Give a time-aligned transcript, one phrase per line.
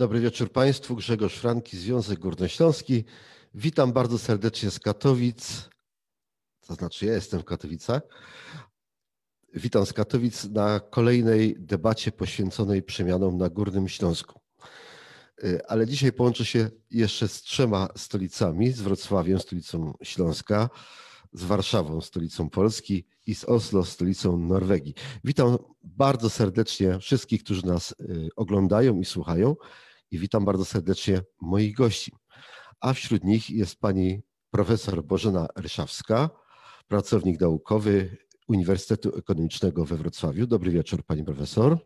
[0.00, 0.96] Dobry wieczór Państwu.
[0.96, 3.04] Grzegorz Franki, Związek Górnośląski.
[3.54, 5.68] Witam bardzo serdecznie z Katowic.
[6.66, 8.02] To znaczy, ja jestem w Katowicach.
[9.54, 14.40] Witam z Katowic na kolejnej debacie poświęconej przemianom na Górnym Śląsku.
[15.44, 20.70] Y, ale dzisiaj połączę się jeszcze z trzema stolicami: z Wrocławiem, stolicą Śląska,
[21.32, 24.94] z Warszawą, stolicą Polski i z Oslo, stolicą Norwegii.
[25.24, 29.56] Witam bardzo serdecznie wszystkich, którzy nas y, oglądają i słuchają
[30.10, 32.12] i witam bardzo serdecznie moich gości.
[32.80, 36.30] A wśród nich jest pani profesor Bożena Ryszawska,
[36.88, 38.16] pracownik naukowy
[38.48, 40.46] Uniwersytetu Ekonomicznego we Wrocławiu.
[40.46, 41.78] Dobry wieczór, pani profesor.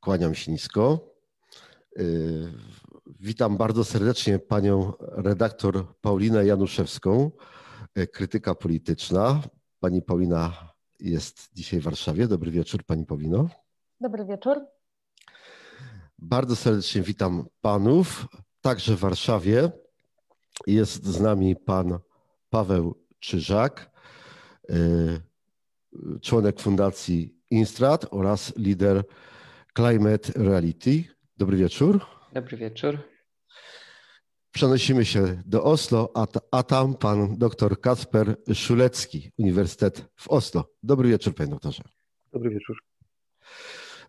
[0.00, 1.10] Kłaniam się nisko.
[1.98, 2.52] Y,
[3.20, 7.30] witam bardzo serdecznie panią redaktor Paulinę Januszewską,
[7.98, 9.42] y, krytyka polityczna.
[9.80, 12.28] Pani Paulina jest dzisiaj w Warszawie.
[12.28, 13.63] Dobry wieczór, pani Paulino.
[14.00, 14.60] Dobry wieczór.
[16.18, 18.26] Bardzo serdecznie witam panów,
[18.60, 19.70] także w Warszawie.
[20.66, 21.98] Jest z nami pan
[22.50, 23.90] Paweł Czyżak,
[24.70, 25.20] y,
[26.20, 29.04] członek Fundacji Instrat oraz lider
[29.76, 31.04] Climate Reality.
[31.36, 32.00] Dobry wieczór.
[32.32, 32.98] Dobry wieczór.
[34.50, 40.70] Przenosimy się do Oslo, a, a tam pan dr Kasper Szulecki, Uniwersytet w Oslo.
[40.82, 41.82] Dobry wieczór, panie doktorze.
[42.32, 42.76] Dobry wieczór.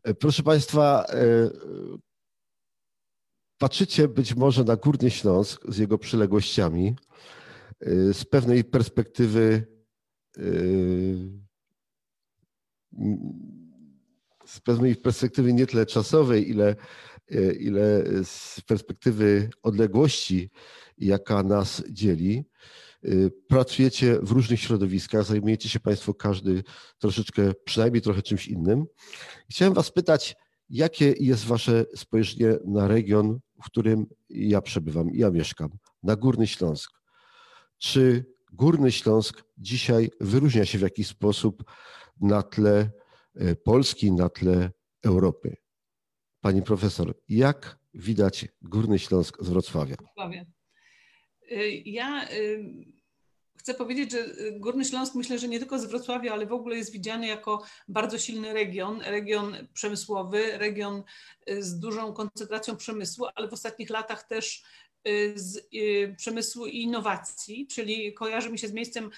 [0.06, 1.50] E, proszę państwa, e,
[3.58, 6.96] patrzycie być może na Górny Śląsk z jego przyległościami
[7.80, 9.76] e, z pewnej perspektywy
[14.46, 16.76] z pewnej perspektywy nie tyle czasowej, ile,
[17.60, 20.50] ile z perspektywy odległości,
[20.98, 22.46] jaka nas dzieli.
[23.48, 26.64] Pracujecie w różnych środowiskach, zajmujecie się Państwo każdy
[27.00, 28.86] troszeczkę, przynajmniej trochę czymś innym.
[29.50, 30.36] Chciałem Was pytać,
[30.70, 35.70] jakie jest Wasze spojrzenie na region, w którym ja przebywam, ja mieszkam,
[36.04, 36.92] na Górny Śląsk.
[37.78, 41.64] Czy Górny Śląsk dzisiaj wyróżnia się w jakiś sposób
[42.22, 42.90] na tle
[43.36, 44.72] E, Polski na tle
[45.04, 45.56] Europy.
[46.42, 49.96] Pani profesor, jak widać Górny Śląsk z Wrocławia?
[51.52, 52.38] E, ja e,
[53.66, 56.92] chcę powiedzieć, że Górny Śląsk myślę, że nie tylko z Wrocławia, ale w ogóle jest
[56.92, 61.04] widziany jako bardzo silny region, region przemysłowy, region
[61.60, 64.64] z dużą koncentracją przemysłu, ale w ostatnich latach też
[65.36, 65.68] z
[66.18, 69.10] przemysłu i innowacji, czyli kojarzy mi się z miejscem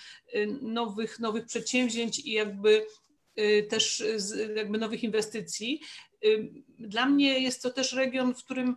[0.61, 2.85] nowych, nowych przedsięwzięć i jakby
[3.39, 4.03] Y, też
[4.55, 5.81] jakby nowych inwestycji.
[6.25, 8.75] Y, dla mnie jest to też region, w którym y,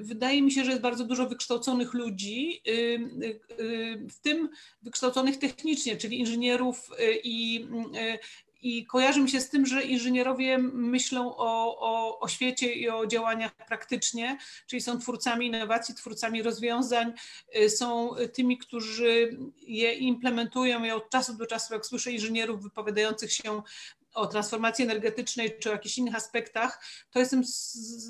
[0.00, 2.62] wydaje mi się, że jest bardzo dużo wykształconych ludzi,
[4.10, 4.48] w tym
[4.82, 6.90] wykształconych technicznie, czyli inżynierów
[7.24, 7.66] i
[8.62, 13.06] i kojarzy mi się z tym, że inżynierowie myślą o, o, o, świecie i o
[13.06, 17.12] działaniach praktycznie, czyli są twórcami innowacji, twórcami rozwiązań,
[17.56, 20.84] y, są tymi, którzy je implementują.
[20.84, 23.62] Ja od czasu do czasu, jak słyszę inżynierów wypowiadających się
[24.18, 27.42] o transformacji energetycznej czy o jakichś innych aspektach, to jestem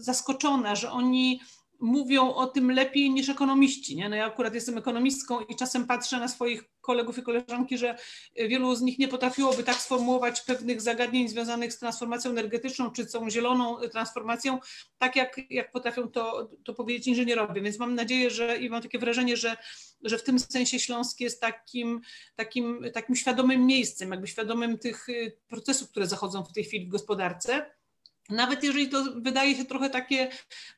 [0.00, 1.40] zaskoczona, że oni
[1.78, 3.96] mówią o tym lepiej niż ekonomiści.
[3.96, 4.08] Nie?
[4.08, 7.98] No ja akurat jestem ekonomistką i czasem patrzę na swoich kolegów i koleżanki, że
[8.36, 13.30] wielu z nich nie potrafiłoby tak sformułować pewnych zagadnień związanych z transformacją energetyczną czy tą
[13.30, 14.58] zieloną transformacją,
[14.98, 17.60] tak jak, jak potrafią to, to powiedzieć inżynierowie.
[17.62, 19.56] Więc mam nadzieję, że i mam takie wrażenie, że,
[20.02, 22.00] że w tym sensie Śląsk jest takim,
[22.36, 25.06] takim, takim świadomym miejscem, jakby świadomym tych
[25.48, 27.77] procesów, które zachodzą w tej chwili w gospodarce.
[28.28, 30.28] Nawet jeżeli to wydaje się trochę takie,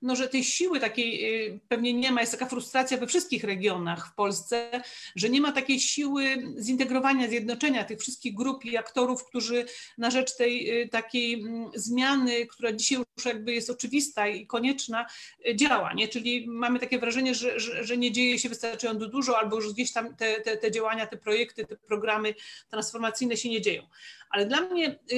[0.02, 4.08] no, że tej siły takiej y, pewnie nie ma, jest taka frustracja we wszystkich regionach
[4.08, 4.82] w Polsce,
[5.16, 9.64] że nie ma takiej siły zintegrowania, zjednoczenia tych wszystkich grup i aktorów, którzy
[9.98, 15.06] na rzecz tej y, takiej mm, zmiany, która dzisiaj już jakby jest oczywista i konieczna,
[15.48, 15.92] y, działa.
[15.92, 16.08] Nie?
[16.08, 19.92] Czyli mamy takie wrażenie, że, że, że nie dzieje się wystarczająco dużo, albo już gdzieś
[19.92, 22.34] tam te, te, te działania, te projekty, te programy
[22.68, 23.82] transformacyjne się nie dzieją.
[24.30, 25.16] Ale dla mnie y,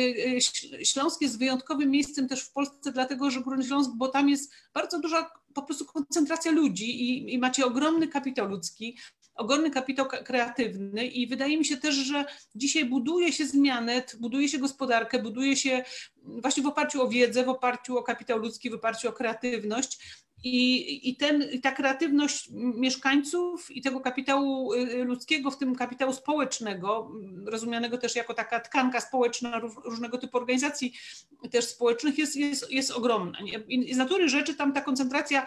[0.74, 4.52] y, Śląsk jest wyjątkowym miejscem też w Polsce, dlatego że Górny Śląsk, bo tam jest
[4.74, 8.98] bardzo duża po prostu koncentracja ludzi i, i macie ogromny kapitał ludzki,
[9.34, 12.24] ogromny kapitał kreatywny i wydaje mi się też, że
[12.54, 15.84] dzisiaj buduje się zmianę, buduje się gospodarkę, buduje się
[16.22, 19.98] właśnie w oparciu o wiedzę, w oparciu o kapitał ludzki, w oparciu o kreatywność
[20.44, 26.12] i, i, ten, I ta kreatywność mieszkańców i tego kapitału y, ludzkiego, w tym kapitału
[26.12, 27.10] społecznego,
[27.46, 30.92] rozumianego też jako taka tkanka społeczna różnego typu organizacji
[31.50, 33.38] też społecznych, jest, jest, jest ogromna.
[33.68, 35.46] I z natury rzeczy tam ta koncentracja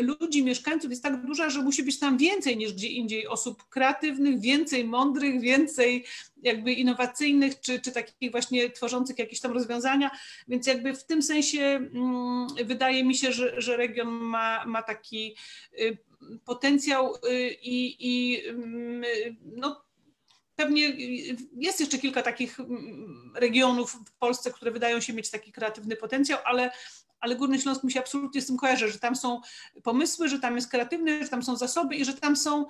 [0.00, 4.40] ludzi, mieszkańców jest tak duża, że musi być tam więcej niż gdzie indziej osób kreatywnych,
[4.40, 6.04] więcej mądrych, więcej
[6.42, 10.10] jakby innowacyjnych, czy, czy takich właśnie tworzących jakieś tam rozwiązania,
[10.48, 15.36] więc jakby w tym sensie mm, wydaje mi się, że, że region ma, ma taki
[15.80, 15.98] y,
[16.44, 19.04] potencjał y, i, i mm,
[19.56, 19.89] no,
[20.60, 20.92] pewnie
[21.56, 26.38] jest jeszcze kilka takich mm, regionów w Polsce, które wydają się mieć taki kreatywny potencjał,
[26.44, 26.70] ale,
[27.20, 29.40] ale Górny Śląsk mi się absolutnie z tym kojarzy, że tam są
[29.82, 32.66] pomysły, że tam jest kreatywny, że tam są zasoby i że tam są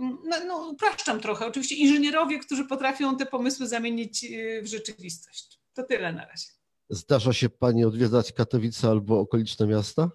[0.00, 5.60] no, no upraszczam trochę, oczywiście inżynierowie, którzy potrafią te pomysły zamienić y, w rzeczywistość.
[5.74, 6.46] To tyle na razie.
[6.90, 10.10] Zdarza się Pani odwiedzać Katowice albo okoliczne miasta?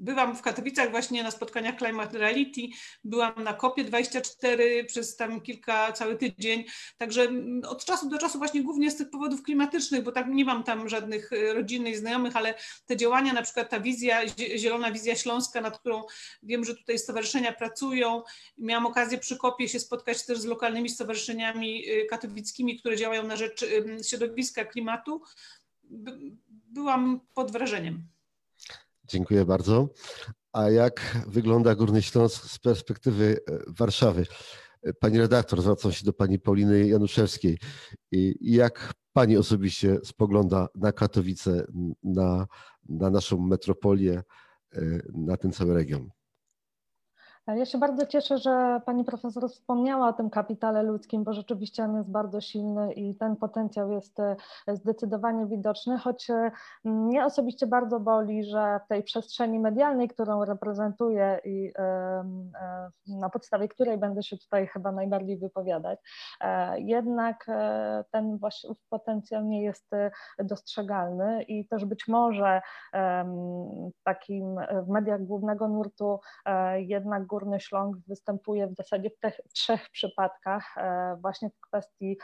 [0.00, 2.60] Byłam w Katowicach właśnie na spotkaniach Climate Reality,
[3.04, 6.64] byłam na kopie 24 przez tam kilka, cały tydzień,
[6.96, 7.28] także
[7.68, 10.88] od czasu do czasu właśnie głównie z tych powodów klimatycznych, bo tak nie mam tam
[10.88, 12.54] żadnych e, rodzinnych znajomych, ale
[12.86, 14.20] te działania, na przykład ta wizja,
[14.56, 16.02] Zielona Wizja Śląska, nad którą
[16.42, 18.22] wiem, że tutaj stowarzyszenia pracują.
[18.58, 23.36] Miałam okazję przy kopie się spotkać też z lokalnymi stowarzyszeniami e, katowickimi, które działają na
[23.36, 23.64] rzecz
[24.08, 25.22] środowiska, klimatu.
[26.68, 28.15] Byłam pod wrażeniem.
[29.08, 29.88] Dziękuję bardzo.
[30.52, 34.26] A jak wygląda Górny Śląsk z perspektywy e, Warszawy?
[34.82, 37.58] E, pani redaktor, zwracam się do pani Pauliny Januszewskiej.
[38.40, 41.66] Jak pani osobiście spogląda na Katowice,
[42.02, 42.46] na,
[42.88, 44.22] na naszą metropolię,
[44.74, 44.80] e,
[45.14, 46.10] na ten cały region?
[47.54, 51.96] Ja się bardzo cieszę, że pani profesor wspomniała o tym kapitale ludzkim, bo rzeczywiście on
[51.96, 54.36] jest bardzo silny i ten potencjał jest e,
[54.68, 56.50] zdecydowanie widoczny, choć e,
[56.84, 62.24] mnie osobiście bardzo boli, że w tej przestrzeni medialnej, którą reprezentuję i e,
[63.06, 65.98] na podstawie której będę się tutaj chyba najbardziej wypowiadać,
[66.76, 67.46] jednak
[68.10, 69.90] ten właśnie potencjał nie jest
[70.38, 72.62] dostrzegalny i też być może
[74.04, 76.20] takim w mediach głównego nurtu
[76.76, 82.18] jednak Górny Śląsk występuje w zasadzie w tych trzech przypadkach, e, właśnie w kwestii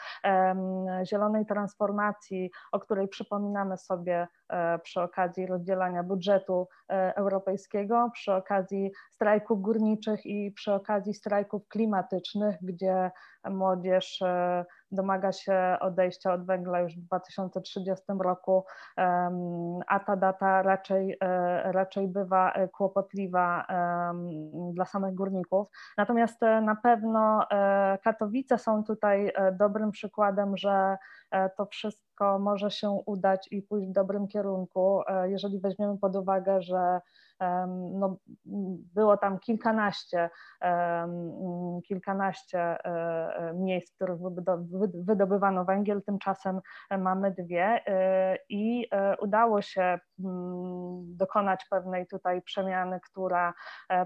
[1.04, 8.90] zielonej transformacji, o której przypominamy sobie e, przy okazji rozdzielania budżetu e, europejskiego, przy okazji
[9.10, 13.10] strajków górniczych i przy okazji strajków klimatycznych, gdzie
[13.44, 14.22] młodzież
[14.92, 18.64] domaga się odejścia od węgla już w 2030 roku,
[19.86, 23.66] a ta data raczej, e, raczej bywa e, kłopotliwa
[24.72, 25.68] dla samych górników.
[25.98, 27.46] Natomiast e, na pewno
[28.04, 30.96] Katowice są tutaj dobrym przykładem, że
[31.56, 37.00] to wszystko może się udać i pójść w dobrym kierunku, jeżeli weźmiemy pod uwagę, że
[37.92, 38.16] no,
[38.94, 40.30] było tam kilkanaście,
[41.88, 42.76] kilkanaście e,
[43.36, 44.18] e, miejsc, w których
[44.94, 46.60] wydobywano węgiel, tymczasem
[46.98, 48.88] mamy dwie e, i
[49.20, 53.54] udało się mm, dokonać pewnej tutaj przemiany, która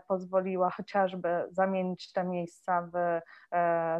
[0.09, 3.21] pozwoliła chociażby zamienić te miejsca w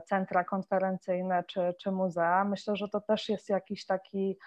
[0.07, 2.45] centra konferencyjne czy, czy muzea.
[2.45, 4.39] Myślę, że to też jest jakiś taki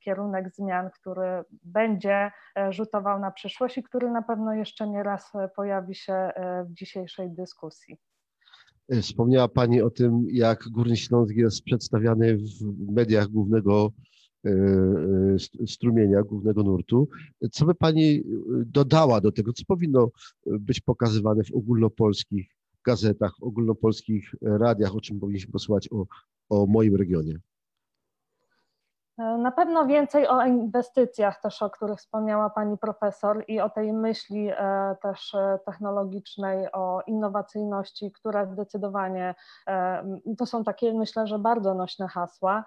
[0.00, 2.30] kierunek zmian, który będzie
[2.70, 6.72] rzutował na przyszłość i który na pewno jeszcze nie raz e, pojawi się e, w
[6.72, 7.96] dzisiejszej dyskusji.
[8.88, 13.92] E, wspomniała Pani o tym, jak Górny Śląsk jest przedstawiany w mediach głównego
[15.66, 17.08] strumienia, głównego nurtu.
[17.52, 18.22] Co by Pani
[18.66, 20.08] dodała do tego, co powinno
[20.46, 22.50] być pokazywane w ogólnopolskich
[22.86, 26.06] gazetach, ogólnopolskich radiach, o czym powinniśmy posłuchać o,
[26.48, 27.38] o moim regionie?
[29.38, 34.48] Na pewno więcej o inwestycjach też, o których wspomniała Pani Profesor i o tej myśli
[34.50, 39.34] e, też e, technologicznej, o innowacyjności, która zdecydowanie,
[39.68, 40.04] e,
[40.38, 42.64] to są takie myślę, że bardzo nośne hasła.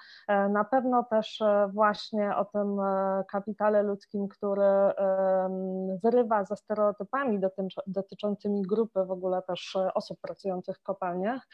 [0.49, 1.43] Na pewno też
[1.73, 2.77] właśnie o tym
[3.31, 4.63] kapitale ludzkim, który
[6.03, 7.39] wyrywa ze stereotypami
[7.87, 11.47] dotyczącymi grupy w ogóle też osób pracujących w kopalniach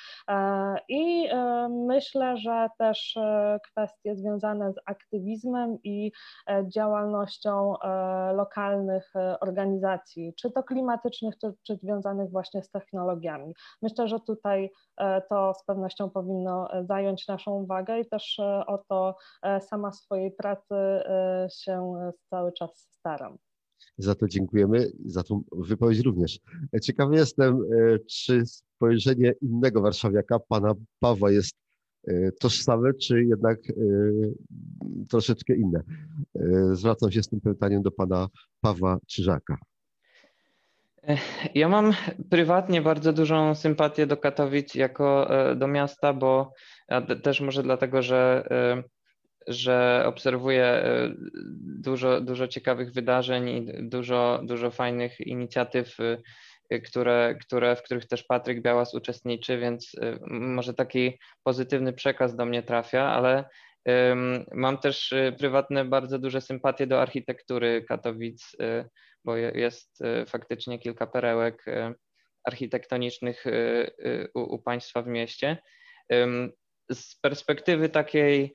[0.90, 1.30] i
[1.70, 3.20] myślę, że też
[3.64, 6.12] kwestie związane z aktywizmem i
[6.50, 13.54] e, działalnością e, lokalnych e, organizacji, czy to klimatycznych, czy, czy związanych właśnie z technologiami.
[13.82, 14.72] Myślę, że tutaj
[15.30, 19.16] to z pewnością powinno zająć naszą uwagę i też o to
[19.60, 20.76] sama swojej pracy
[21.52, 21.94] się
[22.30, 23.38] cały czas staram.
[23.98, 26.40] Za to dziękujemy, za tą wypowiedź również.
[26.84, 27.60] Ciekawy jestem,
[28.10, 31.56] czy spojrzenie innego warszawiaka, pana Pawła, jest
[32.40, 33.74] tożsame, czy jednak e,
[35.10, 35.84] troszeczkę inne?
[36.36, 38.28] E, zwracam się z tym pytaniem do pana
[38.62, 39.58] Pawła Czyżaka.
[41.56, 41.94] Ja mam
[42.30, 46.54] prywatnie bardzo dużą sympatię do Katowic jako do miasta, bo
[47.24, 48.48] też może dlatego, że
[49.48, 50.84] że obserwuję
[51.64, 55.98] dużo, dużo ciekawych wydarzeń i dużo, dużo fajnych inicjatyw,
[56.80, 59.92] które, które, w których też Patryk Białas uczestniczy, więc
[60.30, 63.46] może taki pozytywny przekaz do mnie trafia, ale
[64.54, 68.90] Mam też y, prywatne bardzo duże sympatie do architektury Katowic, y,
[69.26, 71.66] bo jest y, faktycznie kilka perełek
[72.44, 73.46] architektonicznych
[74.36, 75.58] u, u państwa w mieście.
[76.92, 78.54] Z perspektywy takiej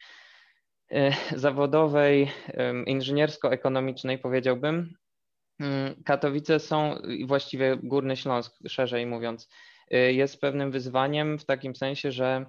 [1.37, 2.31] zawodowej,
[2.87, 4.95] inżyniersko-ekonomicznej powiedziałbym,
[6.05, 9.49] Katowice są, właściwie Górny Śląsk szerzej mówiąc,
[9.91, 12.47] jest pewnym wyzwaniem w takim sensie, że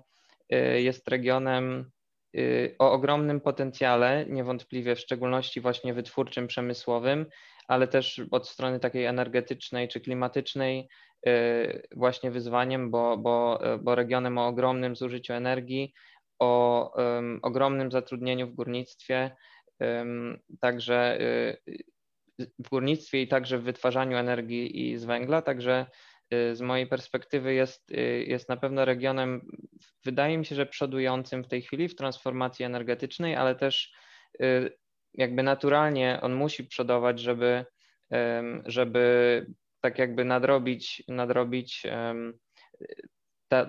[0.79, 1.91] jest regionem
[2.37, 7.25] Y, o ogromnym potencjale, niewątpliwie w szczególności właśnie wytwórczym, przemysłowym,
[7.67, 10.87] ale też od strony takiej energetycznej czy klimatycznej
[11.27, 15.93] y, właśnie wyzwaniem, bo, bo, bo regionem o ogromnym zużyciu energii,
[16.39, 19.35] o um, ogromnym zatrudnieniu w górnictwie,
[19.79, 21.57] um, także y,
[22.39, 25.85] w górnictwie i także w wytwarzaniu energii i z węgla, także
[26.33, 29.51] Y, z mojej perspektywy jest, y, jest na pewno regionem,
[30.05, 33.93] wydaje mi się, że przodującym w tej chwili w transformacji energetycznej, ale też
[34.41, 34.77] y,
[35.13, 37.65] jakby naturalnie on musi przodować, żeby,
[38.65, 39.45] żeby
[39.81, 41.83] tak jakby nadrobić, nadrobić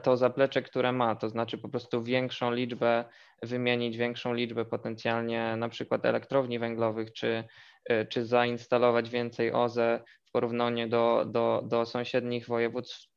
[0.03, 3.05] to zaplecze, które ma, to znaczy po prostu większą liczbę,
[3.43, 7.45] wymienić większą liczbę potencjalnie na przykład elektrowni węglowych, czy,
[8.09, 13.09] czy zainstalować więcej OZE w porównaniu do, do, do sąsiednich województw,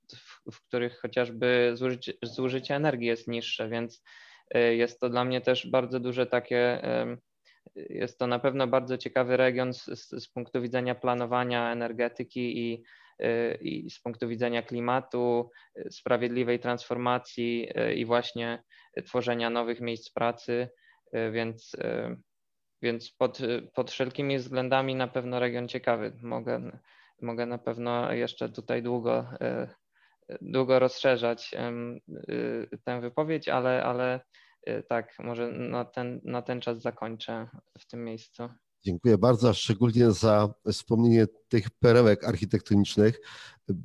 [0.52, 4.04] w których chociażby zużycie, zużycie energii jest niższe, więc
[4.56, 6.82] y, jest to dla mnie też bardzo duże takie,
[7.76, 12.74] jest to na pewno bardzo ciekawy region z, z, z punktu widzenia planowania energetyki i,
[12.74, 13.01] y,
[13.62, 18.64] i z punktu widzenia klimatu, y, sprawiedliwej transformacji i właśnie
[19.06, 20.70] tworzenia nowych miejsc pracy,
[21.32, 21.76] więc
[22.82, 23.40] więc pod,
[23.74, 26.14] pod wszelkimi względami na pewno region ciekawy.
[26.22, 26.80] Mogę,
[27.22, 29.30] mogę na pewno jeszcze tutaj długo,
[30.42, 31.52] długo rozszerzać
[32.84, 34.20] tę wypowiedź, ale, ale
[34.88, 37.48] tak, może na ten, na ten czas zakończę
[37.80, 38.50] w tym miejscu.
[38.84, 43.22] Dziękuję bardzo, szczególnie za wspomnienie tych perełek architektonicznych,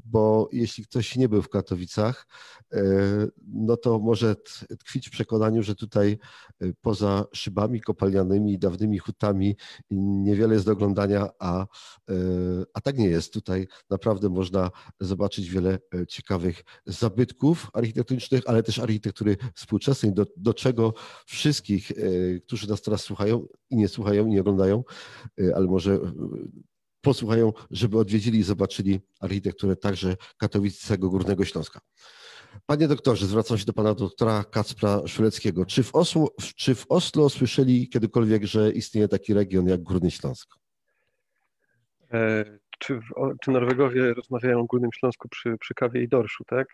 [0.05, 2.27] bo jeśli ktoś nie był w Katowicach,
[2.73, 2.83] e,
[3.47, 4.37] no to może
[4.79, 6.19] tkwić w przekonaniu, że tutaj
[6.61, 9.57] e, poza szybami kopalnianymi i dawnymi hutami
[9.91, 11.67] niewiele jest do oglądania, a, e,
[12.75, 13.33] a tak nie jest.
[13.33, 15.79] Tutaj naprawdę można zobaczyć wiele
[16.09, 20.95] ciekawych zabytków architektonicznych, ale też architektury współczesnej, do, do czego
[21.27, 21.93] wszystkich,
[22.47, 24.85] którzy nas teraz słuchają i nie słuchają i nie oglądają,
[25.55, 25.99] ale może
[27.07, 31.81] posłuchają, żeby odwiedzili i zobaczyli architekturę także katowickiego Górnego Śląska.
[32.67, 35.67] Panie doktorze, zwracam się do pana doktora Kacpra Szuleckiego.
[35.67, 40.55] Czy w, Oslo, czy w Oslo słyszeli kiedykolwiek, że istnieje taki region jak Górny Śląsk?
[42.13, 42.45] E,
[42.79, 43.01] czy,
[43.43, 46.69] czy Norwegowie rozmawiają o Górnym Śląsku przy, przy kawie i dorszu, tak?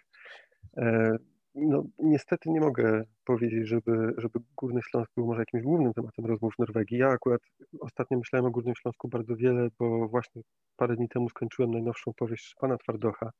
[0.77, 1.17] E,
[1.54, 6.54] no, niestety nie mogę powiedzieć, żeby, żeby Górny Śląsk był może jakimś głównym tematem rozmów
[6.54, 6.99] w Norwegii.
[6.99, 7.40] Ja akurat
[7.80, 10.42] ostatnio myślałem o Górnym Śląsku bardzo wiele, bo właśnie
[10.76, 13.30] parę dni temu skończyłem najnowszą powieść pana Twardocha,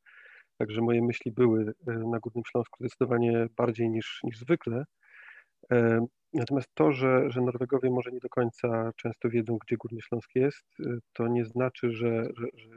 [0.59, 4.85] także moje myśli były e, na Górnym Śląsku zdecydowanie bardziej niż, niż zwykle.
[5.73, 10.31] E, natomiast to, że, że Norwegowie może nie do końca często wiedzą, gdzie Górny Śląsk
[10.35, 12.69] jest, e, to nie znaczy, że, że, że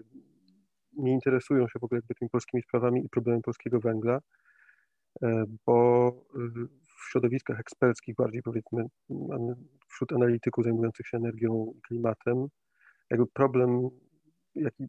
[0.93, 4.19] nie interesują się w ogóle tymi polskimi sprawami i problemem polskiego węgla.
[5.23, 8.85] E, bo y, w środowiskach eksperckich, bardziej powiedzmy
[9.87, 12.47] wśród analityków zajmujących się energią i klimatem,
[13.09, 13.89] jakby problem,
[14.55, 14.87] jaki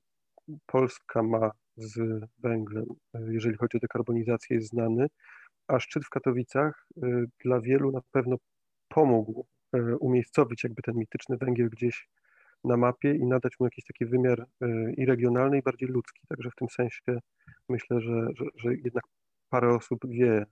[0.67, 5.07] Polska ma z węglem, e, jeżeli chodzi o dekarbonizację, jest znany,
[5.69, 6.89] a szczyt w Katowicach
[7.45, 8.37] dla wielu na pewno
[8.89, 12.09] pomógł e, umiejscowić jakby ten mityczny węgiel gdzieś
[12.65, 14.47] na mapie i nadać mu jakiś taki wymiar
[14.97, 16.27] i regionalny, i bardziej ludzki.
[16.29, 17.19] Także w tym sensie
[17.69, 19.05] myślę, że, że, że jednak
[19.57, 20.47] parę osób wie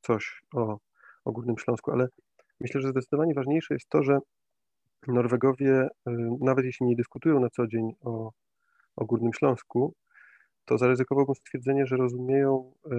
[0.00, 0.78] coś o,
[1.24, 2.08] o Górnym Śląsku, ale
[2.60, 4.18] myślę, że zdecydowanie ważniejsze jest to, że
[5.06, 5.88] Norwegowie, y,
[6.40, 8.32] nawet jeśli nie dyskutują na co dzień o,
[8.96, 9.94] o Górnym Śląsku,
[10.64, 12.90] to zaryzykowałbym stwierdzenie, że rozumieją y,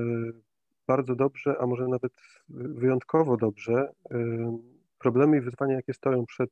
[0.87, 2.13] bardzo dobrze, a może nawet
[2.49, 4.15] wyjątkowo dobrze y,
[4.99, 6.49] problemy i wyzwania, jakie stoją przed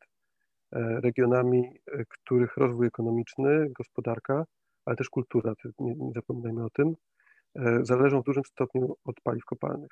[1.03, 4.45] regionami, których rozwój ekonomiczny, gospodarka,
[4.85, 6.95] ale też kultura, nie, nie zapominajmy o tym,
[7.81, 9.91] zależą w dużym stopniu od paliw kopalnych.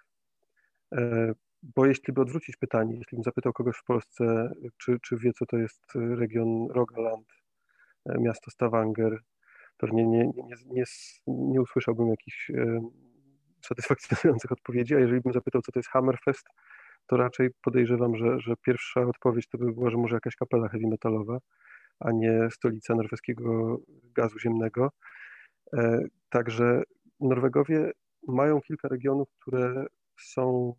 [0.96, 1.32] E,
[1.64, 5.46] bo jeśli by odwrócić pytanie, jeśli bym zapytał kogoś w Polsce, czy, czy wie, co
[5.46, 7.28] to jest region Rogaland,
[8.06, 9.20] e, miasto Stavanger,
[9.78, 10.84] pewnie nie, nie, nie,
[11.28, 12.52] nie usłyszałbym jakichś
[13.62, 16.48] satysfakcjonujących odpowiedzi, a jeżeli bym zapytał, co to jest Hammerfest,
[17.08, 20.88] to raczej podejrzewam, że, że pierwsza odpowiedź to by była, że może jakaś kapela heavy
[20.88, 21.40] metalowa,
[22.00, 23.78] a nie stolica norweskiego
[24.16, 24.92] gazu ziemnego.
[25.74, 26.84] E, także
[27.20, 27.92] Norwegowie
[28.28, 29.86] mają kilka regionów, które
[30.20, 30.74] są,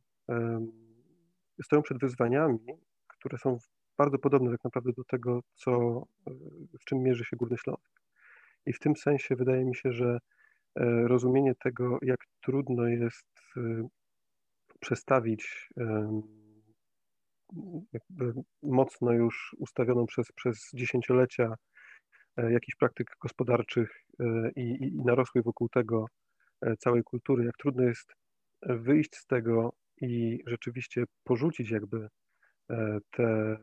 [1.62, 2.66] stoją przed wyzwaniami,
[3.08, 3.58] które są
[3.98, 6.02] bardzo podobne tak naprawdę do tego, co,
[6.80, 8.00] w czym mierzy się Górny Śląsk.
[8.66, 10.18] I w tym sensie wydaje mi się, że
[10.76, 13.88] e, rozumienie tego, jak trudno jest e,
[14.80, 15.70] przestawić
[18.62, 21.54] mocno już ustawioną przez, przez dziesięciolecia
[22.36, 24.04] e, jakichś praktyk gospodarczych
[24.56, 26.06] i, i narosłej wokół tego
[26.78, 28.14] całej kultury, jak trudno jest
[28.62, 32.08] wyjść z tego i rzeczywiście porzucić jakby
[33.10, 33.56] te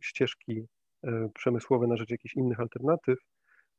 [0.00, 0.66] ścieżki
[1.34, 3.18] przemysłowe na rzecz jakichś innych alternatyw,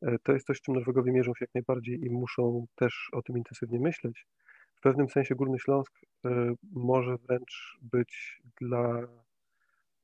[0.03, 3.21] E, to jest coś, z czym Norwegowie mierzą się jak najbardziej i muszą też o
[3.21, 4.27] tym intensywnie myśleć.
[4.75, 5.93] W pewnym sensie Górny Śląsk
[6.25, 8.99] e, może wręcz być dla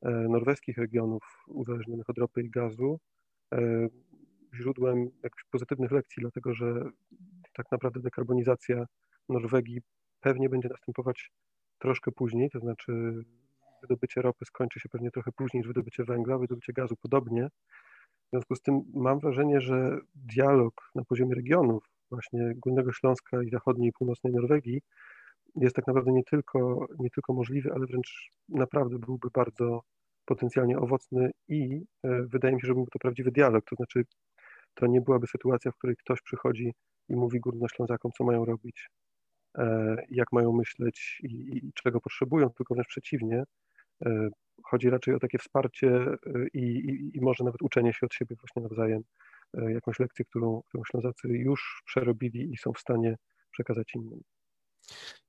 [0.02, 3.00] e, norweskich regionów uzależnionych od ropy i gazu
[4.56, 6.90] źródłem jakichś pozytywnych lekcji, dlatego że
[7.54, 8.86] tak naprawdę dekarbonizacja
[9.30, 9.82] Norwegii
[10.22, 11.32] pewnie będzie następować
[11.80, 13.24] troszkę później, to znaczy
[13.82, 17.50] wydobycie ropy skończy się pewnie trochę później niż wydobycie węgla, wydobycie gazu podobnie,
[18.28, 23.50] w związku z tym mam wrażenie, że dialog na poziomie regionów, właśnie Górnego Śląska i
[23.50, 24.82] zachodniej i północnej Norwegii,
[25.56, 29.82] jest tak naprawdę nie tylko, nie tylko możliwy, ale wręcz naprawdę byłby bardzo
[30.26, 33.66] potencjalnie owocny i e, wydaje mi się, że byłby to prawdziwy dialog.
[33.66, 34.06] To znaczy,
[34.74, 36.74] to nie byłaby sytuacja, w której ktoś przychodzi
[37.10, 38.90] i mówi Górnoślązakom, co mają robić,
[39.58, 43.44] e, jak mają myśleć i, i czego potrzebują, tylko wręcz przeciwnie.
[44.06, 44.30] E,
[44.64, 48.36] Chodzi raczej o takie wsparcie y, i, i, i może nawet uczenie się od siebie
[48.36, 49.04] właśnie nawzajem,
[49.54, 53.16] jakąś lekcję, którą, którą Ślązacy już przerobili i są w stanie
[53.52, 54.22] przekazać innym.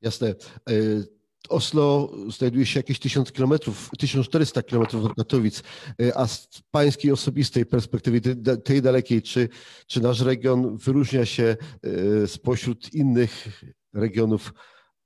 [0.00, 0.34] Jasne.
[1.48, 5.62] Oslo znajduje się jakieś 1000 kilometrów, 1400 kilometrów od Katowic,
[6.14, 8.20] a z pańskiej osobistej perspektywy,
[8.64, 9.48] tej dalekiej, czy,
[9.86, 11.56] czy nasz region wyróżnia się
[12.26, 13.62] spośród innych
[13.94, 14.52] regionów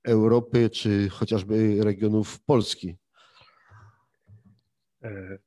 [0.03, 2.95] Europy, czy chociażby regionów Polski?
[5.03, 5.37] E,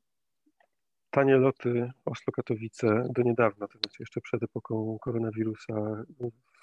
[1.10, 6.04] tanie loty Oslo-Katowice do niedawna, to znaczy jeszcze przed epoką koronawirusa,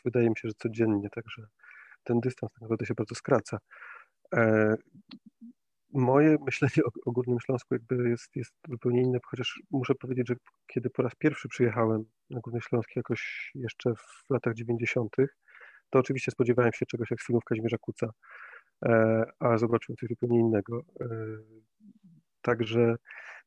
[0.05, 1.47] wydaje mi się, że codziennie, także
[2.03, 3.59] ten dystans tak naprawdę się bardzo skraca.
[4.33, 4.75] E,
[5.93, 10.35] moje myślenie o, Górnym Śląsku jakby jest, jest zupełnie inne, chociaż muszę powiedzieć, że
[10.67, 15.15] kiedy po raz pierwszy przyjechałem na Górny Śląsk jakoś jeszcze w latach 90.,
[15.89, 18.09] to oczywiście spodziewałem się czegoś jak z filmów Kazimierza Kuca,
[18.85, 20.81] e, a zobaczyłem coś zupełnie innego.
[22.41, 22.95] Także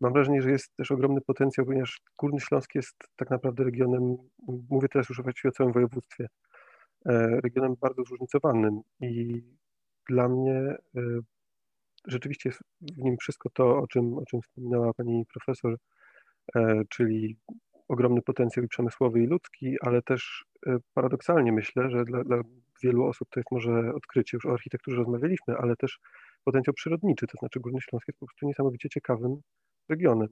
[0.01, 4.17] mam wrażenie, że jest też ogromny potencjał, ponieważ Górny Śląsk jest tak naprawdę regionem,
[4.71, 6.27] mówię teraz już właściwie o całym województwie,
[7.07, 9.43] e, regionem bardzo zróżnicowanym i
[10.09, 11.01] dla mnie e,
[12.07, 15.77] rzeczywiście jest w nim wszystko to, o czym, o czym wspominała pani profesor,
[16.57, 17.37] e, czyli
[17.89, 20.45] ogromny potencjał przemysłowy, i ludzki, ale też
[20.95, 22.43] paradoksalnie myślę, że dla, dla
[22.83, 25.99] wielu osób to jest może odkrycie, już o architekturze rozmawialiśmy, ale też
[26.45, 29.41] potencjał przyrodniczy, to znaczy Górny Śląsk jest po prostu niesamowicie ciekawym
[29.89, 30.29] regionem.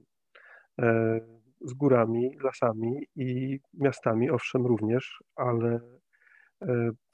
[0.81, 1.19] E,
[1.61, 5.81] z górami, lasami i miastami, owszem, również, ale e,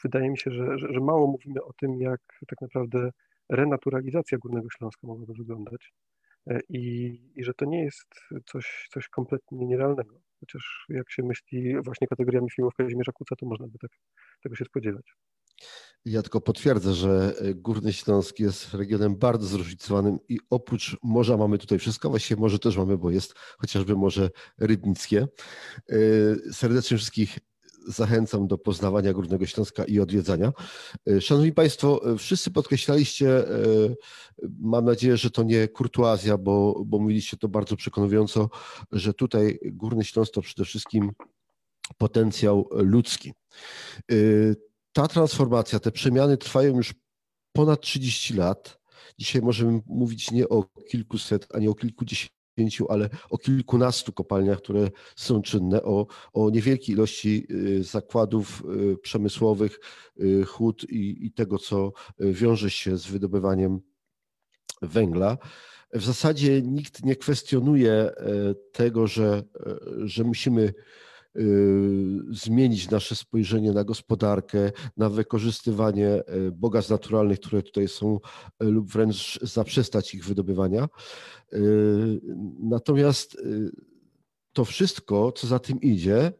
[0.03, 3.09] wydaje mi się, że, że, że mało mówimy o tym, jak tak naprawdę
[3.49, 5.93] renaturalizacja Górnego Śląska mogłaby wyglądać.
[6.47, 8.09] E, I, I, że to nie jest
[8.45, 10.19] coś, coś kompletnie nierealnego.
[10.39, 13.91] Chociaż jak się myśli właśnie kategoriami filmów Kazimierza Kuca, to można by tak,
[14.43, 15.13] tego się spodziewać.
[16.05, 21.57] Ja tylko potwierdzę, że e, Górny Śląsk jest regionem bardzo zróżnicowanym i oprócz morza mamy
[21.57, 24.29] tutaj wszystko, właściwie morze też mamy, bo jest chociażby Morze
[24.59, 25.27] Rybnickie.
[25.89, 25.95] E,
[26.51, 27.39] serdecznie wszystkich
[27.87, 30.53] zachęcam do poznawania Górnego Śląska i odwiedzania.
[31.07, 33.43] E, szanowni Państwo, wszyscy podkreślaliście,
[34.59, 38.49] mam nadzieję, że to nie kurtuazja, bo, bo mówiliście to bardzo przekonująco,
[38.91, 41.11] że tutaj Górny Śląsk to przede wszystkim
[41.97, 43.33] potencjał ludzki
[44.93, 46.93] ta transformacja, te przemiany trwają już
[47.51, 48.79] ponad 30 lat.
[49.19, 52.33] Dzisiaj możemy mówić nie o kilkuset, ani o kilkudziesięciu,
[52.89, 58.63] ale o kilkunastu kopalniach, które są czynne, o, o niewielkiej ilości y, zakładów
[58.93, 59.79] y, przemysłowych,
[60.19, 63.79] y, hut i, i tego, co wiąże się z wydobywaniem
[64.81, 65.37] węgla.
[65.93, 68.11] W zasadzie nikt nie kwestionuje
[68.71, 69.43] tego, że,
[70.03, 70.73] że musimy
[72.31, 78.19] zmienić nasze spojrzenie na gospodarkę, na wykorzystywanie y, bogactw naturalnych, które tutaj są,
[78.63, 80.87] y, lub wręcz zaprzestać ich wydobywania.
[82.59, 83.37] Natomiast
[84.53, 86.31] to wszystko, co za tym idzie,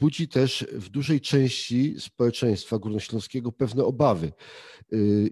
[0.00, 4.32] budzi też w dużej części społeczeństwa górnośląskiego pewne obawy.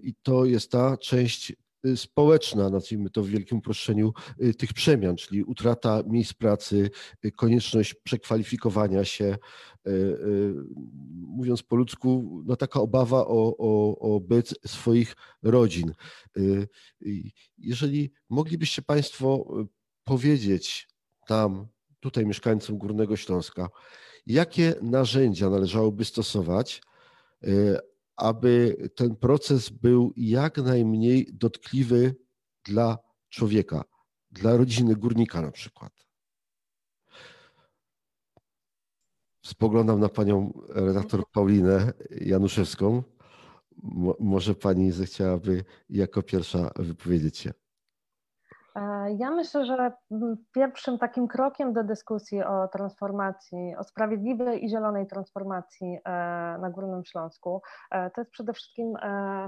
[0.03, 1.55] I to jest ta część y,
[1.95, 4.13] społeczna, nazwijmy to w wielkim uproszczeniu,
[4.43, 6.89] y, tych przemian, czyli utrata miejsc pracy,
[7.35, 9.37] konieczność przekwalifikowania się,
[11.11, 15.93] mówiąc po ludzku, no taka obawa o, o, o byt swoich rodzin.
[17.57, 19.53] Jeżeli moglibyście Państwo
[20.03, 20.87] powiedzieć
[21.29, 21.67] nam,
[21.99, 23.69] tutaj mieszkańcom Górnego Śląska,
[24.25, 26.81] jakie narzędzia należałoby stosować,
[28.17, 32.15] aby ten proces był jak najmniej dotkliwy
[32.65, 32.97] dla
[33.29, 33.83] człowieka,
[34.31, 36.07] dla rodziny górnika na przykład.
[39.45, 43.03] Spoglądam na panią redaktor Paulinę Januszewską.
[44.19, 47.53] może pani zechciałaby jako pierwsza wypowiedzieć się.
[48.77, 49.91] E, ja myślę, że
[50.53, 56.11] pierwszym takim krokiem do dyskusji o transformacji, o sprawiedliwej i zielonej transformacji e,
[56.61, 57.61] na Górnym Śląsku,
[57.91, 58.93] e, to jest przede wszystkim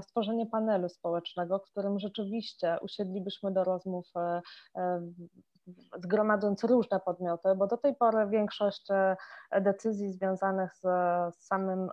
[0.02, 4.06] stworzenie panelu społecznego, w którym rzeczywiście usiedlibyśmy do rozmów
[5.96, 8.88] zgromadząc różne podmioty, bo do tej pory większość
[9.60, 10.86] decyzji związanych z
[11.36, 11.90] samym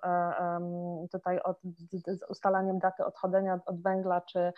[1.11, 1.57] tutaj od,
[2.07, 4.53] z ustalaniem daty odchodzenia od węgla czy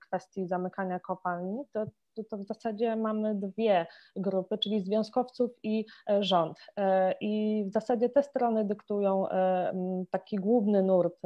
[0.00, 1.84] kwestii zamykania kopalni, to
[2.14, 6.58] to, to w zasadzie mamy dwie grupy, czyli związkowców i e, rząd.
[6.76, 9.72] E, I w zasadzie te strony dyktują e,
[10.10, 11.22] taki główny nurt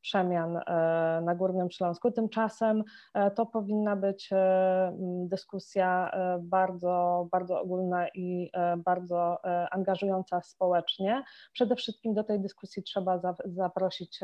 [0.00, 0.60] przemian
[1.24, 2.10] na Górnym Śląsku.
[2.10, 2.84] Tymczasem
[3.34, 4.30] to powinna być
[5.24, 8.50] dyskusja bardzo, bardzo ogólna i
[8.84, 9.38] bardzo
[9.70, 11.22] angażująca społecznie.
[11.52, 14.20] Przede wszystkim do tej dyskusji trzeba zaprosić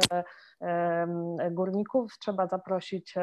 [1.50, 3.14] górników, trzeba zaprosić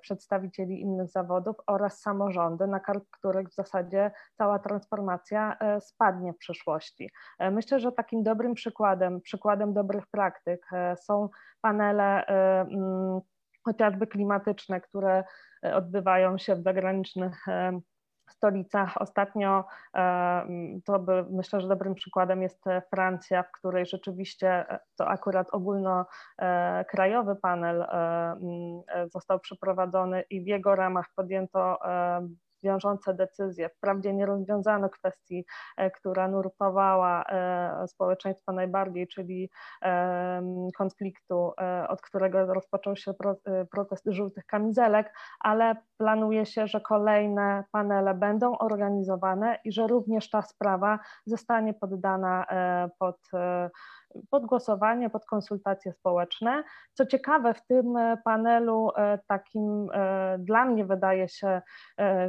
[0.00, 6.38] przedstawicieli innych zawodów oraz samorządy, na karp których w zasadzie cała transformacja e, spadnie w
[6.38, 7.10] przyszłości.
[7.38, 11.28] E, myślę, że takim dobrym przykładem, przykładem dobrych praktyk e, są
[11.60, 13.20] panele mm,
[13.64, 15.24] chociażby klimatyczne, które
[15.62, 17.46] odbywają się w zagranicznych
[18.32, 19.02] stolicach.
[19.02, 19.64] Ostatnio
[20.84, 27.86] to by, myślę, że dobrym przykładem jest Francja, w której rzeczywiście to akurat ogólnokrajowy panel
[29.12, 31.78] został przeprowadzony i w jego ramach podjęto
[32.64, 33.68] wiążące decyzje.
[33.68, 35.44] Wprawdzie nie rozwiązano kwestii,
[35.76, 39.50] e, która nurtowała e, społeczeństwo najbardziej, czyli
[40.76, 43.12] konfliktu, e, od którego rozpoczął się
[43.70, 50.42] protest żółtych kamizelek, ale planuje się, że kolejne panele będą organizowane i że również ta
[50.42, 52.46] sprawa zostanie poddana
[52.98, 53.18] pod
[54.30, 56.64] pod głosowanie, pod konsultacje społeczne.
[56.94, 61.62] Co ciekawe, w tym e, panelu e, takim e, dla mnie wydaje się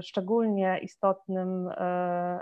[0.02, 1.70] szczególnie istotnym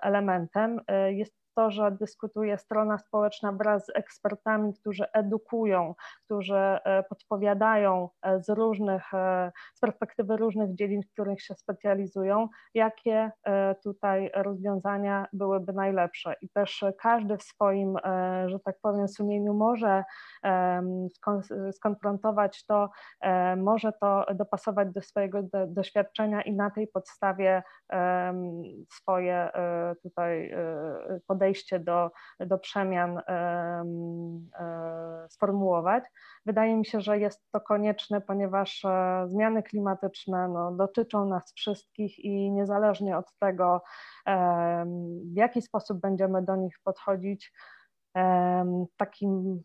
[0.01, 0.79] elementem
[1.09, 8.43] jest to, że dyskutuje strona społeczna wraz z ekspertami, którzy edukują, którzy e, podpowiadają e,
[8.43, 13.31] z różnych, e, z perspektywy różnych dziedzin, w których się specjalizują, jakie
[13.83, 16.35] tutaj rozwiązania byłyby najlepsze.
[16.41, 17.97] I też każdy w swoim,
[18.45, 20.03] że tak powiem, sumieniu może
[21.71, 22.89] skonfrontować to,
[23.57, 27.63] może to dopasować do swojego doświadczenia i na tej podstawie
[28.89, 29.49] swoje
[30.03, 30.55] tutaj
[31.27, 33.83] podejście podejście do, do przemian e,
[35.29, 36.03] sformułować.
[36.45, 42.19] Wydaje mi się, że jest to konieczne, ponieważ e, zmiany klimatyczne no, dotyczą nas wszystkich
[42.19, 43.81] i niezależnie od tego,
[45.25, 47.53] w jaki sposób będziemy do nich podchodzić,
[48.97, 49.63] takim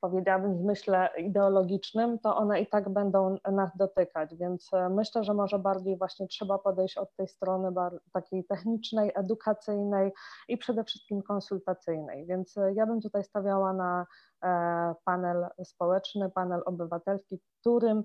[0.00, 5.34] powiedziałabym, w zmyśle ideologicznym, to one i tak będą nas dotykać, więc e, myślę, że
[5.34, 7.72] może bardziej właśnie trzeba podejść od tej strony
[8.12, 10.12] takiej technicznej, edukacyjnej
[10.48, 14.06] i przede wszystkim konsultacyjnej, więc e, ja bym tutaj stawiała na
[14.44, 18.04] e, panel społeczny, panel obywatelski, w którym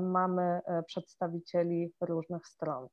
[0.00, 2.88] mamy przedstawicieli różnych stron.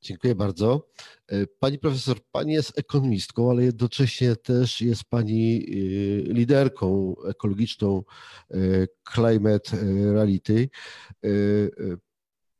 [0.00, 0.88] Dziękuję bardzo.
[1.28, 5.64] E, pani profesor, pani jest ekonomistką, ale jednocześnie też jest pani e,
[6.32, 8.02] liderką ekologiczną
[8.50, 8.56] e,
[9.14, 9.76] Climate
[10.12, 10.68] Reality.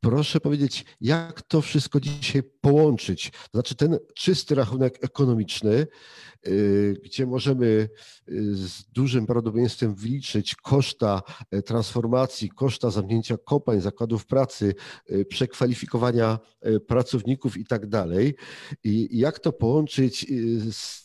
[0.03, 3.31] Proszę powiedzieć, jak to wszystko dzisiaj połączyć?
[3.53, 5.87] Znaczy ten czysty rachunek ekonomiczny,
[6.47, 7.89] y, gdzie możemy y,
[8.55, 14.75] z dużym prawdopodobieństwem wyliczyć koszta e, transformacji, koszta zamknięcia kopalń, zakładów pracy,
[15.11, 18.35] y, przekwalifikowania e, pracowników i tak dalej.
[18.83, 20.25] I jak to połączyć
[20.71, 21.01] z,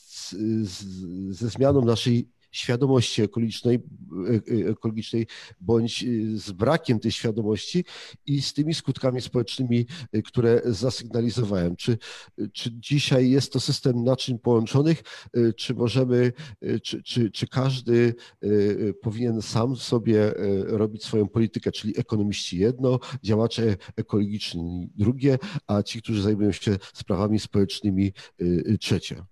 [0.69, 0.85] z,
[1.31, 3.79] ze zmianą naszej świadomości ekologicznej,
[4.67, 5.27] ekologicznej
[5.61, 7.85] bądź z brakiem tej świadomości
[8.27, 9.87] i z tymi skutkami społecznymi,
[10.25, 11.77] które zasygnalizowałem.
[11.77, 11.99] Czy,
[12.53, 15.03] czy dzisiaj jest to system naczyń połączonych,
[15.57, 16.33] czy możemy,
[16.83, 18.15] czy, czy, czy każdy
[19.03, 20.33] powinien sam sobie
[20.67, 27.39] robić swoją politykę, czyli ekonomiści jedno, działacze ekologiczni drugie, a ci, którzy zajmują się sprawami
[27.39, 28.13] społecznymi
[28.81, 29.23] trzecie?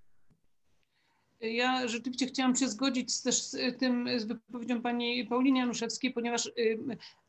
[1.40, 6.79] Ja rzeczywiście chciałam się zgodzić też z tym, z wypowiedzią pani Pauliny Januszewskiej, ponieważ y,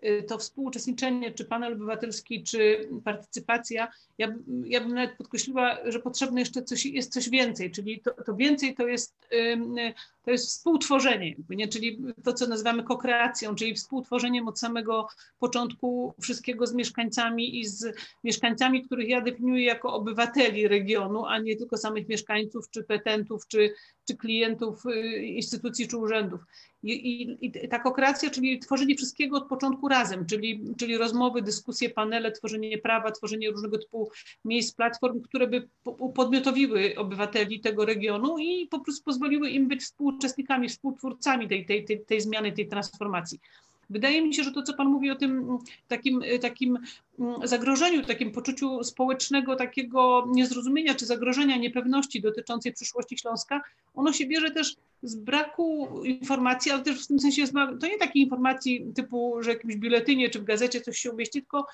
[0.04, 6.40] y, to współuczestniczenie, czy panel obywatelski, czy partycypacja, ja, ja bym nawet podkreśliła, że potrzebne
[6.40, 9.28] jeszcze coś, jest coś więcej, czyli to, to więcej to jest,
[10.28, 11.68] to jest współtworzenie, nie?
[11.68, 15.08] czyli to, co nazywamy kokreacją, czyli współtworzeniem od samego
[15.40, 21.56] początku wszystkiego z mieszkańcami i z mieszkańcami, których ja definiuję jako obywateli regionu, a nie
[21.56, 23.74] tylko samych mieszkańców, czy petentów, czy,
[24.08, 26.42] czy klientów y, instytucji czy urzędów.
[26.94, 27.52] I, i, I
[28.32, 33.78] czyli tworzenie wszystkiego od początku razem, czyli, czyli rozmowy, dyskusje, panele, tworzenie prawa, tworzenie różnego
[33.78, 34.12] typu
[34.46, 35.68] miejsc, platform, które by
[36.16, 42.00] podmiotowiły obywateli tego regionu i po prostu pozwoliły im być współuczestnikami, współtwórcami tej, tej, tej,
[42.00, 43.40] tej zmiany, tej transformacji.
[43.90, 46.78] Wydaje mi się, że to, co Pan mówi o tym takim, takim
[47.20, 53.62] mm, zagrożeniu, takim poczuciu społecznego, takiego niezrozumienia czy zagrożenia, niepewności dotyczącej przyszłości Śląska,
[53.96, 57.44] ono się bierze też z braku informacji, ale też w tym sensie
[57.80, 61.42] to nie takiej informacji typu, że w jakimś biuletynie czy w gazecie coś się umieści,
[61.42, 61.68] tylko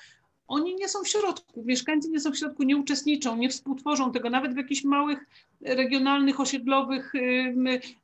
[0.48, 4.30] oni nie są w środku, mieszkańcy nie są w środku, nie uczestniczą, nie współtworzą tego,
[4.30, 5.26] nawet w jakichś małych,
[5.60, 7.12] regionalnych, osiedlowych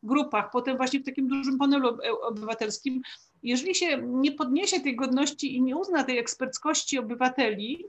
[0.03, 3.03] grupach, potem właśnie w takim dużym panelu obywatelskim.
[3.43, 7.85] Jeżeli się nie podniesie tej godności i nie uzna tej eksperckości obywateli,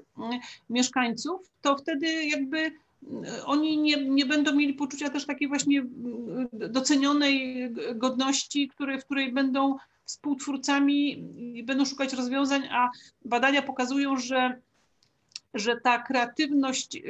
[0.70, 2.72] mieszkańców, to wtedy jakby
[3.46, 5.86] oni nie, nie będą mieli poczucia też takiej właśnie
[6.54, 11.12] docenionej godności, w której będą współtwórcami
[11.58, 12.90] i będą szukać rozwiązań, a
[13.26, 14.62] badania pokazują, że,
[15.54, 17.02] że ta kreatywność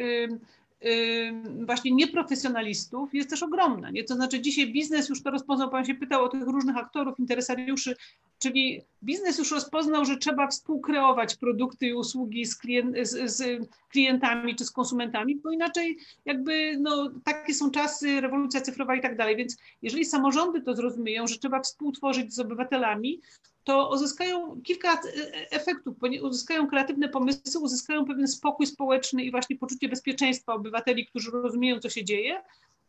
[1.66, 3.92] właśnie nieprofesjonalistów jest też ogromna.
[3.92, 4.04] Nie?
[4.04, 7.96] To znaczy dzisiaj biznes już to rozpoznał, Pan się pytał o tych różnych aktorów, interesariuszy,
[8.40, 14.56] czyli biznes już rozpoznał, że trzeba współkreować produkty i usługi z, klient, z, z klientami
[14.56, 19.36] czy z konsumentami, bo inaczej jakby no, takie są czasy, rewolucja cyfrowa i tak dalej.
[19.36, 23.22] Więc jeżeli samorządy to zrozumieją, że trzeba współtworzyć z obywatelami,
[23.64, 29.90] to uzyskają kilka e, efektów, uzyskają kreatywne pomysły, uzyskają pewien spokój społeczny i właśnie poczucie
[29.90, 32.42] bezpieczeństwa obywateli, którzy rozumieją, co się dzieje.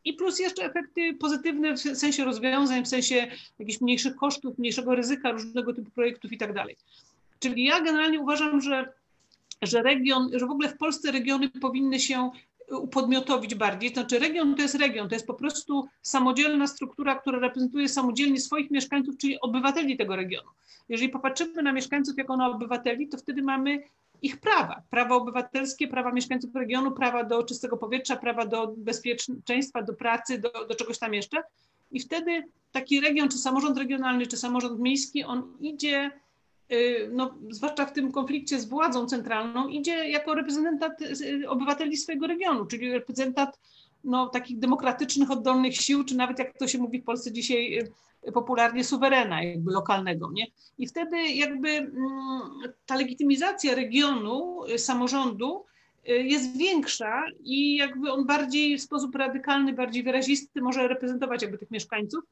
[0.04, 3.26] I plus jeszcze efekty pozytywne w sensie rozwiązań, w sensie
[3.58, 6.76] jakichś mniejszych kosztów, mniejszego ryzyka różnego typu projektów i tak dalej.
[7.38, 8.92] Czyli ja generalnie uważam, że,
[9.62, 12.30] że region, że w ogóle w Polsce regiony powinny się
[12.78, 13.92] upodmiotowić bardziej.
[13.92, 18.70] Znaczy region to jest region, to jest po prostu samodzielna struktura, która reprezentuje samodzielnie swoich
[18.70, 20.48] mieszkańców, czyli obywateli tego regionu.
[20.88, 23.82] Jeżeli popatrzymy na mieszkańców jako na obywateli, to wtedy mamy
[24.22, 24.82] ich prawa.
[24.90, 30.50] Prawa obywatelskie, prawa mieszkańców regionu, prawa do czystego powietrza, prawa do bezpieczeństwa, do pracy, do,
[30.68, 31.42] do czegoś tam jeszcze.
[31.90, 36.10] I wtedy taki region, czy samorząd regionalny, czy samorząd miejski, on idzie
[37.12, 42.66] no, zwłaszcza w tym konflikcie z władzą centralną, idzie jako reprezentant y, obywateli swojego regionu,
[42.66, 43.60] czyli reprezentant
[44.04, 47.78] no, takich demokratycznych, oddolnych sił, czy nawet jak to się mówi w Polsce dzisiaj
[48.28, 50.30] y, popularnie suwerena jakby lokalnego.
[50.32, 50.46] Nie?
[50.78, 51.90] I wtedy jakby mm,
[52.86, 55.64] ta legitymizacja regionu, samorządu
[56.04, 61.70] jest większa i jakby on bardziej w sposób radykalny, bardziej wyrazisty może reprezentować jakby tych
[61.70, 62.24] mieszkańców.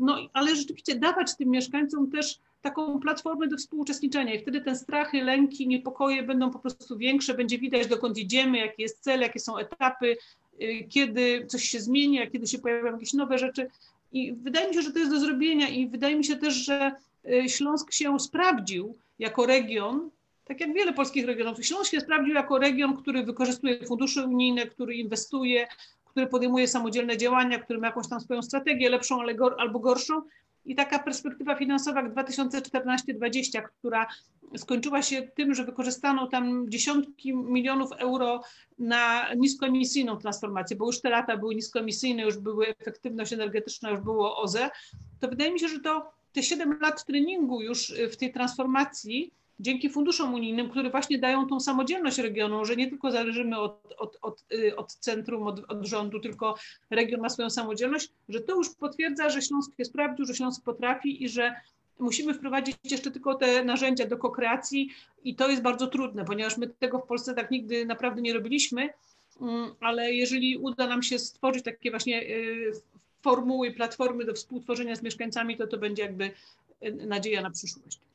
[0.00, 5.22] No ale rzeczywiście dawać tym mieszkańcom też taką platformę do współuczestniczenia i wtedy te strachy,
[5.24, 9.58] lęki, niepokoje będą po prostu większe, będzie widać dokąd idziemy, jaki jest cel, jakie są
[9.58, 10.16] etapy,
[10.62, 13.70] y, kiedy coś się zmienia, kiedy się pojawiają jakieś nowe rzeczy.
[14.12, 16.92] I wydaje mi się, że to jest do zrobienia i wydaje mi się też, że
[17.44, 20.10] y, Śląsk się sprawdził jako region,
[20.44, 21.66] tak jak wiele polskich regionów.
[21.66, 25.66] Śląsk się sprawdził jako region, który wykorzystuje fundusze unijne, który inwestuje,
[26.10, 29.20] który podejmuje samodzielne działania, który ma jakąś tam swoją strategię, lepszą
[29.58, 30.22] albo gorszą,
[30.68, 34.06] i taka perspektywa finansowa 2014-2020, która
[34.56, 38.42] skończyła się tym, że wykorzystano tam dziesiątki milionów euro
[38.78, 44.36] na niskoemisyjną transformację, bo już te lata były niskoemisyjne, już były efektywność energetyczna, już było
[44.36, 44.70] OZE,
[45.20, 49.90] to wydaje mi się, że to te 7 lat treningu już w tej transformacji dzięki
[49.90, 54.44] funduszom unijnym, które właśnie dają tą samodzielność regionu, że nie tylko zależymy od, od, od,
[54.52, 56.54] y, od centrum, od, od, rządu, tylko
[56.90, 61.24] region ma swoją samodzielność, że to już potwierdza, że Śląsk jest sprawdził, że Śląsk potrafi
[61.24, 61.54] i że
[61.98, 64.88] musimy wprowadzić jeszcze tylko te narzędzia do kokreacji
[65.24, 68.88] i to jest bardzo trudne, ponieważ my tego w Polsce tak nigdy naprawdę nie robiliśmy,
[69.40, 72.72] mm, ale jeżeli uda nam się stworzyć takie właśnie y,
[73.22, 76.30] formuły, platformy do współtworzenia z mieszkańcami, to to będzie jakby
[77.06, 78.07] nadzieja na przyszłość.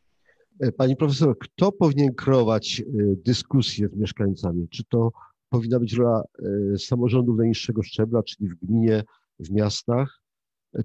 [0.78, 2.84] Pani profesor, kto powinien kreować
[3.26, 4.70] dyskusję z mieszkańcami?
[4.70, 5.12] Czy to
[5.50, 6.24] powinna być rola
[6.78, 9.04] samorządów najniższego szczebla, czyli w gminie,
[9.40, 10.23] w miastach?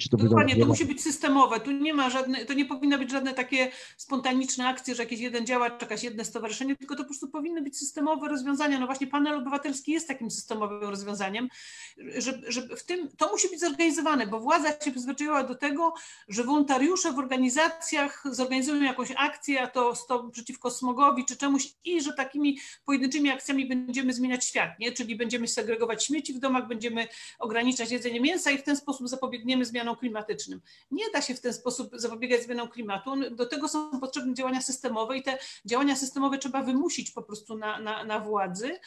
[0.01, 1.61] Czy to Dokładnie, to musi być systemowe.
[1.61, 5.47] Tu nie ma żadne, to nie powinny być żadne takie spontaniczne akcje, że jakiś jeden
[5.47, 8.79] działacz, jakaś jedno stowarzyszenie, tylko to po prostu powinny być systemowe rozwiązania.
[8.79, 11.49] No właśnie panel obywatelski jest takim systemowym rozwiązaniem,
[12.19, 15.95] że, że w tym to musi być zorganizowane, bo władza się przyzwyczaiła do tego,
[16.29, 22.01] że wolontariusze w organizacjach zorganizują jakąś akcję, a to stop przeciwko smogowi czy czemuś i
[22.01, 24.93] że takimi pojedynczymi akcjami będziemy zmieniać świat, nie?
[24.93, 29.65] Czyli będziemy segregować śmieci w domach, będziemy ograniczać jedzenie mięsa i w ten sposób zapobiegniemy
[29.65, 30.61] zmianom zmianą klimatycznym.
[30.91, 33.31] Nie da się w ten sposób zapobiegać zmianom klimatu.
[33.31, 37.81] Do tego są potrzebne działania systemowe i te działania systemowe trzeba wymusić po prostu na,
[37.81, 38.79] na, na władzy.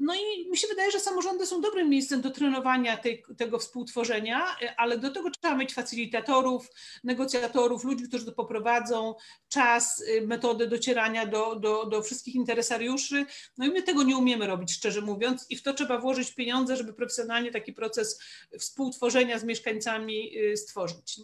[0.00, 4.44] No i mi się wydaje, że samorządy są dobrym miejscem do trenowania tej, tego współtworzenia,
[4.76, 6.68] ale do tego trzeba mieć facilitatorów,
[7.04, 9.14] negocjatorów, ludzi, którzy to poprowadzą,
[9.48, 13.26] czas, y, metody docierania do, do, do wszystkich interesariuszy.
[13.58, 16.76] No i my tego nie umiemy robić, szczerze mówiąc, i w to trzeba włożyć pieniądze,
[16.76, 18.20] żeby profesjonalnie taki proces
[18.58, 21.20] współtworzenia z mieszkańcami y, stworzyć.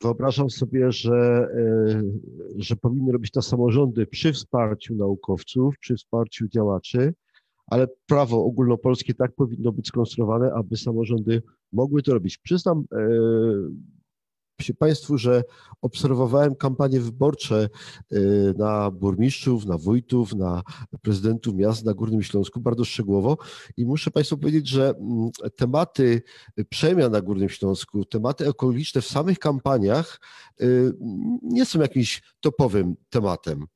[0.00, 2.02] Wyobrażam sobie, że, y,
[2.56, 7.14] że powinny robić to samorządy przy wsparciu naukowców, przy wsparciu działaczy,
[7.70, 12.38] ale prawo ogólnopolskie tak powinno być skonstruowane, aby samorządy mogły to robić.
[12.38, 12.98] Przyznam e,
[14.62, 15.44] się Państwu, że
[15.82, 17.68] obserwowałem kampanie wyborcze
[18.12, 18.18] e,
[18.58, 20.62] na burmistrzów, na wójtów, na
[21.02, 23.38] prezydentów miast na Górnym Śląsku bardzo szczegółowo
[23.76, 26.22] i muszę Państwu powiedzieć, że mm, tematy
[26.68, 30.20] przemian na Górnym Śląsku, tematy ekologiczne w samych kampaniach
[30.60, 30.66] e,
[31.42, 33.66] nie są jakimś topowym tematem.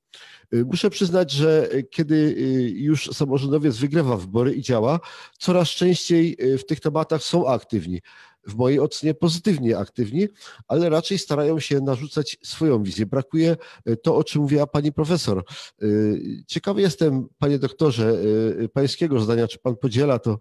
[0.55, 5.01] Y, muszę przyznać, że y, kiedy y, już samorządowiec wygrywa wybory i działa,
[5.39, 8.01] coraz częściej w tych tematach są aktywni
[8.47, 10.29] w mojej ocenie pozytywnie aktywni,
[10.69, 13.07] ale raczej starają się narzucać swoją wizję.
[13.07, 15.39] Brakuje e, to, o czym mówiła pani profesor.
[15.39, 15.87] E,
[16.47, 18.17] ciekawy jestem, panie doktorze,
[18.65, 20.39] e, pańskiego zdania, czy pan podziela to,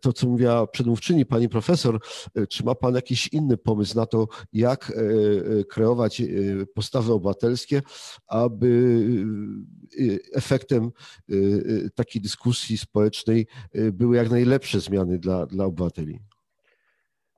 [0.00, 2.00] to co mówiła przedmówczyni pani profesor,
[2.48, 4.92] czy ma pan jakiś inny pomysł na to, jak
[5.68, 6.22] kreować
[6.74, 7.82] postawy obywatelskie,
[8.26, 9.06] aby
[10.32, 10.90] efektem
[11.94, 13.46] takiej dyskusji społecznej
[13.92, 16.20] były jak najlepsze zmiany dla, dla obywateli?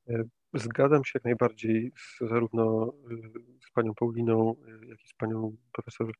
[0.08, 3.16] E, zgadzam się jak najbardziej z, zarówno e,
[3.68, 6.12] z panią Pauliną, e, jak i z panią profesor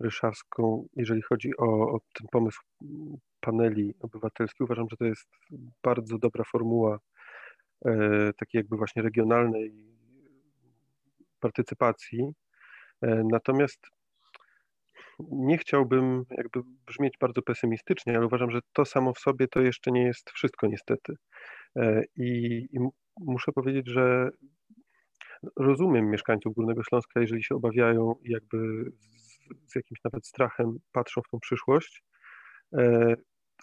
[0.00, 2.60] Ryszawską, jeżeli chodzi o, o ten pomysł
[3.40, 4.60] paneli obywatelskich.
[4.60, 5.28] Uważam, że to jest
[5.82, 6.98] bardzo dobra formuła
[8.36, 9.74] takiej jakby właśnie regionalnej
[11.40, 12.32] partycypacji.
[13.02, 13.86] Natomiast
[15.18, 19.90] nie chciałbym jakby brzmieć bardzo pesymistycznie, ale uważam, że to samo w sobie to jeszcze
[19.90, 21.14] nie jest wszystko niestety.
[22.16, 22.26] I,
[22.72, 22.78] i
[23.20, 24.30] muszę powiedzieć, że
[25.56, 29.38] rozumiem mieszkańców Górnego Śląska, jeżeli się obawiają i jakby z,
[29.72, 32.02] z jakimś nawet strachem patrzą w tą przyszłość.
[32.78, 33.14] E,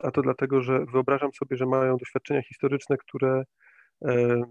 [0.04, 3.44] a to dlatego, że wyobrażam sobie, że mają doświadczenia historyczne, które
[4.06, 4.42] e,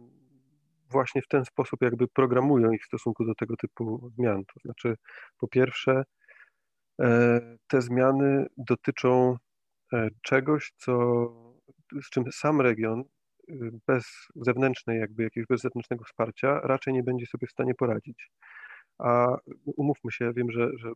[0.90, 4.44] właśnie w ten sposób jakby programują ich w stosunku do tego typu zmian.
[4.44, 4.94] To znaczy,
[5.38, 6.02] po pierwsze,
[7.00, 9.36] e, te zmiany dotyczą
[10.22, 10.92] czegoś, co,
[12.02, 13.04] z czym sam region
[13.86, 18.30] bez zewnętrznej, jakby jakiegoś bez zewnętrznego wsparcia raczej nie będzie sobie w stanie poradzić.
[18.98, 19.36] A
[19.76, 20.92] umówmy się, wiem, że, że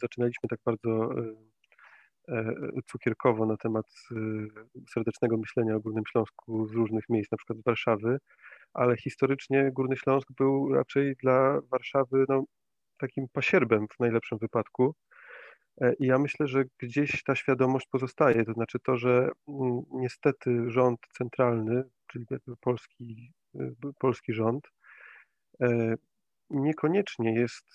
[0.00, 1.34] zaczynaliśmy tak bardzo e,
[2.28, 2.54] e,
[2.86, 4.14] cukierkowo na temat e,
[4.94, 8.18] serdecznego myślenia o Górnym Śląsku z różnych miejsc, na przykład z Warszawy,
[8.74, 12.44] ale historycznie Górny Śląsk był raczej dla Warszawy no,
[12.98, 14.94] takim pasierbem w najlepszym wypadku,
[15.80, 21.00] I ja myślę, że gdzieś ta świadomość pozostaje, to znaczy to, że mm, niestety rząd
[21.18, 22.26] centralny, czyli
[22.60, 24.68] polski, e, polski rząd,
[25.60, 25.94] e,
[26.50, 27.66] niekoniecznie jest,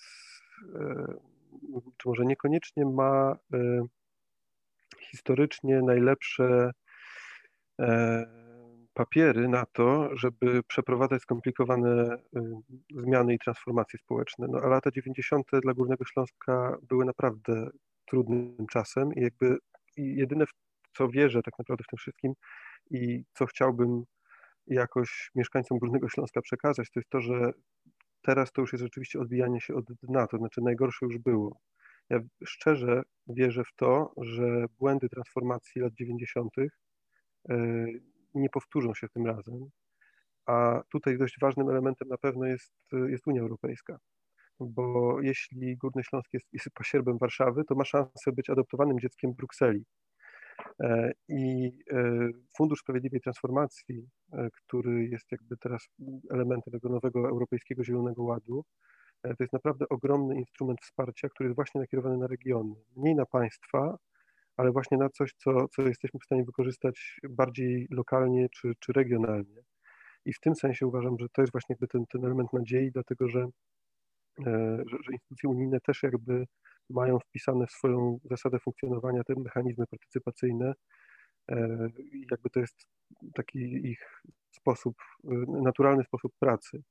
[1.96, 3.36] czy może niekoniecznie ma
[5.10, 6.72] historycznie najlepsze
[8.94, 12.18] papiery na to, żeby przeprowadzać skomplikowane
[12.90, 14.46] zmiany i transformacje społeczne.
[14.50, 15.46] No, a lata 90.
[15.62, 17.70] dla Górnego Śląska były naprawdę
[18.10, 19.58] trudnym czasem i jakby
[19.96, 20.52] jedyne, w
[20.96, 22.32] co wierzę tak naprawdę w tym wszystkim
[22.90, 24.04] i co chciałbym
[24.66, 27.52] jakoś mieszkańcom Górnego Śląska przekazać, to jest to, że
[28.22, 31.60] teraz to już jest rzeczywiście odbijanie się od dna, to znaczy najgorsze już było.
[32.10, 36.52] Ja szczerze wierzę w to, że błędy transformacji lat 90.
[36.58, 36.66] E,
[38.34, 39.70] nie powtórzą się tym razem,
[40.46, 42.72] a tutaj dość ważnym elementem na pewno jest,
[43.08, 43.98] jest Unia Europejska
[44.60, 49.84] bo jeśli Górny Śląsk jest, jest pasierbem Warszawy, to ma szansę być adoptowanym dzieckiem Brukseli.
[51.28, 51.72] I
[52.56, 54.08] Fundusz Sprawiedliwej Transformacji,
[54.52, 55.88] który jest jakby teraz
[56.30, 58.64] elementem tego nowego Europejskiego Zielonego Ładu,
[59.22, 63.98] to jest naprawdę ogromny instrument wsparcia, który jest właśnie nakierowany na regiony, mniej na państwa,
[64.56, 69.62] ale właśnie na coś, co, co jesteśmy w stanie wykorzystać bardziej lokalnie czy, czy regionalnie.
[70.24, 73.40] I w tym sensie uważam, że to jest właśnie ten, ten element nadziei, dlatego że,
[73.40, 73.48] e,
[74.46, 76.46] że, że instytucje unijne też jakby
[76.90, 80.72] mają wpisane w swoją zasadę funkcjonowania te mechanizmy partycypacyjne.
[81.50, 81.88] E,
[82.30, 82.86] jakby to jest
[83.34, 83.58] taki
[83.88, 85.28] ich sposób, e,
[85.62, 86.82] naturalny sposób pracy.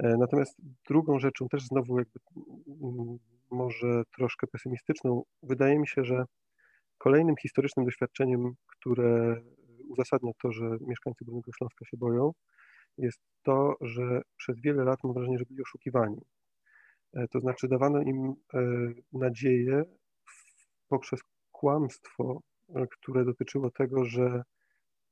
[0.00, 0.56] Natomiast
[0.88, 2.20] drugą rzeczą, też znowu jakby
[2.66, 3.18] mm,
[3.50, 6.24] może troszkę pesymistyczną, wydaje mi się, że
[6.98, 9.42] Kolejnym historycznym doświadczeniem, które
[9.88, 12.32] uzasadnia to, że mieszkańcy Górnego Śląska się boją,
[12.98, 16.20] jest to, że przez wiele lat mam wrażenie, że byli oszukiwani.
[17.14, 18.60] E, to znaczy dawano im e,
[19.12, 19.84] nadzieję
[20.88, 21.20] poprzez
[21.52, 22.40] kłamstwo,
[22.74, 24.42] e, które dotyczyło tego, że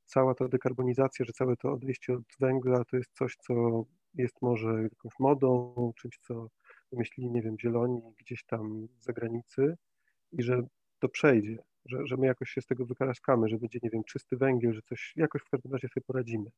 [0.05, 3.85] cała ta dekarbonizacja, że całe to odejście od węgla to jest coś, co
[4.15, 6.49] jest może jakąś modą, czymś, co
[6.93, 9.77] wymyślili, nie wiem, zieloni gdzieś tam z zagranicy
[10.33, 10.63] i że
[10.99, 14.37] to przejdzie że, że my jakoś się z tego wykaraskamy, że będzie, nie wiem, czysty
[14.37, 16.51] węgiel, że coś jakoś w każdym razie sobie poradzimy.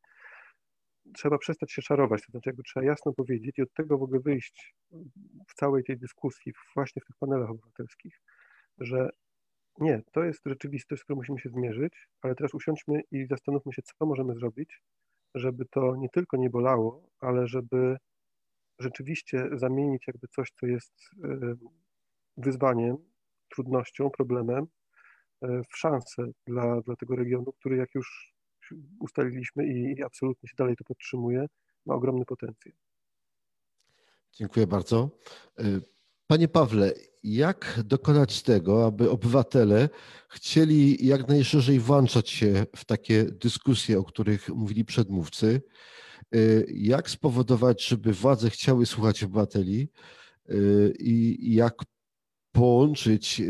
[1.14, 4.74] Trzeba przestać się szarować, to znaczy jakby trzeba jasno powiedzieć i od tego ogóle wyjść
[5.48, 8.20] w całej tej dyskusji, właśnie w tych panelach obywatelskich,
[8.78, 9.10] że
[9.80, 13.82] nie, to jest rzeczywistość, z którą musimy się zmierzyć, ale teraz usiądźmy i zastanówmy się,
[13.82, 14.82] co możemy zrobić,
[15.34, 17.96] żeby to nie tylko nie bolało, ale żeby
[18.78, 20.94] rzeczywiście zamienić jakby coś, co jest
[22.36, 22.96] wyzwaniem,
[23.48, 24.66] trudnością, problemem,
[25.44, 28.33] E, w szansę dla, dla tego regionu, który jak już
[29.00, 31.46] ustaliliśmy i, absolutnie się dalej to podtrzymuje,
[31.86, 32.74] ma ogromny potencjał.
[34.32, 35.10] Dziękuję bardzo.
[35.58, 35.64] E,
[36.26, 36.92] panie Pawle,
[37.22, 39.88] jak dokonać tego, aby obywatele
[40.28, 45.62] chcieli jak najszerzej włączać się w takie dyskusje, o których mówili przedmówcy?
[46.32, 46.38] E,
[46.68, 49.88] jak spowodować, żeby władze chciały słuchać obywateli
[50.98, 51.74] i jak
[52.52, 53.42] połączyć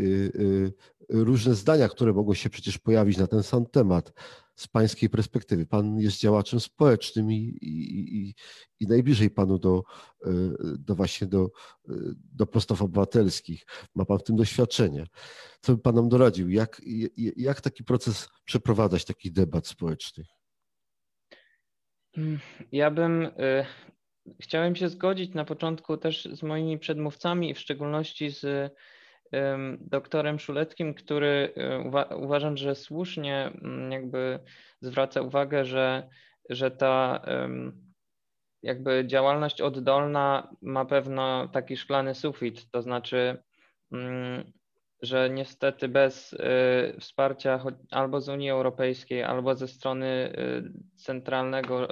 [1.09, 4.13] różne zdania, które mogą się przecież pojawić na ten sam temat
[4.55, 5.65] z pańskiej perspektywy.
[5.65, 8.35] Pan jest działaczem społecznym i, i, i,
[8.79, 9.83] i najbliżej panu do,
[10.25, 10.31] e,
[10.79, 11.49] do właśnie do,
[11.89, 11.93] e,
[12.33, 13.65] do postaw obywatelskich.
[13.95, 15.05] Ma pan w tym doświadczenie.
[15.61, 16.49] Co by pan nam doradził?
[16.49, 16.81] Jak,
[17.35, 20.27] jak taki proces przeprowadzać, takich debat społecznych?
[22.71, 23.65] Ja bym y,
[24.39, 28.71] chciałem się zgodzić na początku też z moimi przedmówcami w szczególności z
[29.81, 34.39] doktorem Szuleckim, który e, uwa uważam, że słusznie mm, jakby
[34.81, 36.09] zwraca uwagę, że,
[36.49, 37.21] że ta
[38.63, 43.43] jakby działalność oddolna ma pewno taki szklany sufit, to znaczy,
[43.91, 44.51] mm,
[45.01, 50.33] że niestety bez e, wsparcia albo z Unii Europejskiej, albo ze strony e,
[50.95, 51.87] centralnego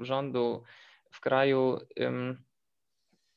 [0.00, 0.62] rządu
[1.10, 1.78] w kraju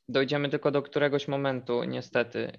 [0.08, 2.52] dojdziemy tylko do któregoś momentu, niestety.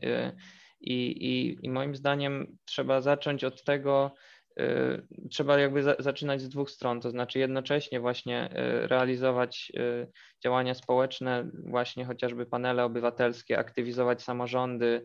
[0.82, 4.12] I, i, i moim zdaniem trzeba zacząć od tego,
[4.60, 10.12] y, trzeba jakby za, zaczynać z dwóch stron, to znaczy jednocześnie właśnie y, realizować y,
[10.44, 15.04] działania społeczne, właśnie chociażby panele obywatelskie, aktywizować samorządy,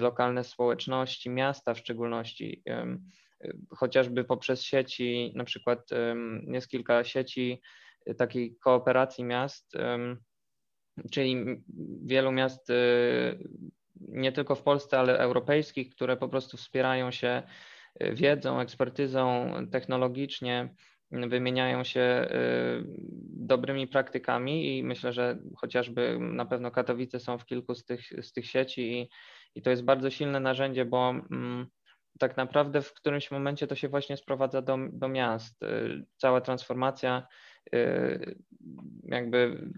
[0.00, 2.62] lokalne społeczności, miasta w szczególności,
[3.76, 5.88] chociażby poprzez sieci, na przykład
[6.46, 7.60] jest kilka sieci
[8.16, 9.76] takiej kooperacji miast,
[11.10, 11.62] czyli
[12.04, 12.72] wielu miast
[14.00, 17.42] nie tylko w Polsce, ale europejskich, które po prostu wspierają się
[18.02, 20.74] y, wiedzą, ekspertyzą technologicznie,
[21.10, 22.84] wymieniają się y,
[23.30, 28.32] dobrymi praktykami i myślę, że chociażby na pewno Katowice są w kilku z tych, z
[28.32, 29.08] tych sieci i,
[29.54, 31.66] i to jest bardzo silne narzędzie, bo mm,
[32.18, 35.62] tak naprawdę w którymś momencie to się właśnie sprowadza do, do miast.
[35.62, 37.26] Y, cała transformacja
[39.02, 39.70] jakby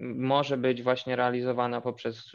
[0.00, 2.32] może być właśnie realizowana poprzez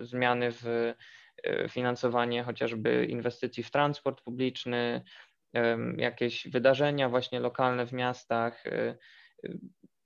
[0.00, 5.02] zmiany w e, finansowanie chociażby inwestycji w transport publiczny,
[5.96, 8.96] jakieś wydarzenia właśnie lokalne w miastach, e,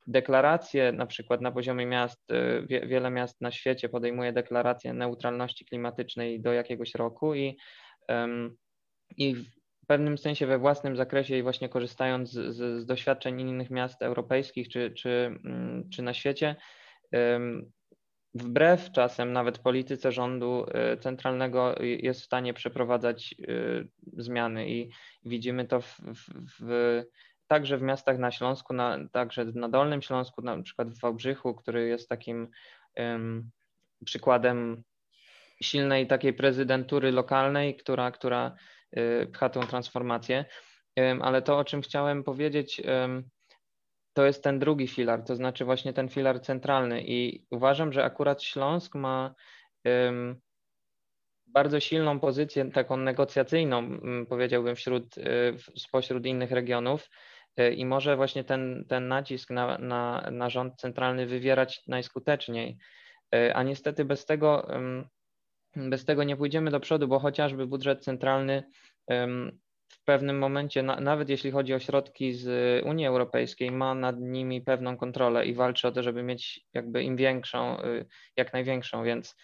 [0.07, 6.41] deklaracje, na przykład na poziomie miast, e, wiele miast na świecie podejmuje deklarację neutralności klimatycznej
[6.41, 7.57] do jakiegoś roku i,
[9.16, 9.35] i
[9.89, 14.91] pewnym sensie we własnym zakresie i właśnie korzystając z, z doświadczeń innych miast europejskich czy,
[14.91, 15.11] czy,
[15.45, 16.57] mm, czy na świecie,
[18.34, 24.91] wbrew czasem nawet polityce rządu y, centralnego jest w stanie przeprowadzać y, zmiany i
[25.24, 26.28] widzimy to w, w,
[26.61, 27.03] w,
[27.47, 31.89] także w miastach na Śląsku, na, także na Dolnym Śląsku, na przykład w Wałbrzychu, który
[31.89, 32.49] jest takim
[32.97, 33.51] um,
[34.05, 34.82] przykładem
[35.62, 38.57] silnej takiej prezydentury lokalnej, która, która
[39.32, 40.45] pcha tą transformację.
[41.20, 42.82] Ale to, o czym chciałem powiedzieć,
[44.12, 47.03] to jest ten drugi filar, to znaczy właśnie ten filar centralny.
[47.07, 49.34] I uważam, że akurat Śląsk ma
[51.53, 55.14] bardzo silną pozycję, taką negocjacyjną, powiedziałbym, wśród,
[55.76, 57.11] spośród innych regionów
[57.61, 62.78] y, i może właśnie ten, ten nacisk na, na, na rząd centralny wywierać najskuteczniej.
[63.34, 64.68] Y, a niestety bez tego,
[65.76, 68.62] bez tego nie pójdziemy do przodu, bo chociażby budżet centralny
[69.88, 72.46] w pewnym momencie, na, nawet jeśli chodzi o środki z
[72.84, 77.16] Unii Europejskiej, ma nad nimi pewną kontrolę i walczy o to, żeby mieć jakby im
[77.16, 78.06] większą, y,
[78.36, 79.36] jak największą, więc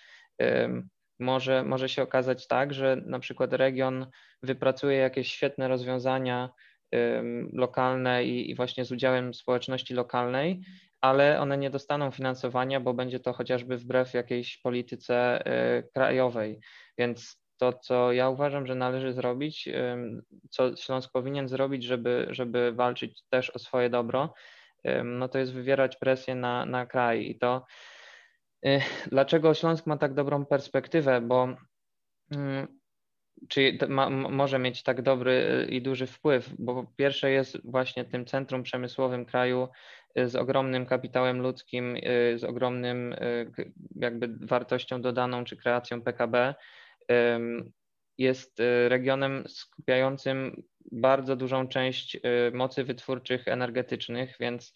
[1.19, 4.07] może, może się okazać tak, że na przykład region
[4.43, 6.51] wypracuje jakieś świetne rozwiązania
[7.53, 10.61] lokalne i, i właśnie z udziałem społeczności lokalnej,
[11.05, 16.61] ale one nie dostaną finansowania, bo będzie to chociażby wbrew jakiejś polityce y, krajowej.
[16.99, 19.69] Więc to, co ja uważam, że należy zrobić,
[20.51, 24.35] co Śląsk powinien zrobić, żeby, żeby walczyć też o swoje dobro,
[25.05, 27.31] no to jest wywierać presję na, na kraj.
[27.31, 27.65] I to
[28.67, 31.49] y, dlaczego Śląsk ma tak dobrą perspektywę, bo
[32.31, 32.81] mm,
[33.49, 38.63] czy ma, może mieć tak dobry i duży wpływ, bo pierwsze jest właśnie tym centrum
[38.63, 39.69] przemysłowym kraju
[40.19, 43.15] y, z ogromnym kapitałem ludzkim, y, z ogromnym
[43.97, 46.55] jakby wartością dodaną czy kreacją PKB,
[48.19, 50.63] jest y, regionem skupiającym
[50.93, 52.21] bardzo dużą część y,
[52.55, 54.75] mocy wytwórczych energetycznych, więc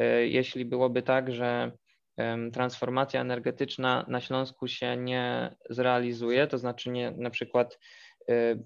[0.00, 1.72] y, jeśli byłoby tak, że
[2.52, 7.78] transformacja energetyczna na Śląsku się nie zrealizuje, to znaczy nie, na przykład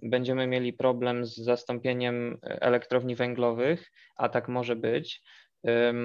[0.02, 5.22] będziemy mieli problem z zastąpieniem elektrowni węglowych, a tak może być,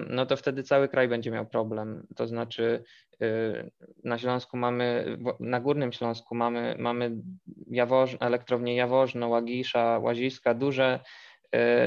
[0.10, 2.08] no to wtedy cały kraj będzie miał problem.
[2.16, 2.84] To znaczy
[3.22, 3.72] y,
[4.04, 7.12] na Śląsku mamy, na Górnym Śląsku mamy, mamy
[7.68, 11.33] Jawoż, elektrownię Jaworzno, Łagisza, Łaziska, duże, y,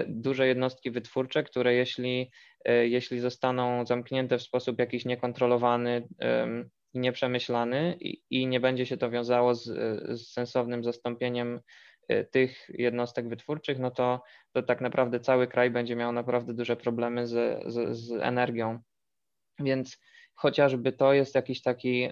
[0.09, 2.31] duże jednostki wytwórcze, które jeśli,
[2.69, 6.09] y, jeśli zostaną zamknięte w sposób jakiś niekontrolowany
[6.95, 9.65] i nieprzemyślany i, i nie będzie się to wiązało z,
[10.21, 11.61] z sensownym zastąpieniem
[12.13, 16.77] Y, tych jednostek wytwórczych, no to, to tak naprawdę cały kraj będzie miał naprawdę duże
[16.77, 18.79] problemy z, z, z energią.
[19.59, 20.01] Więc
[20.35, 22.09] chociażby to jest jakiś taki,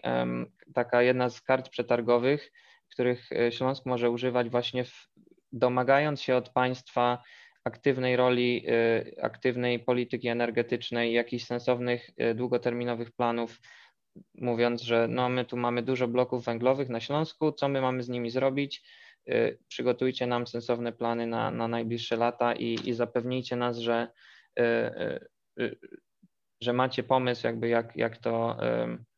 [0.74, 2.52] taka jedna z kart przetargowych,
[2.92, 5.09] których Śląsk może używać właśnie w,
[5.52, 7.22] domagając się od państwa
[7.64, 13.60] aktywnej roli, y, aktywnej polityki energetycznej, jakichś sensownych, długoterminowych planów,
[14.34, 18.08] mówiąc, że no my tu mamy dużo bloków węglowych na Śląsku, co my mamy z
[18.08, 18.82] nimi zrobić?
[19.28, 24.08] Y, przygotujcie nam sensowne plany na, na najbliższe lata i, i zapewnijcie nas, że,
[24.58, 24.62] y,
[25.60, 25.78] y,
[26.60, 28.56] że macie pomysł, jakby jak, jak to,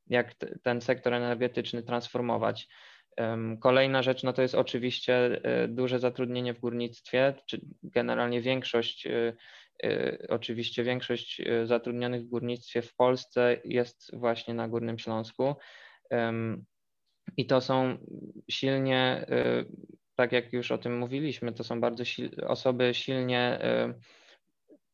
[0.07, 2.69] jak ten sektor energetyczny transformować.
[3.61, 9.09] Kolejna rzecz, no to jest oczywiście duże zatrudnienie w górnictwie, czy generalnie większość,
[10.29, 15.55] oczywiście większość zatrudnionych w górnictwie w Polsce jest właśnie na Górnym Śląsku.
[17.37, 17.99] I to są
[18.51, 19.27] silnie,
[20.15, 23.59] tak jak już o tym mówiliśmy, to są bardzo sil osoby silnie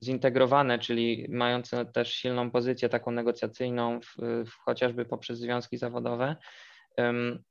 [0.04, 4.16] zintegrowane, czyli mające też silną pozycję taką negocjacyjną, w,
[4.46, 6.36] w chociażby poprzez związki zawodowe.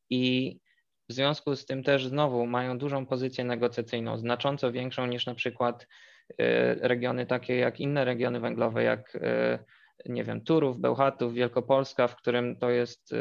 [0.10, 0.58] I
[1.12, 5.88] w związku z tym też znowu mają dużą pozycję negocjacyjną, znacząco większą niż na przykład
[6.32, 6.36] y,
[6.82, 9.18] regiony takie jak inne regiony węglowe, jak
[10.06, 13.14] nie wiem, Turów, Bełchatów, Wielkopolska, w którym to jest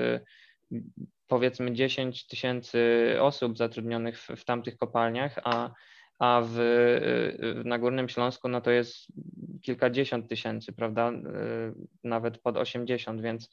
[1.26, 5.70] powiedzmy 10 tysięcy osób zatrudnionych w, w tamtych kopalniach, a,
[6.18, 6.58] a w,
[7.64, 8.96] na Górnym Śląsku no to jest
[9.62, 11.12] kilkadziesiąt tysięcy, prawda,
[12.04, 13.50] nawet pod 80, więc,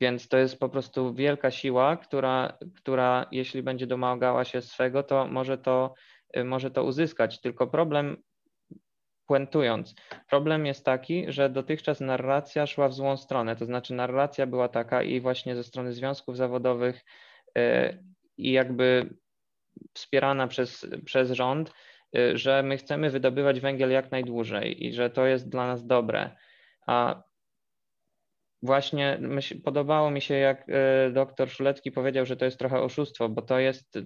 [0.00, 5.26] więc to jest po prostu wielka siła, która, która jeśli będzie domagała się swego, to
[5.26, 5.94] może to,
[6.44, 7.40] może to uzyskać.
[7.40, 8.16] Tylko problem
[9.26, 9.94] puentując,
[10.30, 15.02] problem jest taki, że dotychczas narracja szła w złą stronę, to znaczy narracja była taka
[15.02, 17.04] i właśnie ze strony związków zawodowych
[17.58, 17.98] e,
[18.36, 19.14] i jakby
[19.94, 21.72] wspierana przez, przez rząd,
[22.16, 26.36] e, że my chcemy wydobywać węgiel jak najdłużej i że to jest dla nas dobre.
[26.86, 27.22] A
[28.66, 33.28] właśnie myśl, podobało mi się, jak e, doktor Szulecki powiedział, że to jest trochę oszustwo,
[33.28, 33.98] bo to jest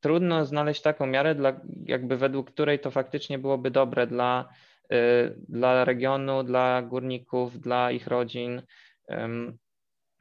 [0.00, 4.48] trudno znaleźć taką miarę, dla, jakby według której to faktycznie byłoby dobre dla,
[4.92, 4.96] y,
[5.48, 8.62] dla regionu, dla górników, dla ich rodzin.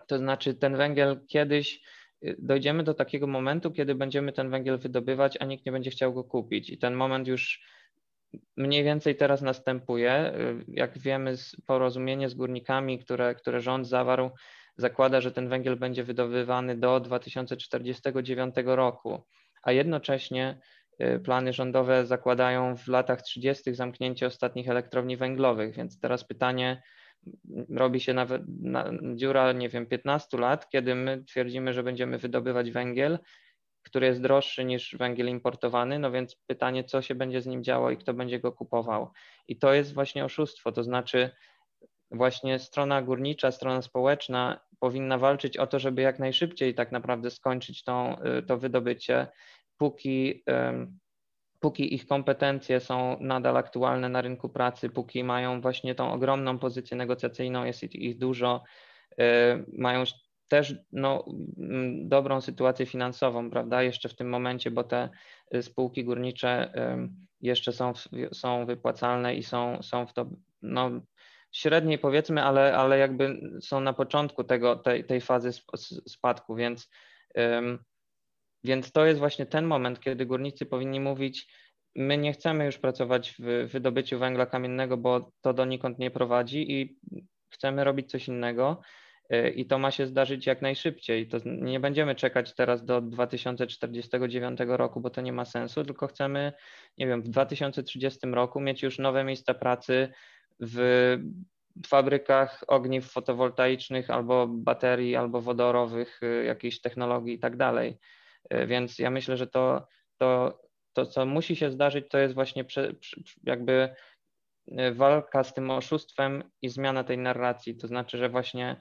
[0.08, 1.82] To znaczy, ten węgiel kiedyś
[2.40, 6.24] dojdziemy do takiego momentu, kiedy będziemy ten węgiel wydobywać, a nikt nie będzie chciał go
[6.24, 6.70] kupić.
[6.70, 7.62] I ten moment już
[8.58, 10.34] mniej więcej teraz następuje.
[10.36, 14.32] Y, jak wiemy, porozumienie z górnikami, które, które rząd zawarł,
[14.78, 19.24] zakłada, że ten węgiel będzie wydobywany do 2049 roku.
[19.64, 20.60] a jednocześnie
[21.02, 23.74] y, plany rządowe zakładają w latach 30.
[23.74, 26.82] zamknięcie ostatnich elektrowni węglowych, więc teraz pytanie,
[27.70, 32.72] robi się nawet na, dziura, nie wiem, 15 lat, kiedy my twierdzimy, że będziemy wydobywać
[32.72, 33.20] węgiel,
[33.84, 37.92] który jest droższy niż węgiel importowany, no więc pytanie, co się będzie z nim działo
[37.92, 39.12] i kto będzie go kupował.
[39.48, 41.30] I to jest właśnie oszustwo, to znaczy
[42.12, 47.84] właśnie strona górnicza, strona społeczna powinna walczyć o to, żeby jak najszybciej tak naprawdę skończyć
[47.84, 49.28] tą, y, to wydobycie,
[49.78, 50.44] póki
[51.64, 56.98] póki ich kompetencje są nadal aktualne na rynku pracy, póki mają właśnie tą ogromną pozycję
[56.98, 58.64] negocjacyjną, jest ich dużo,
[59.12, 59.24] y,
[59.78, 60.04] mają
[60.54, 61.26] też no,
[61.58, 65.10] mm, dobrą sytuację finansową, prawda, jeszcze w tym momencie, bo te
[65.56, 66.74] y, spółki górnicze
[67.42, 67.94] jeszcze są,
[68.32, 70.30] są wypłacalne i są, są w to
[70.62, 70.92] no,
[71.52, 75.52] średniej powiedzmy, ale, ale jakby są na początku tego, tej, tej fazy
[76.08, 76.90] spadku, więc
[78.64, 81.48] więc to jest właśnie ten moment, kiedy górnicy powinni mówić,
[81.96, 87.00] my nie chcemy już pracować w wydobyciu węgla kamiennego, bo to donikąd nie prowadzi i
[87.50, 88.82] chcemy robić coś innego.
[89.34, 91.28] Y, I to ma się zdarzyć jak najszybciej.
[91.28, 96.54] To nie będziemy czekać teraz do 2049 roku, bo to nie ma sensu, tylko chcemy,
[96.98, 100.10] nie wiem, w 2030 roku mieć już nowe miejsca pracy
[100.60, 101.18] w
[101.88, 107.98] fabrykach ogniw fotowoltaicznych albo baterii, albo wodorowych, y, jakiejś technologii i tak dalej.
[108.50, 110.60] E, więc ja myślę, że to, to,
[110.94, 112.94] to co musi się zdarzyć, to jest właśnie prze,
[113.44, 113.96] jakby
[114.72, 117.78] e, walka z tym oszustwem i zmiana tej narracji.
[117.78, 118.76] To znaczy, że właśnie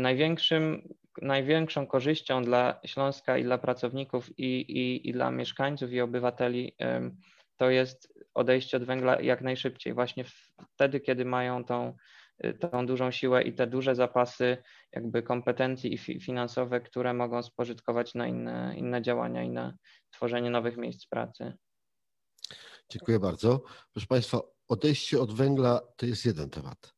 [0.00, 6.76] największym, największą korzyścią dla Śląska i dla pracowników i, i, i dla mieszkańców i obywateli
[7.56, 10.24] to jest odejście od węgla jak najszybciej, właśnie
[10.74, 11.94] wtedy, kiedy mają tą
[12.60, 14.56] tą dużą siłę i te duże zapasy
[14.92, 19.74] jakby kompetencji i finansowe, które mogą spożytkować na inne, inne działania i na
[20.10, 21.52] tworzenie nowych miejsc pracy.
[22.90, 23.62] Dziękuję bardzo.
[23.92, 26.94] Proszę Państwa, odejście od węgla to jest jeden temat.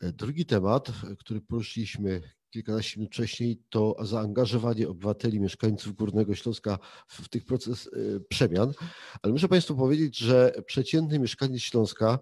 [0.00, 2.20] Drugi temat, który poruszyliśmy
[2.54, 6.78] kilkanaście minut wcześniej, to zaangażowanie obywateli, mieszkańców Górnego Śląska
[7.08, 8.72] w, tych proces y, przemian.
[9.22, 12.18] Ale muszę Państwu powiedzieć, że przeciętny mieszkaniec Śląska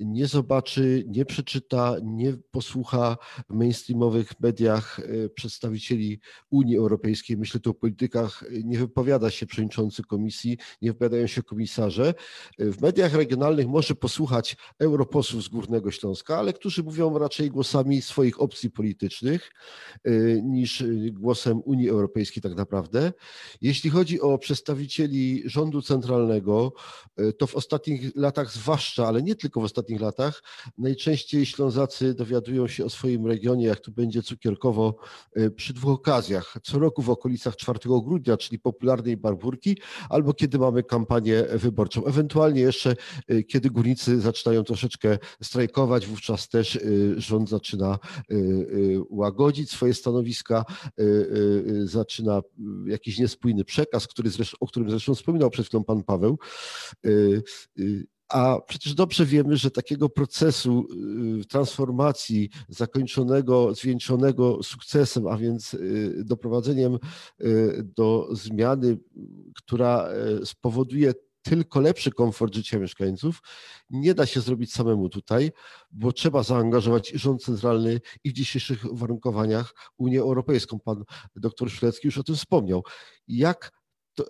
[0.00, 3.16] nie zobaczy, nie przeczyta, nie posłucha
[3.50, 6.20] w mainstreamowych mediach y, przedstawicieli
[6.50, 12.14] Unii Europejskiej, myślę tu o politykach, nie wypowiada się przewodniczący komisji, nie wypowiadają się komisarze.
[12.58, 18.40] W mediach regionalnych może posłuchać europosłów z Górnego Śląska, ale którzy mówią raczej głosami swoich
[18.40, 19.50] opcji politycznych.
[20.06, 23.12] Y, niż głosem Unii Europejskiej tak naprawdę.
[23.60, 26.72] Jeśli chodzi o przedstawicieli rządu centralnego,
[27.20, 30.42] y, to w ostatnich latach zwłaszcza, ale nie tylko w ostatnich latach,
[30.78, 34.96] najczęściej Ślązacy dowiadują się o swoim regionie, jak tu będzie cukierkowo
[35.36, 36.54] y, przy dwóch okazjach.
[36.62, 42.04] Co roku w okolicach 4 grudnia, czyli popularnej Barburki, albo kiedy mamy kampanię wyborczą.
[42.04, 42.96] Ewentualnie jeszcze,
[43.48, 46.78] kiedy górnicy zaczynają troszeczkę strajkować, wówczas też
[47.16, 47.98] rząd zaczyna
[49.10, 50.64] łagodzić swoje stanowiska,
[51.00, 52.42] y, y, y, zaczyna
[52.86, 56.38] jakiś niespójny przekaz, który zresztą, o którym zresztą wspominał przed chwilą pan Paweł.
[58.28, 60.86] A przecież dobrze wiemy, że takiego procesu
[61.48, 65.76] transformacji zakończonego, zwieńczonego sukcesem, a więc
[66.16, 66.98] doprowadzeniem
[67.96, 68.98] do zmiany,
[69.54, 70.08] która
[70.44, 71.14] spowoduje
[71.48, 73.40] tylko lepszy komfort życia mieszkańców
[73.90, 75.52] nie da się zrobić samemu tutaj,
[75.90, 80.78] bo trzeba zaangażować rząd centralny i w dzisiejszych uwarunkowaniach Unię Europejską.
[80.78, 81.04] Pan
[81.36, 82.82] doktor Szlecki już o tym wspomniał.
[83.28, 83.72] Jak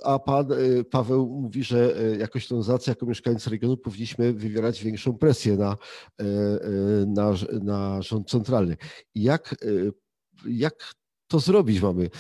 [0.05, 5.19] a pan y, Paweł mówi, że y, jako Ślązacy, jako mieszkańcy regionu powinniśmy wywierać większą
[5.19, 5.77] presję na,
[6.21, 6.25] y,
[7.07, 8.77] na, na rząd centralny.
[9.15, 9.57] Jak,
[10.49, 10.93] jak
[11.29, 12.11] to zrobić mamy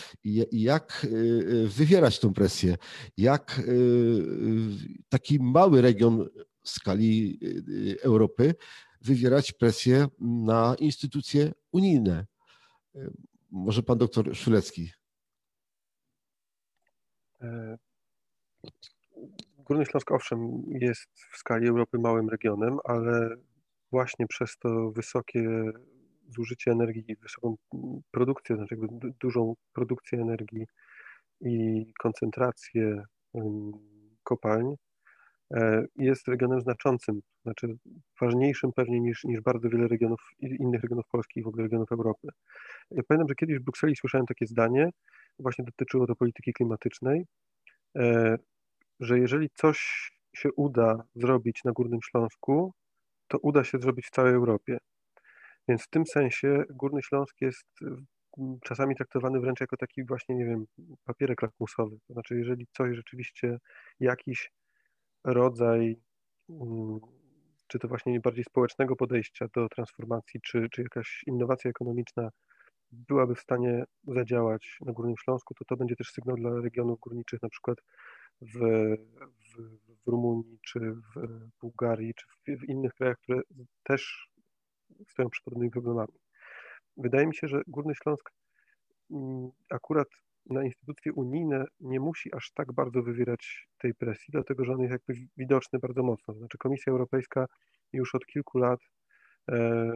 [0.52, 2.76] jak y, y, wywierać tą presję,
[3.16, 4.24] jak y,
[5.08, 6.28] taki mały region
[6.62, 7.40] w skali
[8.02, 8.54] Europy
[9.00, 12.26] wywierać presję na instytucje unijne.
[13.50, 14.90] Może pan doktor Szulecki.
[17.40, 17.78] E,
[19.58, 23.36] Górny Śląsk owszem jest w skali Europy małym regionem, ale
[23.90, 25.72] właśnie przez to wysokie
[26.28, 27.56] zużycie energii, wysoką
[28.10, 30.66] produkcję, znaczy jakby dużą produkcję energii
[31.40, 33.02] i koncentrację
[34.22, 34.74] kopalń,
[35.54, 37.76] e, jest regionem znaczącym, znaczy
[38.20, 42.28] ważniejszym pewnie niż, niż bardzo wiele regionów, innych regionów Polski i w ogóle regionów Europy.
[42.90, 44.90] Ja pamiętam, że kiedyś w Brukseli słyszałem takie zdanie,
[45.38, 47.26] właśnie dotyczyło to polityki klimatycznej,
[47.96, 48.36] e,
[49.00, 52.72] że jeżeli coś się uda zrobić na Górnym Śląsku,
[53.28, 54.78] to uda się zrobić w całej Europie.
[55.68, 57.66] Więc w tym sensie Górny Śląsk jest
[58.64, 60.64] czasami traktowany wręcz jako taki właśnie, nie wiem,
[61.04, 61.96] papierek lakmusowy.
[62.06, 63.58] To znaczy, jeżeli coś rzeczywiście,
[64.00, 64.52] jakiś
[65.24, 65.96] rodzaj,
[67.66, 72.30] czy to właśnie bardziej społecznego podejścia do transformacji, czy, czy jakaś innowacja ekonomiczna
[72.92, 77.42] byłaby w stanie zadziałać na Górnym Śląsku, to to będzie też sygnał dla regionów górniczych,
[77.42, 77.78] na przykład
[78.40, 78.58] w,
[79.18, 79.62] w,
[80.04, 83.40] w Rumunii, czy w Bułgarii, czy w, w innych krajach, które
[83.82, 84.28] też
[85.08, 86.18] stoją przed podobnymi problemami.
[86.96, 88.30] Wydaje mi się, że Górny Śląsk
[89.10, 90.08] mm, akurat
[90.50, 94.92] na instytucje unijne nie musi aż tak bardzo wywierać tej presji, dlatego że on jest
[94.92, 96.34] jakby widoczny bardzo mocno.
[96.34, 97.46] Znaczy Komisja Europejska
[97.92, 98.80] już od kilku lat
[99.50, 99.90] e,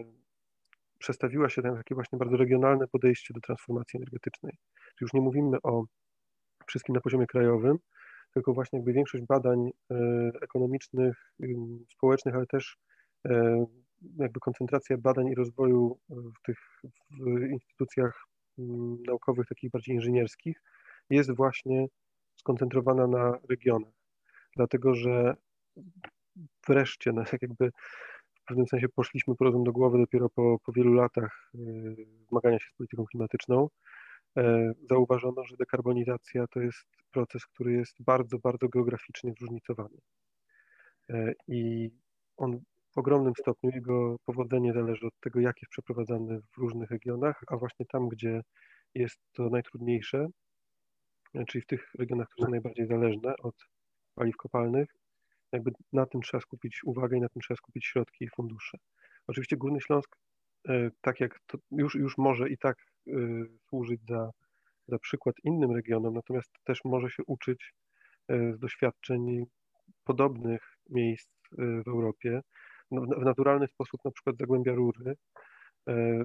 [0.98, 4.52] przestawiła się na takie właśnie bardzo regionalne podejście do transformacji energetycznej.
[4.72, 5.84] Czyli już nie mówimy o
[6.66, 7.78] wszystkim na poziomie krajowym,
[8.34, 9.94] tylko właśnie jakby większość badań e,
[10.42, 11.32] ekonomicznych,
[11.88, 12.76] społecznych, ale też
[14.16, 18.24] jakby koncentracja badań i rozwoju w tych w instytucjach
[19.06, 20.62] naukowych, takich bardziej inżynierskich,
[21.10, 21.86] jest właśnie
[22.36, 23.92] skoncentrowana na regionach.
[24.56, 25.36] Dlatego, że
[26.68, 27.70] wreszcie, no, tak jakby
[28.34, 32.58] w pewnym sensie poszliśmy po rozum do głowy dopiero po, po wielu latach y, zmagania
[32.58, 33.68] się z polityką klimatyczną.
[34.36, 39.98] E, zauważono, że dekarbonizacja to jest proces, który jest bardzo, bardzo geograficznie zróżnicowany.
[41.10, 41.90] E, I
[42.36, 42.60] on
[42.94, 47.56] w ogromnym stopniu jego powodzenie zależy od tego, jak jest przeprowadzany w różnych regionach, a
[47.56, 48.40] właśnie tam, gdzie
[48.94, 50.26] jest to najtrudniejsze,
[51.48, 53.54] czyli w tych regionach, które są najbardziej zależne od
[54.14, 54.88] paliw kopalnych,
[55.52, 58.78] jakby na tym trzeba skupić uwagę i na tym trzeba skupić środki i fundusze.
[59.26, 60.16] Oczywiście Górny Śląsk,
[60.68, 62.76] e, tak jak to już, już może i tak
[63.08, 63.12] e,
[63.68, 64.30] służyć za,
[64.88, 67.72] za przykład innym regionom, natomiast też może się uczyć
[68.28, 69.44] e, z doświadczeń
[70.04, 71.30] podobnych miejsc
[71.84, 72.40] w Europie,
[72.92, 75.16] w naturalny sposób na przykład Zagłębia Rury,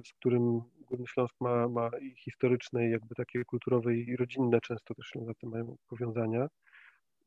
[0.04, 4.94] z którym Górny Śląsk ma, ma i historyczne, i jakby takie kulturowe i rodzinne często
[4.94, 6.48] też tym mają powiązania,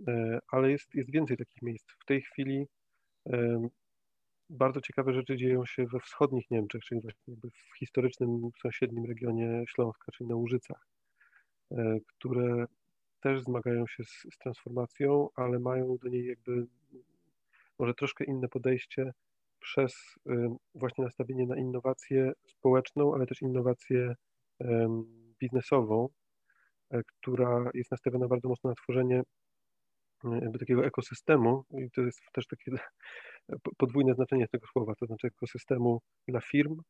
[0.07, 1.91] e, ale jest, jest więcej takich miejsc.
[1.99, 2.67] W tej chwili
[4.49, 10.11] bardzo ciekawe rzeczy dzieją się we wschodnich Niemczech, czyli właśnie w historycznym sąsiednim regionie Śląska,
[10.11, 10.87] czyli na Łużycach,
[11.71, 12.65] e, które
[13.21, 16.67] też zmagają się z, z transformacją, ale mają do niej jakby
[17.79, 19.11] może troszkę inne podejście,
[19.59, 20.15] przez
[20.75, 24.15] właśnie nastawienie na innowację społeczną, ale też innowację
[25.39, 26.09] biznesową,
[26.91, 29.21] e, która jest nastawiona bardzo mocno na tworzenie
[30.23, 31.63] e, jakby takiego ekosystemu.
[31.71, 32.71] I to jest też takie
[33.77, 36.81] podwójne znaczenie tego słowa, to znaczy ekosystemu dla firm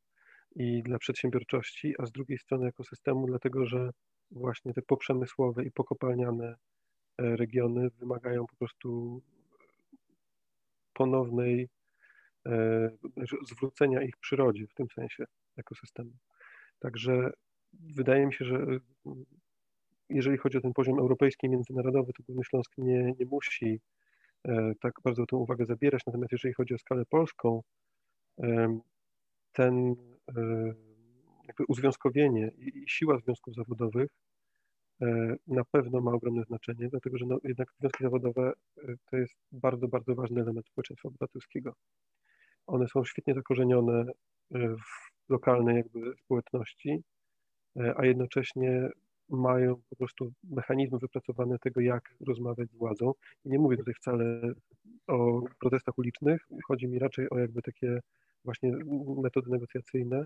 [0.56, 3.90] i dla przedsiębiorczości, a z drugiej strony ekosystemu dlatego, że
[4.32, 6.48] właśnie te poprzemysłowe i pokopalniane
[7.18, 9.22] e, regiony wymagają po prostu
[10.94, 11.70] ponownej
[13.52, 15.24] zwrócenia ich przyrodzie w tym sensie
[15.58, 16.12] ekosystemu.
[16.80, 17.32] Także
[17.74, 18.80] wydaje mi się, że e,
[20.10, 23.82] jeżeli chodzi o ten poziom europejski międzynarodowy, to Górny Śląsk nie, nie musi
[24.48, 27.62] e, tak bardzo tę uwagę zabierać, natomiast jeżeli chodzi o skalę polską,
[29.52, 29.96] ten
[31.48, 34.10] jakby uzwiązkowienie i siła związków zawodowych
[35.48, 38.54] na pewno ma ogromne znaczenie, dlatego że no, jednak związki zawodowe
[39.12, 41.74] to jest bardzo, bardzo ważny element społeczeństwa obywatelskiego.
[42.70, 47.04] One są świetnie zakorzenione e, w lokalnej jakby społeczności,
[47.80, 48.90] e, a jednocześnie
[49.30, 53.14] mają po prostu mechanizmy wypracowane tego, jak rozmawiać z władzą.
[53.46, 54.54] I nie mówię tutaj wcale
[55.08, 58.00] o protestach ulicznych, chodzi mi raczej o jakby takie
[58.46, 58.72] właśnie
[59.22, 60.26] metody negocjacyjne.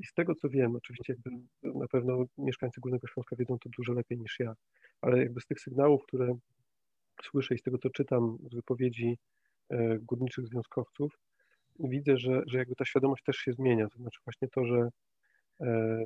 [0.00, 1.14] I z tego, co wiem, oczywiście
[1.62, 4.54] na pewno mieszkańcy Górnego Śląska wiedzą to dużo lepiej niż ja,
[5.00, 6.38] ale jakby z tych sygnałów, które
[7.22, 9.18] słyszę i z tego, co czytam z wypowiedzi
[9.70, 11.18] e, górniczych związkowców,
[11.78, 13.88] widzę, że, że jakby ta świadomość też się zmienia.
[13.88, 14.88] To znaczy właśnie to, że
[15.60, 16.04] e,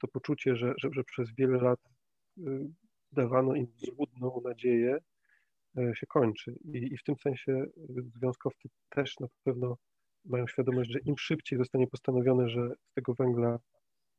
[0.00, 1.80] to poczucie, że, że, że przez wiele lat
[2.38, 2.42] e,
[3.12, 4.98] dawano im złudną nadzieję,
[5.78, 6.54] e, się kończy.
[6.64, 7.64] I, I w tym sensie
[8.16, 9.76] związkowcy też na pewno
[10.24, 13.58] mają świadomość, że im szybciej zostanie postanowione, że z tego węgla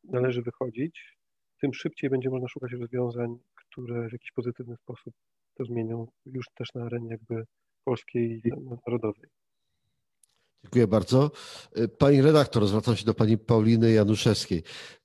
[0.03, 1.19] należy wychodzić,
[1.61, 5.13] tym szybciej będzie można szukać rozwiązań, które w jakiś pozytywny sposób
[5.55, 7.43] to zmienią już też na arenie jakby
[7.83, 8.41] polskiej
[8.87, 9.29] narodowej.
[10.63, 11.31] Dziękuję bardzo.
[11.77, 14.63] Y, pani redaktor, zwracam się do pani Pauliny Januszewskiej.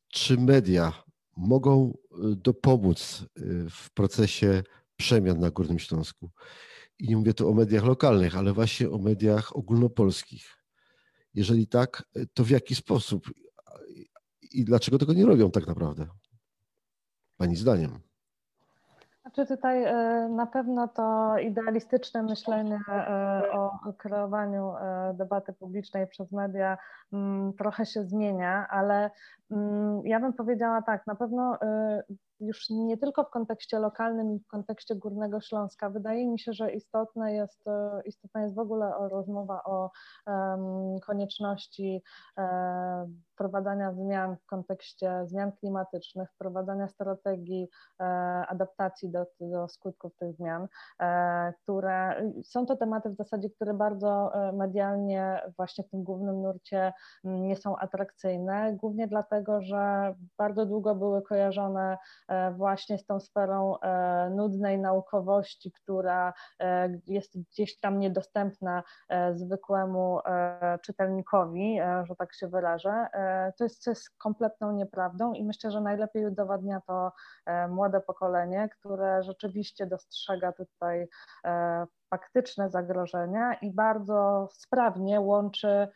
[0.08, 1.04] Czy media
[1.36, 1.94] mogą
[2.32, 4.62] y, dopomóc y, w procesie
[4.96, 6.30] przemian na Górnym Śląsku?
[6.98, 10.58] I nie mówię tu o mediach lokalnych, ale właśnie o mediach ogólnopolskich.
[11.34, 13.30] Jeżeli tak, to w jaki sposób
[14.52, 16.06] i dlaczego tego nie robią tak naprawdę?
[17.36, 18.00] Pani zdaniem.
[19.24, 26.32] Znaczy tutaj e, na pewno to idealistyczne myślenie e, o kreowaniu e, debaty publicznej przez
[26.32, 26.78] media
[27.12, 29.10] mm, trochę się zmienia, ale
[29.50, 31.58] mm, ja bym powiedziała tak, na pewno
[32.40, 35.90] już nie tylko w kontekście lokalnym, w kontekście Górnego Śląska.
[35.90, 37.64] Wydaje mi się, że istotne jest,
[38.04, 39.90] istotna jest w ogóle rozmowa o
[40.26, 42.02] um, konieczności
[42.36, 47.68] um, wprowadzania zmian w kontekście zmian klimatycznych, wprowadzania strategii
[48.00, 48.04] e,
[48.48, 50.68] adaptacji do, do skutków tych zmian,
[51.00, 56.42] e, które są to tematy w zasadzie, które bardzo e, medialnie właśnie w tym głównym
[56.42, 56.92] nurcie
[57.24, 61.98] nie są atrakcyjne, głównie dlatego, że bardzo długo były kojarzone
[62.52, 63.74] właśnie z tą sferą
[64.30, 66.32] nudnej naukowości, która
[67.06, 68.82] jest gdzieś tam niedostępna
[69.32, 70.18] zwykłemu
[70.82, 73.08] czytelnikowi, że tak się wyrażę
[73.58, 77.12] to jest, to jest kompletną nieprawdą i myślę, że najlepiej udowadnia to
[77.46, 81.08] e, młode pokolenie, które rzeczywiście dostrzega tutaj
[81.44, 85.88] e, faktyczne zagrożenia i bardzo sprawnie łączy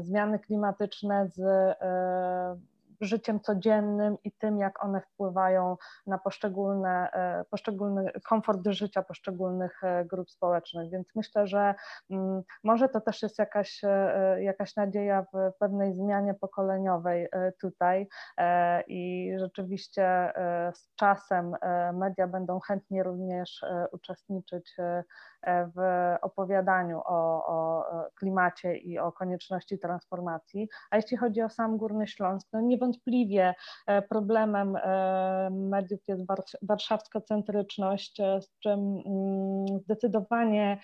[0.00, 2.56] zmiany klimatyczne z e,
[3.00, 5.76] życiem codziennym i tym, jak one wpływają
[6.06, 10.90] na poszczególne, e, poszczególny komfort życia poszczególnych e, grup społecznych.
[10.90, 11.74] Więc myślę, że
[12.10, 17.28] mm, może to też jest jakaś, e, jakaś nadzieja w pewnej zmianie pokoleniowej
[17.60, 18.08] tutaj
[18.86, 20.32] i rzeczywiście
[20.74, 21.56] z czasem
[21.92, 24.76] media będą chętnie również uczestniczyć
[25.46, 25.78] w
[26.22, 27.84] opowiadaniu o, o
[28.14, 30.68] klimacie i o konieczności transformacji.
[30.90, 33.54] A jeśli chodzi o sam Górny Śląsk, no niewątpliwie
[33.86, 36.22] e, problemem e, mediów jest
[36.62, 40.80] warszawsko-centryczność, e, z czym mm, zdecydowanie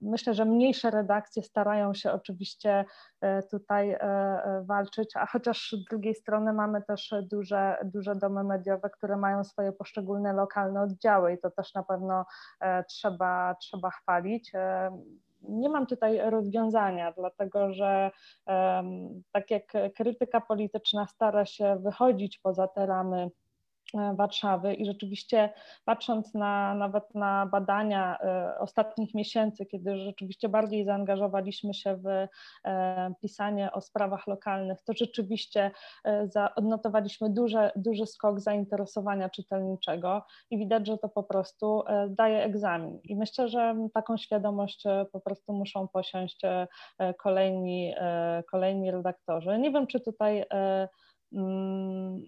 [0.00, 2.84] myślę, że mniejsze redakcje starają się oczywiście
[3.50, 3.96] tutaj
[4.62, 9.72] walczyć, a chociaż z drugiej strony mamy też duże, duże domy mediowe, które mają swoje
[9.72, 12.24] poszczególne lokalne oddziały i to też na pewno
[12.88, 14.52] trzeba, trzeba chwalić.
[15.42, 18.10] Nie mam tutaj rozwiązania, dlatego że
[19.32, 23.30] tak jak krytyka polityczna stara się wychodzić poza te ramy E,
[24.14, 25.52] Warszawy i rzeczywiście
[25.84, 32.06] patrząc na nawet na badania e, ostatnich miesięcy, kiedy rzeczywiście bardziej zaangażowaliśmy się w
[32.64, 35.70] e, pisanie o sprawach lokalnych, to rzeczywiście
[36.56, 43.00] odnotowaliśmy duży, duży skok zainteresowania czytelniczego i widać, że to po prostu daje egzamin.
[43.04, 46.40] I myślę, że taką świadomość po prostu muszą posiąść
[47.18, 47.94] kolejni,
[48.50, 49.58] kolejni redaktorzy.
[49.58, 50.44] Nie wiem, czy tutaj
[51.32, 52.20] mm,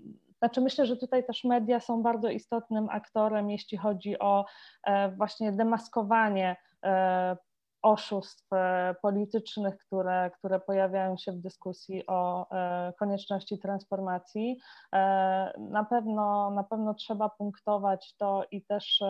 [0.43, 4.45] znaczy myślę, że tutaj też media są bardzo istotnym aktorem, jeśli chodzi o
[4.85, 7.37] e, właśnie demaskowanie e,
[7.83, 12.47] oszustw e, politycznych, które, które pojawiają się w dyskusji o
[12.99, 14.59] konieczności transformacji.
[15.59, 19.03] Na pewno, na pewno trzeba punktować to i też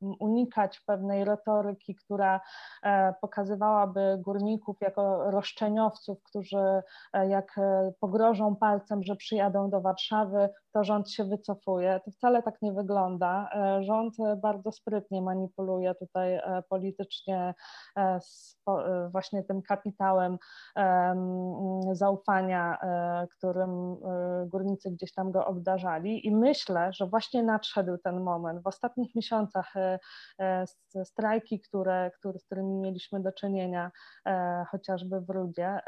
[0.00, 2.40] unikać pewnej retoryki, która
[2.82, 6.82] e, pokazywałaby górników jako roszczeniowców, którzy
[7.12, 12.00] e, jak e, pogrożą palcem, że przyjadą do Warszawy, to rząd się wycofuje.
[12.04, 13.50] To wcale tak nie wygląda.
[13.80, 17.54] Rząd bardzo sprytnie manipuluje tutaj politycznie
[19.12, 20.38] właśnie tym kapitałem
[21.92, 22.78] zaufania,
[23.36, 23.96] którym
[24.46, 28.62] górnicy gdzieś tam go obdarzali i myślę, że właśnie nadszedł ten moment.
[28.62, 29.74] W ostatnich miesiącach
[31.04, 33.90] strajki, które, które, z którymi mieliśmy do czynienia,
[34.26, 35.80] e, chociażby w Rudzie,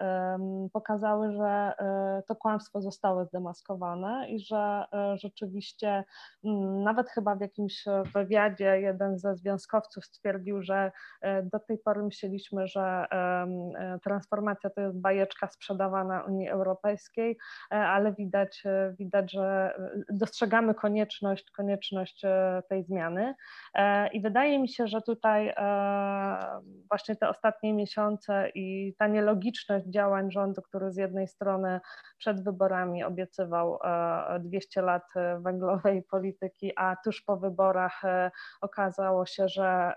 [0.73, 4.85] pokazały, że e, to kłamstwo zostało zdemaskowane i że
[5.15, 6.05] rzeczywiście
[6.85, 7.85] nawet chyba w jakimś
[8.15, 10.93] wywiadzie jeden ze związkowców stwierdził, że
[11.43, 13.07] do tej pory myśleliśmy, że
[14.05, 17.39] transformacja to jest bajeczka sprzedawana Unii Europejskiej,
[17.71, 18.63] ale widać,
[18.99, 19.75] widać, że
[20.11, 22.23] dostrzegamy konieczność, konieczność
[22.69, 23.35] tej zmiany.
[24.13, 30.31] I wydaje mi się, że tutaj e, właśnie te ostatnie miesiące i ta nielogiczność działań
[30.31, 31.81] rządu, który z jednej strony
[32.19, 33.79] przed wyborami obiecywał
[34.41, 35.03] 200 e, lat
[35.39, 38.31] węglowej polityki, a tuż po wyborach e,
[38.61, 39.93] okazało się, że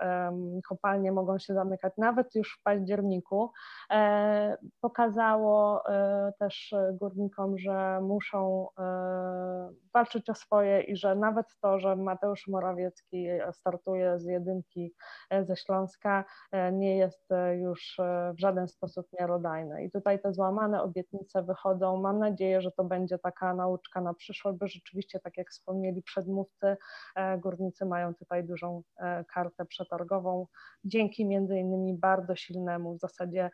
[0.67, 3.51] kopalnie mogą się zamykać nawet już w październiku,
[4.81, 5.83] pokazało
[6.39, 8.67] też górnikom, że muszą
[9.93, 13.82] walczyć o swoje i że nawet to, że Mateusz Morawiecki startuje
[14.17, 14.93] z jedynki
[15.29, 17.97] e, ze Śląska e, nie jest e, już
[18.33, 19.83] w żaden sposób miarodajne.
[19.85, 22.01] I tutaj te złamane obietnice wychodzą.
[22.01, 26.77] Mam nadzieję, że to będzie taka nauczka na przyszłość, bo rzeczywiście, tak jak wspomnieli przedmówcy,
[27.37, 28.83] górnicy mają tutaj dużą
[29.33, 30.47] kartę przetargową,
[30.85, 33.49] dzięki między innymi bardzo silnemu, w zasadzie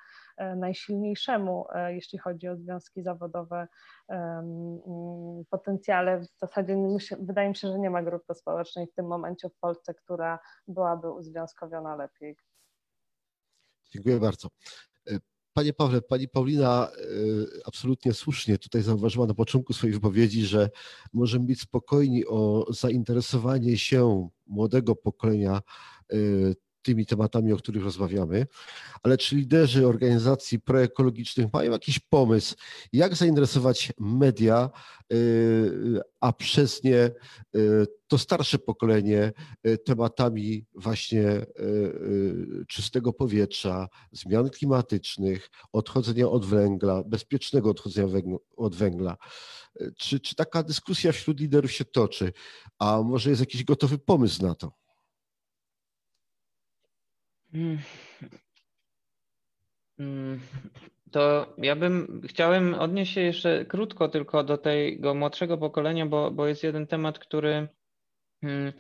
[0.55, 3.67] najsilniejszemu, jeśli chodzi o związki zawodowe
[5.49, 6.19] potencjale.
[6.19, 6.77] W zasadzie
[7.19, 11.11] wydaje mi się, że nie ma grupy społecznej w tym momencie w Polsce, która byłaby
[11.11, 12.37] uzwiązkowiona lepiej.
[13.91, 14.47] Dziękuję bardzo.
[15.53, 16.87] Panie Pawle, pani Paulina
[17.65, 20.69] absolutnie słusznie tutaj zauważyła na początku swojej wypowiedzi, że
[21.13, 25.61] możemy być spokojni o zainteresowanie się młodego pokolenia
[26.89, 28.47] tymi tematami, o których rozmawiamy,
[29.03, 32.55] ale czy liderzy organizacji proekologicznych mają jakiś pomysł,
[32.93, 34.69] jak zainteresować media,
[35.13, 37.11] y, a przez nie
[37.55, 39.31] y, to starsze pokolenie
[39.67, 41.45] y, tematami właśnie
[42.67, 48.07] czystego powietrza, zmian klimatycznych, odchodzenia od węgla, bezpiecznego odchodzenia
[48.57, 49.17] od węgla.
[49.97, 52.33] Czy, czy taka dyskusja wśród liderów się toczy,
[52.79, 54.79] a może jest jakiś gotowy pomysł na to?
[57.53, 57.77] Mm.
[59.99, 60.39] Mm.
[61.11, 66.47] To ja bym chciałem odnieść się jeszcze krótko tylko do tego młodszego pokolenia, bo, bo
[66.47, 67.67] jest jeden temat, który
[68.41, 68.73] hmm,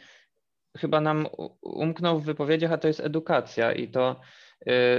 [0.77, 1.27] chyba nam
[1.61, 4.21] umknął w wypowiedziach, a to jest edukacja i to,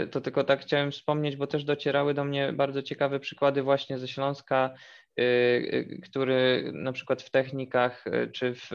[0.03, 3.99] y, to tylko tak chciałem wspomnieć, bo też docierały do mnie bardzo ciekawe przykłady właśnie
[3.99, 4.75] ze Śląska,
[5.21, 8.71] y, y, który na przykład w technikach czy w,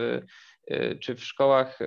[0.99, 1.79] czy w szkołach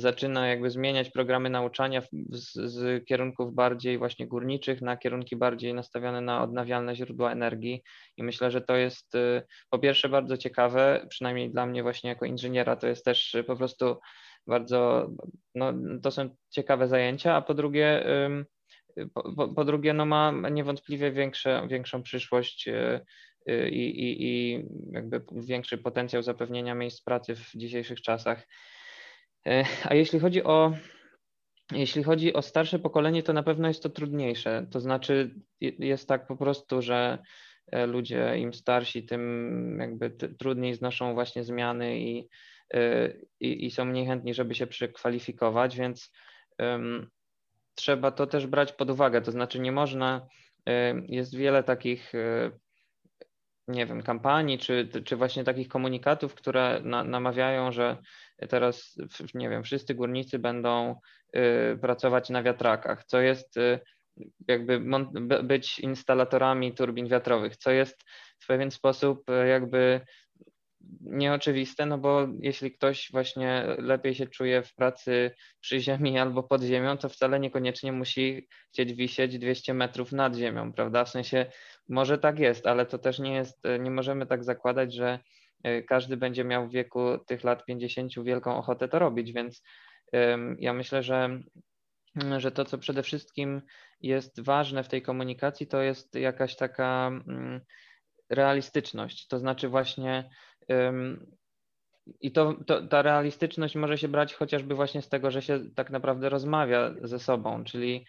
[0.00, 6.20] zaczyna jakby zmieniać programy nauczania z, z, kierunków bardziej właśnie górniczych na kierunki bardziej nastawione
[6.20, 7.82] na odnawialne źródła energii
[8.16, 12.24] i myślę, że to jest y, po pierwsze bardzo ciekawe, przynajmniej dla mnie właśnie jako
[12.24, 13.96] inżyniera to jest też po prostu
[14.46, 15.10] bardzo,
[15.54, 15.72] no
[16.02, 18.04] to są ciekawe zajęcia, a po drugie
[19.14, 23.00] po, po drugie no ma niewątpliwie większe, większą przyszłość y,
[23.50, 28.46] y, i, i, i jakby większy potencjał zapewnienia miejsc pracy w dzisiejszych czasach.
[29.46, 30.72] E, a jeśli chodzi o
[31.72, 34.66] jeśli chodzi o starsze pokolenie, to na pewno jest to trudniejsze.
[34.70, 37.18] To znaczy, jest tak po prostu, że
[37.72, 42.28] e, ludzie im starsi, tym jakby trudniej znoszą właśnie zmiany i,
[42.74, 46.12] e, i, i są mniej chętni, żeby się przekwalifikować, więc
[46.58, 47.10] um,
[47.74, 49.20] trzeba to też brać pod uwagę.
[49.20, 50.26] To znaczy, nie można,
[51.08, 52.12] jest wiele takich
[53.70, 57.96] nie wiem, kampanii, czy, czy właśnie takich komunikatów, które na, namawiają, że
[58.48, 58.98] teraz,
[59.34, 60.96] nie wiem, wszyscy górnicy będą
[61.36, 63.80] y, pracować na wiatrakach, co jest y,
[64.48, 64.82] jakby
[65.42, 68.02] być instalatorami turbin wiatrowych, co jest
[68.38, 70.00] w pewien sposób y, jakby
[71.00, 76.62] nieoczywiste, no bo jeśli ktoś właśnie lepiej się czuje w pracy przy ziemi albo pod
[76.62, 81.04] ziemią, to wcale niekoniecznie musi chcieć wisieć 200 metrów nad ziemią, prawda?
[81.04, 81.46] W sensie
[81.90, 85.18] może tak jest, ale to też nie jest, nie możemy tak zakładać, że
[85.62, 89.62] e, każdy będzie miał w wieku tych lat 50 wielką ochotę to robić, więc
[90.58, 91.40] ja myślę, że,
[92.38, 93.62] że to, co przede wszystkim
[94.00, 97.60] jest ważne w tej komunikacji, to jest jakaś taka mm,
[98.30, 99.26] realistyczność.
[99.26, 100.30] To znaczy właśnie
[102.20, 105.90] i to, to, ta realistyczność może się brać chociażby właśnie z tego, że się tak
[105.90, 108.04] naprawdę rozmawia ze sobą, czyli e,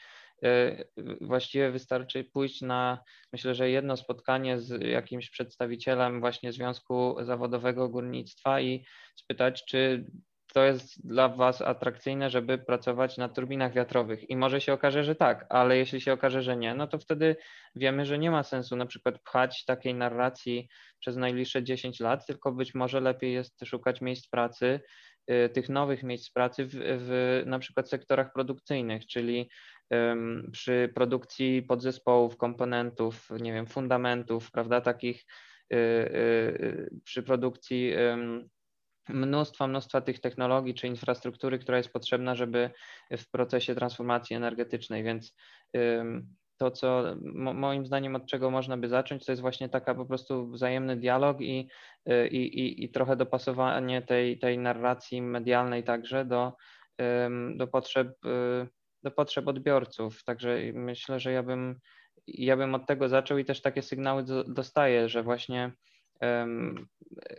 [1.22, 8.62] właściwie wystarczy pójść na, myślę, że jedno spotkanie z jakimś przedstawicielem właśnie Związku Zawodowego Górnictwa
[8.62, 8.86] i
[9.16, 10.06] spytać, czy
[10.54, 14.30] to jest dla Was atrakcyjne, żeby pracować na turbinach wiatrowych.
[14.30, 17.36] I może się okaże, że tak, ale jeśli się okaże, że nie, no to wtedy
[17.76, 20.68] wiemy, że nie ma sensu na przykład pchać takiej narracji
[21.00, 24.80] przez najbliższe 10 lat, tylko być może lepiej jest szukać miejsc pracy,
[25.32, 29.50] y, tych nowych miejsc pracy w, w na przykład sektorach produkcyjnych, czyli
[30.52, 35.26] przy produkcji podzespołów, komponentów, nie wiem, fundamentów, prawda, takich
[35.74, 37.94] y, y, przy produkcji
[39.10, 42.70] mnóstwa, mnóstwa tych technologii czy infrastruktury, która jest potrzebna, żeby
[43.18, 45.36] w procesie transformacji energetycznej, więc
[46.62, 47.16] to, co
[47.54, 51.42] moim zdaniem od czego można by zacząć, to jest właśnie taka po prostu wzajemny dialog
[51.42, 51.70] i,
[52.10, 56.54] y, i, i, i trochę dopasowanie tej, tej narracji medialnej także do,
[57.56, 58.68] do, potrzeb, y,
[59.04, 60.24] do potrzeb odbiorców.
[60.24, 61.80] Także myślę, że ja bym,
[62.28, 65.72] ja bym od tego zaczął i też takie sygnały dostaję, że właśnie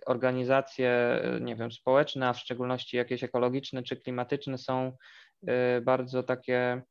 [0.06, 4.92] organizacje, nie wiem, społeczne, a w szczególności jakieś ekologiczne czy klimatyczne są
[5.42, 6.82] y, bardzo takie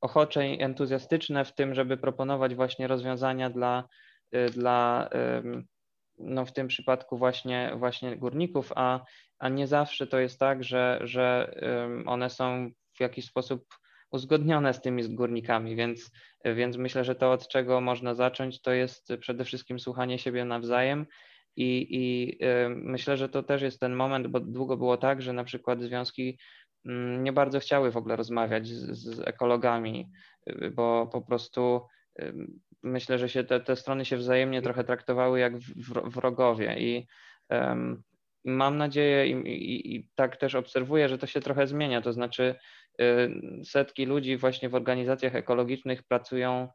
[0.00, 3.84] ochocze i entuzjastyczne w tym, żeby proponować właśnie rozwiązania dla,
[4.34, 5.08] y, dla
[6.18, 9.00] no w tym przypadku właśnie, właśnie górników, a,
[9.38, 11.54] a nie zawsze to jest tak, że, że
[12.06, 13.64] one są w jakiś sposób
[14.10, 16.10] uzgodnione z tymi górnikami, więc,
[16.44, 21.06] więc myślę, że to od czego można zacząć, to jest przede wszystkim słuchanie siebie nawzajem
[21.56, 22.38] i, i
[22.68, 26.38] myślę, że to też jest ten moment, bo długo było tak, że na przykład związki
[26.86, 30.08] mm, nie bardzo chciały w ogóle rozmawiać z, z ekologami,
[30.74, 31.80] bo po prostu
[32.82, 35.58] myślę, że się te, te strony się wzajemnie trochę traktowały jak
[36.04, 37.06] wrogowie i
[38.44, 42.42] mam nadzieję i, i, i, tak też obserwuję, że to się trochę zmienia, to znaczy
[42.42, 42.56] y,
[43.64, 46.68] setki ludzi właśnie w organizacjach ekologicznych pracują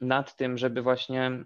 [0.00, 1.44] nad tym, żeby właśnie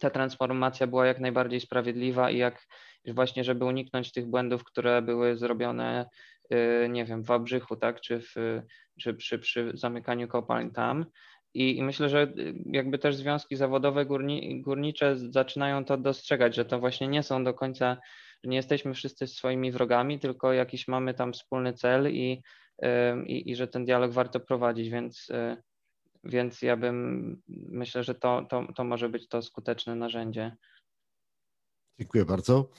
[0.00, 2.66] ta transformacja była jak najbardziej sprawiedliwa i jak
[3.06, 6.06] właśnie, żeby uniknąć tych błędów, które były zrobione,
[6.54, 8.62] y, nie wiem, w Wałbrzychu, tak, czy, w,
[9.00, 11.06] czy przy, przy zamykaniu kopalń tam.
[11.54, 12.32] I, I, myślę, że
[12.66, 17.54] jakby też związki zawodowe górni, górnicze zaczynają to dostrzegać, że to właśnie nie są do
[17.54, 17.96] końca,
[18.44, 22.42] nie jesteśmy wszyscy swoimi wrogami, tylko jakiś mamy tam wspólny cel i,
[23.26, 25.56] i, i że ten dialog warto prowadzić, więc, y,
[26.24, 30.56] więc ja bym myślę, że to, to, to może być to skuteczne narzędzie.
[31.98, 32.70] Dziękuję bardzo.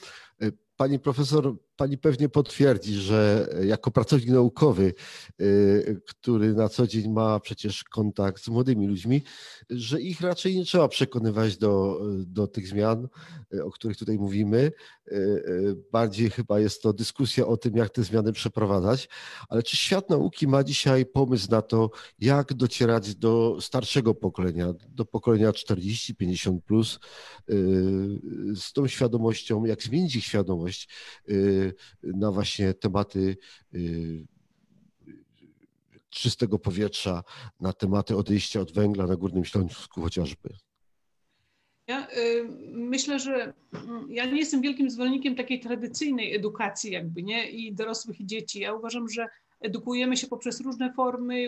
[0.77, 4.93] Pani profesor, pani pewnie potwierdzi, że jako pracownik naukowy,
[5.41, 9.23] y, który na co dzień ma przecież kontakt z młodymi ludźmi,
[9.69, 13.07] że ich raczej nie trzeba przekonywać do, do tych zmian,
[13.53, 14.71] y, o których tutaj mówimy.
[15.11, 19.09] Y, bardziej chyba jest to dyskusja o tym, jak te zmiany przeprowadzać.
[19.49, 25.05] Ale czy świat nauki ma dzisiaj pomysł na to, jak docierać do starszego pokolenia, do
[25.05, 26.99] pokolenia 40-50 plus,
[28.55, 30.89] z tą świadomością, jak zmienić ich świadomość?
[32.03, 33.37] Na właśnie tematy
[33.73, 34.25] y,
[36.09, 37.23] czystego powietrza,
[37.59, 40.49] na tematy odejścia od węgla na Górnym Śląsku chociażby?
[41.87, 47.49] Ja y, myślę, że mm, ja nie jestem wielkim zwolennikiem takiej tradycyjnej edukacji jakby, nie?
[47.49, 48.59] I dorosłych i dzieci.
[48.59, 49.27] Ja uważam, że
[49.59, 51.47] edukujemy się poprzez różne formy,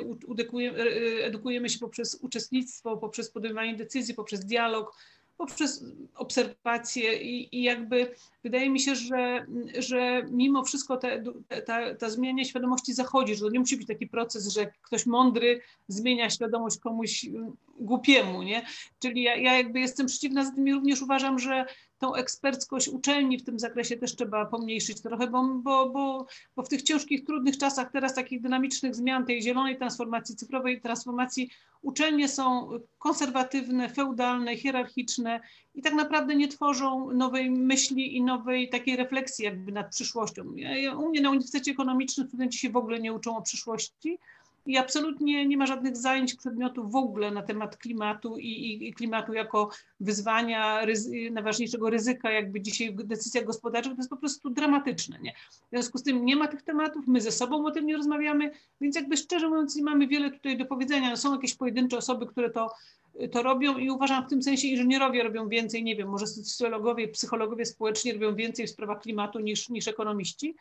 [0.70, 4.96] y, edukujemy się poprzez uczestnictwo, poprzez podejmowanie decyzji, poprzez dialog,
[5.38, 5.86] poprzez
[6.16, 9.46] obserwacje i, i jakby wydaje mi się, że,
[9.78, 11.08] że mimo wszystko ta,
[11.66, 15.62] ta, ta zmiana świadomości zachodzi, że to nie musi być taki proces, że ktoś mądry
[15.88, 17.26] zmienia świadomość komuś
[17.80, 18.66] głupiemu, nie?
[19.00, 21.66] Czyli ja, ja jakby jestem przeciwna z tym i również uważam, że
[22.00, 26.26] tą eksperckość uczelni w tym zakresie też trzeba pomniejszyć trochę, bo, bo, bo,
[26.56, 31.50] bo w tych ciężkich, trudnych czasach teraz takich dynamicznych zmian, tej zielonej transformacji, cyfrowej transformacji,
[31.82, 32.70] uczelnie są
[33.00, 35.40] konserwatywne, feudalne, hierarchiczne
[35.76, 38.35] i tak naprawdę nie tworzą nowej myśli i nowej
[38.72, 40.56] takiej refleksji jakby nad przyszłością.
[40.56, 44.18] Ja, u mnie na Uniwersytecie Ekonomicznym studenci się w ogóle nie uczą o przyszłości,
[44.66, 48.94] i absolutnie nie ma żadnych zajęć przedmiotów w ogóle na temat klimatu i, i, i
[48.94, 54.50] klimatu jako wyzwania, ryzy, najważniejszego ryzyka jakby dzisiaj w decyzjach gospodarczych, to jest po prostu
[54.50, 55.20] dramatyczne.
[55.22, 55.34] Nie?
[55.34, 58.52] W związku z tym nie ma tych tematów, my ze sobą o tym nie rozmawiamy,
[58.82, 61.16] więc jakby szczerze mówiąc nie mamy wiele tutaj do powiedzenia.
[61.16, 62.70] Są jakieś pojedyncze osoby, które to
[63.32, 67.66] to robią i uważam w tym sensie inżynierowie robią więcej, nie wiem, może socjologowie, psychologowie
[67.66, 70.56] społeczni robią więcej w sprawach klimatu niż, niż ekonomiści.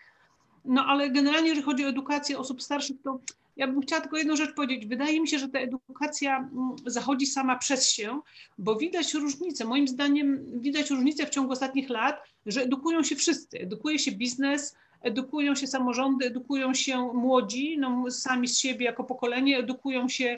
[0.64, 3.20] No ale generalnie, jeżeli chodzi o edukację osób starszych, to
[3.56, 4.86] ja bym chciała tylko jedną rzecz powiedzieć.
[4.86, 8.20] Wydaje mi się, że ta edukacja mm, zachodzi sama przez się,
[8.58, 9.64] bo widać różnicę.
[9.64, 13.58] Moim zdaniem widać różnicę w ciągu ostatnich lat, że edukują się wszyscy.
[13.58, 19.58] Edukuje się biznes, edukują się samorządy, edukują się młodzi, no, sami z siebie jako pokolenie,
[19.58, 20.36] edukują się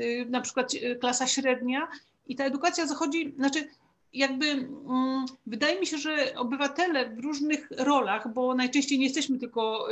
[0.00, 1.88] y, na przykład y, klasa średnia.
[2.26, 3.68] I ta edukacja zachodzi, znaczy
[4.12, 9.88] jakby mm, wydaje mi się, że obywatele w różnych rolach, bo najczęściej nie jesteśmy tylko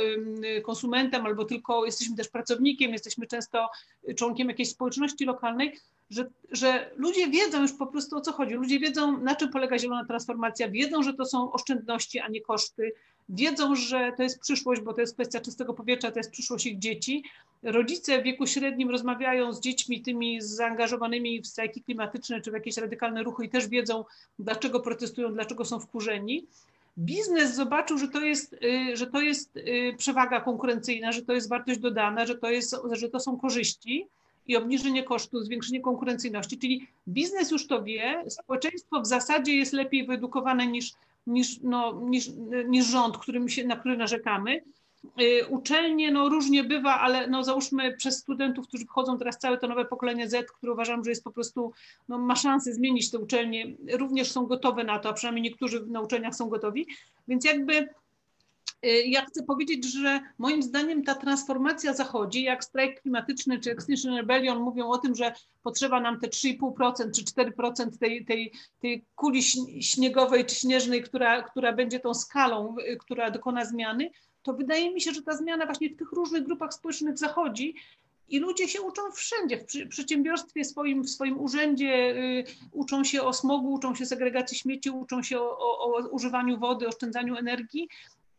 [0.63, 3.69] konsumentem albo tylko jesteśmy też pracownikiem, jesteśmy często
[4.15, 8.53] członkiem jakiejś społeczności lokalnej, że, że ludzie wiedzą już po prostu o co chodzi.
[8.53, 12.91] Ludzie wiedzą, na czym polega zielona transformacja, wiedzą, że to są oszczędności, a nie koszty,
[13.29, 16.79] wiedzą, że to jest przyszłość, bo to jest kwestia czystego powietrza, to jest przyszłość ich
[16.79, 17.23] dzieci.
[17.65, 22.77] Rodzice w wieku średnim rozmawiają z dziećmi tymi zaangażowanymi w strajki klimatyczne czy w jakieś
[22.77, 24.05] radykalne ruchy i też wiedzą,
[24.39, 26.47] dlaczego protestują, dlaczego są wkurzeni.
[26.97, 31.49] Biznes zobaczył, że to jest, y, że to jest y, przewaga konkurencyjna, że to jest
[31.49, 34.07] wartość dodana, że to, jest, że to są korzyści
[34.47, 36.57] i obniżenie kosztów, zwiększenie konkurencyjności.
[36.57, 40.91] Czyli biznes już to wie, społeczeństwo w zasadzie jest lepiej wyedukowane niż
[41.27, 42.29] niż, no, niż,
[42.67, 44.61] niż rząd, którym się, na który narzekamy.
[45.21, 49.67] Y, uczelnie, no różnie bywa, ale no załóżmy przez studentów, którzy wchodzą teraz całe to
[49.67, 51.73] nowe pokolenie Z, które uważam, że jest po prostu,
[52.07, 56.01] no ma szansę zmienić te uczelnie, również są gotowe na to, a przynajmniej niektórzy na
[56.01, 56.87] uczelniach są gotowi,
[57.27, 57.89] więc jakby
[58.85, 64.15] Y, ja chcę powiedzieć, że moim zdaniem ta transformacja zachodzi, jak strajk klimatyczny czy Extinction
[64.15, 65.33] Rebellion mówią o tym, że
[65.63, 68.51] potrzeba nam te 3,5% czy 4% tej, tej,
[68.81, 69.43] tej kuli
[69.81, 74.09] śniegowej czy śnieżnej, która, która będzie tą skalą, która dokona zmiany,
[74.45, 77.75] to wydaje mi się, że ta zmiana właśnie w tych różnych grupach społecznych zachodzi
[78.29, 83.33] i ludzie się uczą wszędzie, w przedsiębiorstwie swoim, w swoim urzędzie, y, uczą się o
[83.33, 87.89] smogu, uczą się segregacji śmieci, uczą się o, o, o używaniu wody, oszczędzaniu energii,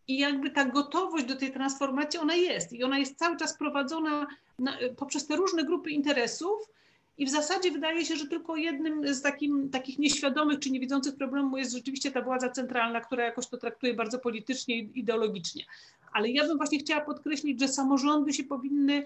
[0.09, 4.27] i jakby ta gotowość do tej transformacji, ona jest i ona jest cały czas prowadzona
[4.59, 6.71] na, poprzez te różne grupy interesów
[7.19, 11.59] I w zasadzie wydaje się, że tylko jednym z takim, takich nieświadomych czy niewidzących problemów
[11.59, 15.65] jest rzeczywiście ta władza centralna, która jakoś to traktuje bardzo politycznie i ideologicznie.
[16.13, 19.05] Ale ja bym właśnie chciała podkreślić, że samorządy się powinny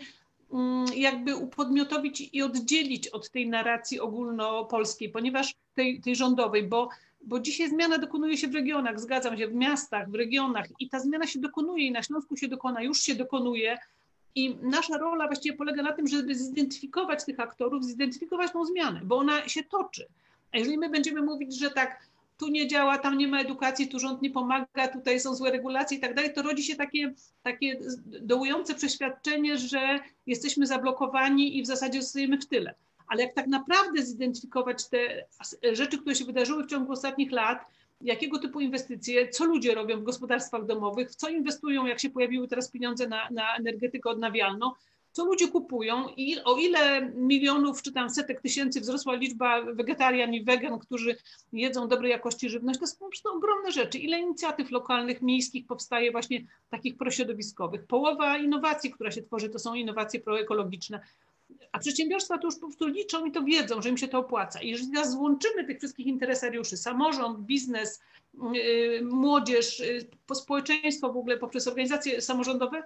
[0.52, 6.88] mm, jakby upodmiotowić i oddzielić od tej narracji ogólnopolskiej, ponieważ tej, tej rządowej, bo
[7.24, 11.00] bo dzisiaj zmiana dokonuje się w regionach, zgadzam się, w miastach, w regionach i ta
[11.00, 13.78] zmiana się dokonuje i na Śląsku się dokona, już się dokonuje.
[14.34, 19.16] I nasza rola właściwie polega na tym, żeby zidentyfikować tych aktorów, zidentyfikować tą zmianę, bo
[19.16, 20.06] ona się toczy.
[20.52, 22.06] A jeżeli my będziemy mówić, że tak,
[22.38, 25.98] tu nie działa, tam nie ma edukacji, tu rząd nie pomaga, tutaj są złe regulacje
[25.98, 27.12] i tak dalej, to rodzi się takie,
[27.42, 32.74] takie dołujące przeświadczenie, że jesteśmy zablokowani i w zasadzie zostajemy w tyle
[33.10, 34.98] ale jak tak naprawdę zidentyfikować te
[35.72, 37.66] rzeczy, które się wydarzyły w ciągu ostatnich lat,
[38.00, 42.48] jakiego typu inwestycje, co ludzie robią w gospodarstwach domowych, w co inwestują, jak się pojawiły
[42.48, 44.72] teraz pieniądze na, na energetykę odnawialną,
[45.12, 50.44] co ludzie kupują i o ile milionów czy tam setek tysięcy wzrosła liczba wegetarian i
[50.44, 51.16] wegan, którzy
[51.52, 53.98] jedzą dobrej jakości żywność, to są ogromne rzeczy.
[53.98, 57.86] Ile inicjatyw lokalnych, miejskich powstaje właśnie takich prośrodowiskowych.
[57.86, 61.00] Połowa innowacji, która się tworzy, to są innowacje proekologiczne.
[61.72, 64.62] A przedsiębiorstwa to już po prostu liczą i to wiedzą, że im się to opłaca.
[64.62, 68.00] I jeżeli teraz złączymy tych wszystkich interesariuszy, samorząd, biznes,
[68.52, 72.82] yy, młodzież, yy, społeczeństwo w ogóle poprzez organizacje samorządowe,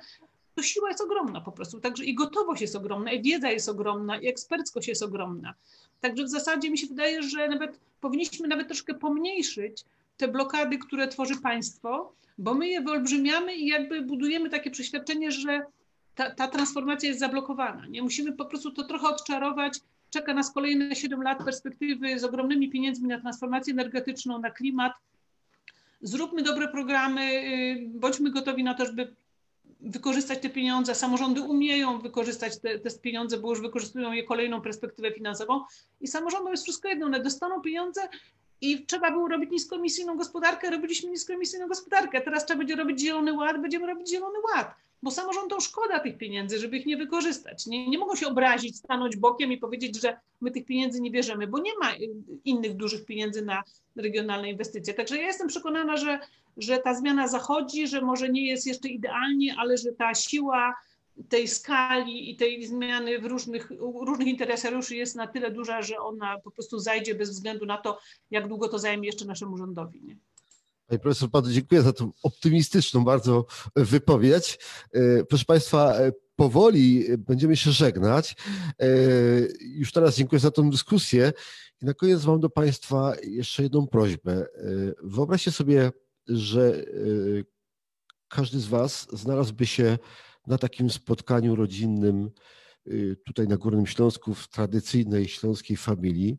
[0.55, 1.81] to siła jest ogromna po prostu.
[1.81, 5.55] Także i gotowość jest ogromna, i wiedza jest ogromna, i eksperckość jest ogromna.
[6.01, 9.85] Także w zasadzie mi się wydaje, że nawet powinniśmy nawet troszkę pomniejszyć
[10.17, 15.67] te blokady, które tworzy państwo, bo my je wyolbrzymiamy i jakby budujemy takie przeświadczenie, że
[16.15, 17.87] ta, ta transformacja jest zablokowana.
[17.87, 18.03] Nie?
[18.03, 19.81] Musimy po prostu to trochę odczarować.
[20.11, 24.93] Czeka nas kolejne 7 lat perspektywy z ogromnymi pieniędzmi na transformację energetyczną, na klimat.
[26.03, 29.15] Zróbmy dobre programy, y, bądźmy gotowi na to, żeby
[29.81, 30.95] wykorzystać te pieniądze.
[30.95, 35.61] Samorządy umieją wykorzystać te, te pieniądze, bo już wykorzystują je kolejną perspektywę finansową.
[36.01, 38.01] I samorządom jest wszystko jedno, one dostaną pieniądze
[38.71, 42.21] i trzeba było robić niskoemisyjną gospodarkę, robiliśmy niskoemisyjną gospodarkę.
[42.21, 44.75] Teraz trzeba będzie robić zielony ład, będziemy robić zielony ład
[45.05, 47.67] bo samorządom szkoda tych pieniędzy, żeby ich nie wykorzystać.
[47.67, 51.47] Nie, nie mogą się obrazić, stanąć bokiem i powiedzieć, że my tych pieniędzy nie bierzemy,
[51.47, 51.99] bo nie ma y,
[52.45, 53.63] innych dużych pieniędzy na
[53.97, 54.95] regionalne inwestycje.
[54.95, 56.19] Także ja jestem przekonana, że,
[56.57, 60.75] że ta zmiana zachodzi, że może nie jest jeszcze idealnie, ale że ta siła
[61.29, 63.71] tej skali i tej zmiany w różnych,
[64.07, 67.99] różnych interesariuszy jest na tyle duża, że ona po prostu zajdzie bez względu na to,
[68.31, 70.03] jak długo to zajmie jeszcze naszemu rządowi.
[70.03, 70.17] Nie?
[70.87, 73.47] Panie profesor, bardzo dziękuję za tą optymistyczną bardzo
[73.77, 74.59] wypowiedź.
[74.93, 78.37] E, proszę Państwa, e, powoli będziemy się żegnać.
[78.81, 78.87] E,
[79.61, 81.33] już teraz dziękuję za tą dyskusję.
[81.83, 84.47] I na koniec mam do Państwa jeszcze jedną prośbę.
[85.03, 85.93] Wyobraźcie sobie,
[86.27, 86.85] że
[88.29, 89.99] każdy z Was znalazłby się
[90.47, 92.31] na takim spotkaniu rodzinnym
[93.27, 96.39] tutaj na Górnym Śląsku w tradycyjnej śląskiej familii,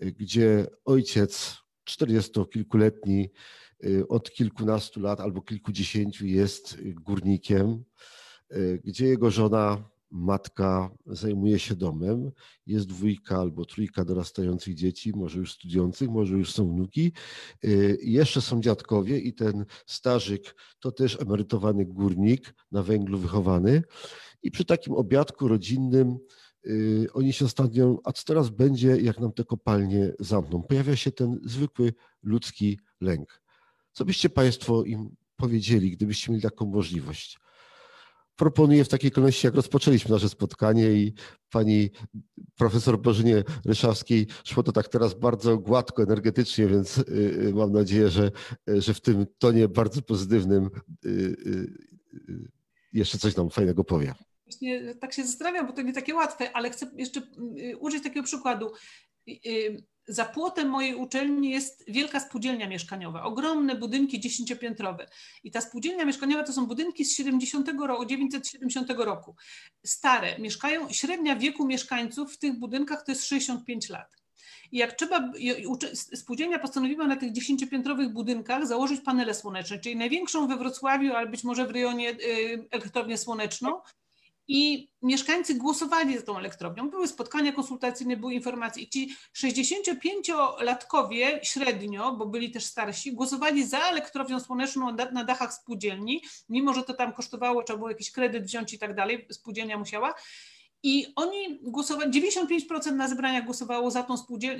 [0.00, 3.30] gdzie ojciec, czterdziestokilkuletni,
[3.84, 7.84] Y, od kilkunastu lat albo kilkudziesięciu jest górnikiem,
[8.52, 12.30] y, gdzie jego żona, matka zajmuje się domem.
[12.66, 17.12] Jest dwójka albo trójka dorastających dzieci, może już studiujących, może już są wnuki.
[17.64, 23.82] Y, jeszcze są dziadkowie i ten starzyk to też emerytowany górnik na węglu wychowany.
[24.42, 26.18] I przy takim obiadku rodzinnym
[27.12, 30.62] oni się zastanawiają, a co teraz będzie, jak nam te kopalnie zamkną.
[30.62, 33.42] Pojawia się ten zwykły ludzki lęk.
[33.92, 37.38] Co byście Państwo im powiedzieli, gdybyście mieli taką możliwość?
[38.38, 41.14] Proponuję w takiej kolejności, jak rozpoczęliśmy nasze spotkanie i
[41.50, 41.90] pani
[42.56, 47.02] profesor Bożynie Ryszawskiej szło to tak teraz bardzo gładko, energetycznie, więc y,
[47.48, 48.30] y, mam nadzieję, że,
[48.66, 50.70] że w tym tonie bardzo pozytywnym
[51.06, 51.36] y,
[52.92, 54.14] jeszcze coś nam fajnego powie.
[54.44, 57.22] Właśnie tak się zastanawiam, bo to nie takie łatwe, ale chcę jeszcze
[57.80, 58.70] użyć takiego przykładu
[60.08, 65.06] za płotem mojej uczelni jest wielka spółdzielnia mieszkaniowa, ogromne budynki dziesięciopiętrowe.
[65.44, 69.36] I ta spółdzielnia mieszkaniowa to są budynki z 70 roku, 970 roku.
[69.84, 74.18] Stare, mieszkają, średnia wieku mieszkańców w tych budynkach to jest 65 lat.
[74.72, 75.32] I jak trzeba,
[75.94, 81.44] spółdzielnia postanowiła na tych dziesięciopiętrowych budynkach założyć panele słoneczne, czyli największą we Wrocławiu, ale być
[81.44, 83.80] może w rejonie y, elektrownię słoneczną,
[84.48, 86.90] i mieszkańcy głosowali za tą elektrownią.
[86.90, 93.78] Były spotkania konsultacyjne, były informacje i ci 65-latkowie średnio, bo byli też starsi, głosowali za
[93.78, 98.72] elektrownią słoneczną na dachach spółdzielni, mimo że to tam kosztowało, trzeba było jakiś kredyt wziąć
[98.72, 100.14] i tak dalej, spółdzielnia musiała.
[100.82, 104.14] I oni głosowali, 95% na zebraniach głosowało za tą,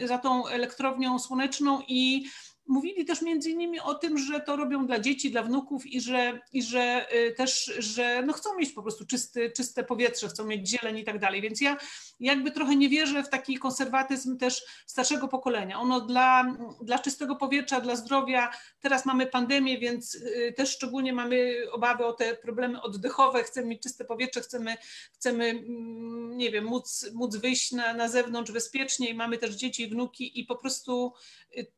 [0.05, 2.25] za tą elektrownią słoneczną i
[2.69, 6.41] mówili też między innymi o tym, że to robią dla dzieci, dla wnuków i że,
[6.53, 10.99] i że też, że no chcą mieć po prostu czysty, czyste powietrze, chcą mieć zieleń
[10.99, 11.43] i tak dalej.
[11.43, 11.77] Więc ja
[12.21, 15.81] jakby trochę nie wierzę w taki konserwatyzm też starszego pokolenia.
[15.81, 18.51] Ono dla, dla czystego powietrza, dla zdrowia,
[18.81, 20.19] teraz mamy pandemię, więc
[20.57, 24.77] też szczególnie mamy obawy o te problemy oddechowe, chcemy mieć czyste powietrze, chcemy,
[25.13, 29.83] chcemy mm, nie wiem, móc, móc wyjść na, na zewnątrz bezpiecznie i mamy też dzieci
[29.83, 31.13] i wnuki i po prostu
[31.59, 31.78] y,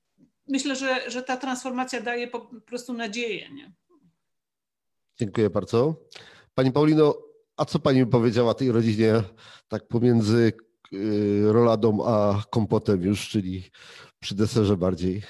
[0.50, 3.50] myślę, że, że ta transformacja daje po prostu nadzieję.
[3.50, 3.72] Nie?
[5.18, 5.94] Dziękuję bardzo.
[6.54, 7.14] Pani Paulino,
[7.56, 9.22] a co Pani powiedziała tej rodzinie
[9.68, 10.52] tak pomiędzy
[10.92, 13.70] y, roladą a kompotem już, czyli
[14.20, 15.22] przy deserze bardziej?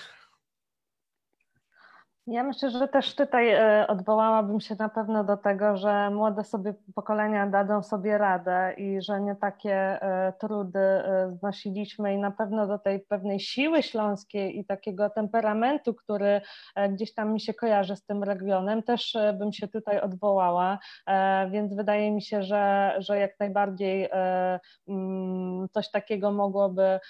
[2.30, 6.74] Ja myślę, że też tutaj e, odwołałabym się na pewno do tego, że młode sobie
[6.94, 12.66] pokolenia dadzą sobie radę i że nie takie e, trudy e, znosiliśmy i na pewno
[12.66, 16.40] do tej pewnej siły śląskiej i takiego temperamentu, który
[16.90, 20.78] gdzieś tam mi się kojarzy z tym regionem, też bym się tutaj odwołała,
[21.50, 24.08] więc wydaje mi się, że, że jak najbardziej
[24.88, 27.00] mm, coś takiego mogłoby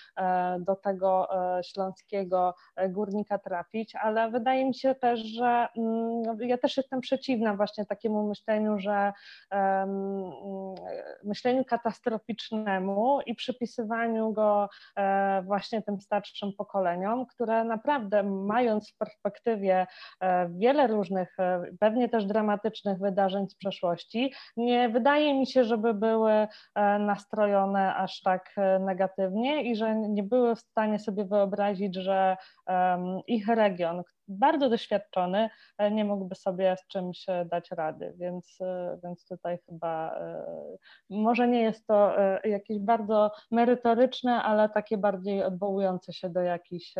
[0.61, 1.29] do tego
[1.63, 2.55] śląskiego
[2.89, 7.87] górnika trafić, ale wydaje mi się też, też, że mm, ja też jestem przeciwna właśnie
[7.87, 9.13] takiemu myśleniu, że
[11.25, 19.87] myśleniu katastroficznemu i przypisywaniu go e, właśnie tym starszym pokoleniom, które naprawdę mając w perspektywie
[20.21, 25.95] e, wiele różnych, e, pewnie też dramatycznych wydarzeń z przeszłości, nie wydaje mi się, żeby
[25.95, 26.49] były
[27.01, 32.37] nastrojone aż tak negatywnie i że nie były w stanie sobie wyobrazić, że
[33.27, 38.99] ich region, bardzo doświadczony e, nie mógłby sobie z czymś e, dać rady, więc, e,
[39.05, 40.21] więc tutaj chyba
[41.11, 46.95] może nie jest to jakieś bardzo merytoryczne, ale takie bardziej odwołujące się do jakichś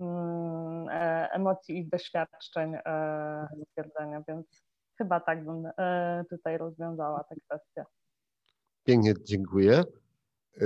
[0.00, 0.88] mm,
[1.32, 2.76] emocji i doświadczeń
[3.70, 4.64] stwierdzenia, więc
[4.98, 5.70] chyba tak bym
[6.30, 7.84] tutaj rozwiązała tę kwestię.
[8.84, 9.82] Pięknie, dziękuję.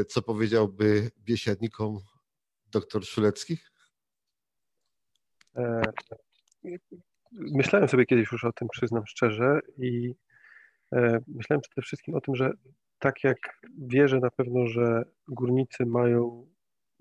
[0.08, 1.98] Co powiedziałby biesiadnikom
[2.72, 3.58] doktor Szulecki?
[5.56, 5.82] E,
[7.32, 10.14] myślałem sobie kiedyś już o tym, przyznam szczerze, i
[10.92, 12.52] e, myślałem przede wszystkim o tym, że
[12.98, 13.38] tak jak
[13.78, 16.46] wierzę na pewno, że górnicy mają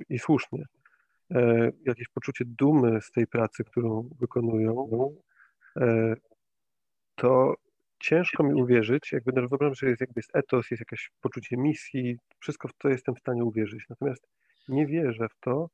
[0.10, 0.66] i słusznie
[1.32, 4.88] e, jakieś poczucie dumy z tej pracy, którą wykonują,
[7.16, 7.56] to
[8.00, 12.18] ciężko mi uwierzyć, jakby no, wyobrażam, że jest, jakby jest etos, jest jakieś poczucie misji,
[12.40, 13.86] wszystko w to jestem w stanie uwierzyć.
[13.90, 14.28] Natomiast
[14.68, 15.70] nie wierzę w to,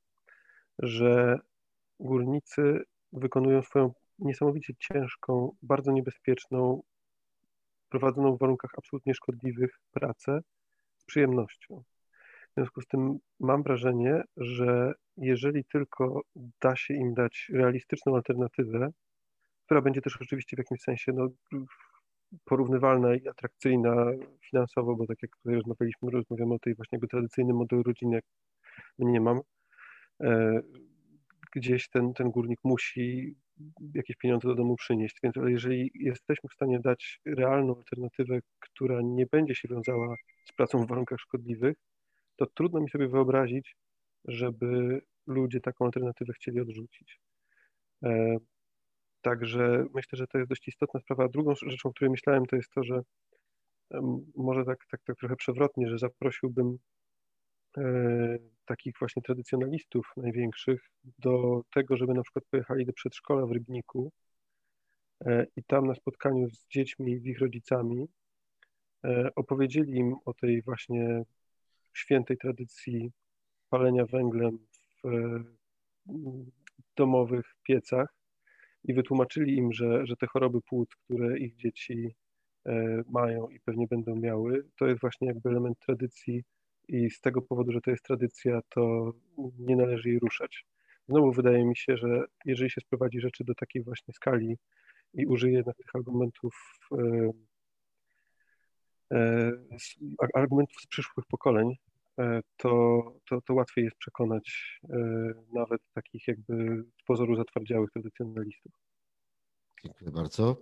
[0.80, 1.40] że
[2.00, 2.84] górnicy
[3.14, 6.82] wykonują swoją niesamowicie ciężką, bardzo niebezpieczną,
[7.90, 10.40] prowadzoną w warunkach absolutnie szkodliwych pracę
[10.98, 11.84] z przyjemnością.
[12.52, 16.22] W związku z tym mam wrażenie, że jeżeli tylko
[16.62, 18.90] da się im dać realistyczną alternatywę,
[19.66, 21.28] która będzie też oczywiście w jakimś sensie no,
[22.46, 24.06] porównywalna i atrakcyjna
[24.50, 28.26] finansowo, bo tak jak tutaj rozmawialiśmy, rozmawiamy o tej właśnie jakby tradycyjnym modelu rodziny, jak
[29.00, 29.42] nie mam,
[30.22, 30.62] e,
[31.60, 33.36] gdzieś ten, ten górnik musi
[33.94, 35.20] jakieś pieniądze do domu przynieść.
[35.24, 40.16] Więc jeżeli jesteśmy w stanie dać realną alternatywę, która nie będzie się wiązała
[40.46, 41.76] z pracą w warunkach szkodliwych,
[42.36, 43.76] to trudno mi sobie wyobrazić,
[44.26, 47.20] żeby ludzie taką alternatywę chcieli odrzucić.
[48.04, 48.38] E,
[49.22, 51.28] także myślę, że to jest dość istotna sprawa.
[51.28, 53.02] Drugą rzeczą, o której myślałem, to jest to, że
[54.36, 56.78] może tak, tak, tak trochę przewrotnie, że zaprosiłbym
[57.78, 58.38] E,
[58.68, 60.82] takich właśnie tradycjonalistów największych
[61.20, 64.12] do tego, żeby na przykład pojechali do przedszkola w Rybniku
[65.26, 68.08] e, i tam na spotkaniu z dziećmi, z ich rodzicami
[69.06, 71.24] e, opowiedzieli im o tej właśnie
[71.94, 73.12] świętej tradycji
[73.70, 74.60] palenia węglem
[75.04, 75.44] w
[76.96, 78.14] domowych piecach
[78.84, 82.16] i wytłumaczyli im, że, że te choroby płuc, które ich dzieci
[83.10, 86.44] mają i pewnie będą miały, to jest właśnie jakby element tradycji
[86.88, 89.14] i z tego powodu, że to jest tradycja, to
[89.60, 90.66] nie należy jej ruszać.
[91.10, 94.58] Znowu wydaje mi się, że jeżeli się sprowadzi rzeczy do takiej właśnie skali
[95.14, 97.32] i użyje jednak tych argumentów, e,
[99.12, 99.52] e,
[100.36, 101.76] argumentów z przyszłych pokoleń,
[102.20, 104.80] e, to, to, to łatwiej jest przekonać
[105.54, 108.87] nawet takich jakby z pozoru zatwardziałych tradycjonalistów.
[109.84, 110.58] Dziękuję bardzo.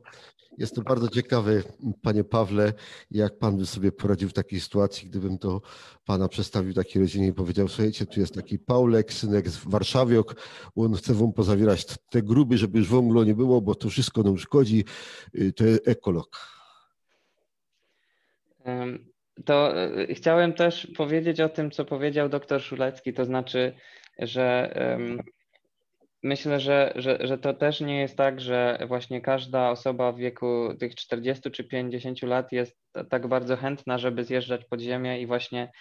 [0.58, 1.64] Jestem bardzo ciekawy,
[2.02, 2.74] panie Pawle,
[3.12, 5.62] jak pan by sobie poradził w takiej sytuacji, gdybym to
[6.06, 10.36] pana przedstawił takiej rodzinie i powiedział, słuchajcie, tu jest taki Paulek, synek z Warszawiok,
[10.76, 12.90] on chce wam pozawierać te gruby, żeby już
[13.26, 14.84] nie było, bo to wszystko nam szkodzi,
[15.36, 16.40] y, to jest ekolog.
[19.46, 23.74] To y, chciałem też powiedzieć o tym, co powiedział doktor Szulecki, to znaczy,
[24.20, 24.76] że
[26.26, 30.70] myślę, że, że, że to też nie jest tak, że właśnie każda osoba w wieku
[30.80, 32.78] tych 40 czy 50 lat jest
[33.10, 35.72] tak bardzo chętna, żeby zjeżdżać pod ziemię i właśnie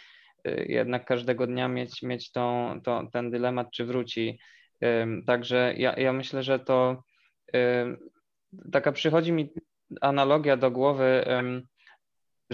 [0.48, 4.38] y, jednak każdego dnia mieć, mieć tą, tą, ten dylemat, czy wróci.
[5.26, 7.02] Także ja, ja myślę, że to
[8.72, 9.52] taka przychodzi mi
[10.00, 11.24] analogia do głowy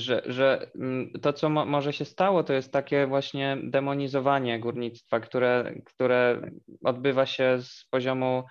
[0.01, 5.21] że, że mm, to, co mo może się stało, to jest takie właśnie demonizowanie górnictwa,
[5.21, 6.51] które, które
[6.85, 8.45] odbywa się z poziomu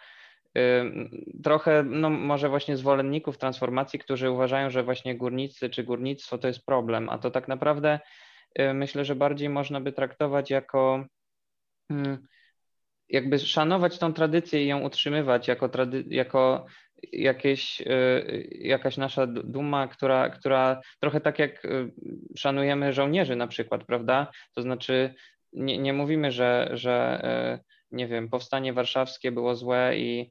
[0.58, 0.62] y,
[1.44, 6.66] trochę, no może właśnie zwolenników transformacji, którzy uważają, że właśnie górnicy czy górnictwo to jest
[6.66, 8.00] problem, a to tak naprawdę
[8.60, 11.06] y, myślę, że bardziej można by traktować jako
[11.92, 12.18] y,
[13.10, 15.70] jakby szanować tą tradycję i ją utrzymywać jako,
[16.08, 16.66] jako
[17.14, 21.92] jakieś, y, jakaś nasza duma, która, która trochę tak jak y,
[22.38, 24.32] szanujemy żołnierzy na przykład, prawda?
[24.56, 25.14] To znaczy
[25.54, 27.22] nie, nie mówimy, że, że
[27.60, 30.30] y, nie wiem, powstanie warszawskie było złe i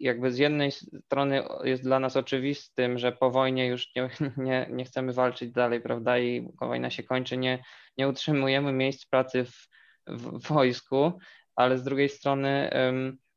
[0.00, 4.84] jakby z jednej strony jest dla nas oczywistym, że po wojnie już nie, nie, nie
[4.84, 6.18] chcemy walczyć dalej, prawda?
[6.18, 7.62] I wojna się kończy, nie,
[7.98, 9.68] nie utrzymujemy miejsc pracy w,
[10.06, 11.12] w wojsku,
[11.56, 12.70] ale z drugiej strony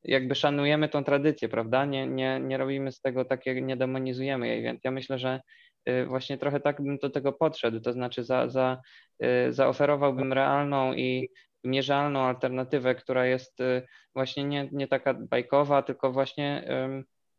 [0.04, 1.86] jakby szanujemy tą tradycję, prawda?
[1.86, 5.42] Nie, nie, nie robimy z tego takiego, nie demonizujemy jej, więc ja myślę, że
[5.90, 8.82] y, właśnie trochę tak bym do tego podszedł, to znaczy za, za,
[9.24, 11.30] y, zaoferowałbym realną i
[11.64, 16.68] mierzalną alternatywę, która jest y, właśnie nie, nie taka bajkowa, tylko właśnie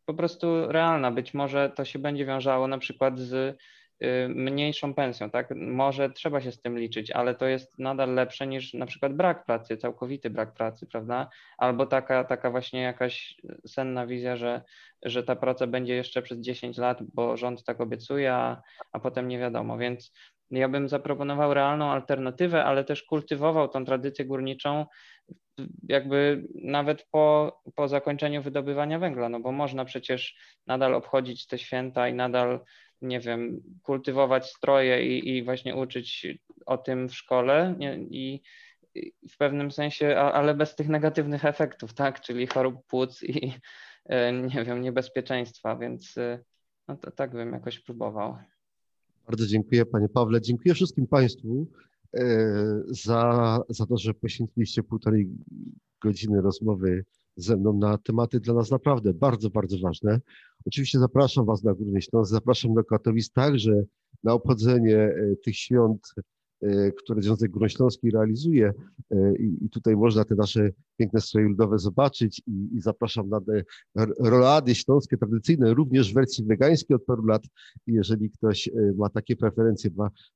[0.05, 1.11] po prostu realna.
[1.11, 3.57] Być może to się będzie wiązało na przykład z
[4.29, 5.49] mniejszą pensją, tak?
[5.55, 9.45] Może trzeba się z tym liczyć, ale to jest nadal lepsze niż na przykład brak
[9.45, 11.29] pracy, całkowity brak pracy, prawda?
[11.57, 13.35] Albo taka, taka właśnie jakaś
[13.67, 14.61] senna wizja, że,
[15.03, 18.61] że ta praca będzie jeszcze przez 10 lat, bo rząd tak obiecuje, a,
[18.91, 19.77] a potem nie wiadomo.
[19.77, 20.13] Więc
[20.51, 24.85] ja bym zaproponował realną alternatywę, ale też kultywował tą tradycję górniczą
[25.89, 30.35] jakby nawet po, po zakończeniu wydobywania węgla, no bo można przecież
[30.67, 32.59] nadal obchodzić te święta i nadal
[33.01, 36.27] nie wiem, kultywować stroje i, i właśnie uczyć
[36.65, 38.41] o tym w szkole nie, i,
[39.29, 43.53] w pewnym sensie, ale bez tych negatywnych efektów, tak, czyli chorób płuc i
[44.05, 46.39] e, nie wiem, niebezpieczeństwa, więc e,
[46.87, 48.37] no to tak bym jakoś próbował.
[49.27, 50.41] Bardzo dziękuję Panie Pawle.
[50.41, 51.67] Dziękuję wszystkim Państwu
[52.13, 52.25] e,
[52.87, 55.29] za, za to, że poświęciliście półtorej
[56.01, 57.05] godziny rozmowy
[57.35, 60.21] ze mną na tematy dla nas naprawdę bardzo, bardzo ważne.
[60.65, 63.83] Oczywiście zapraszam Was na Górny Śląsk, zapraszam do Katowic także
[64.23, 66.13] na obchodzenie e, tych świąt,
[66.97, 68.73] które Związek Górnośląski realizuje
[69.11, 73.63] e, i tutaj można te nasze piękne stroje ludowe zobaczyć i, i zapraszam na te
[74.19, 77.43] rolady śląskie tradycyjne, również w wersji wegańskiej od paru lat,
[77.87, 79.89] jeżeli ktoś ma takie preferencje.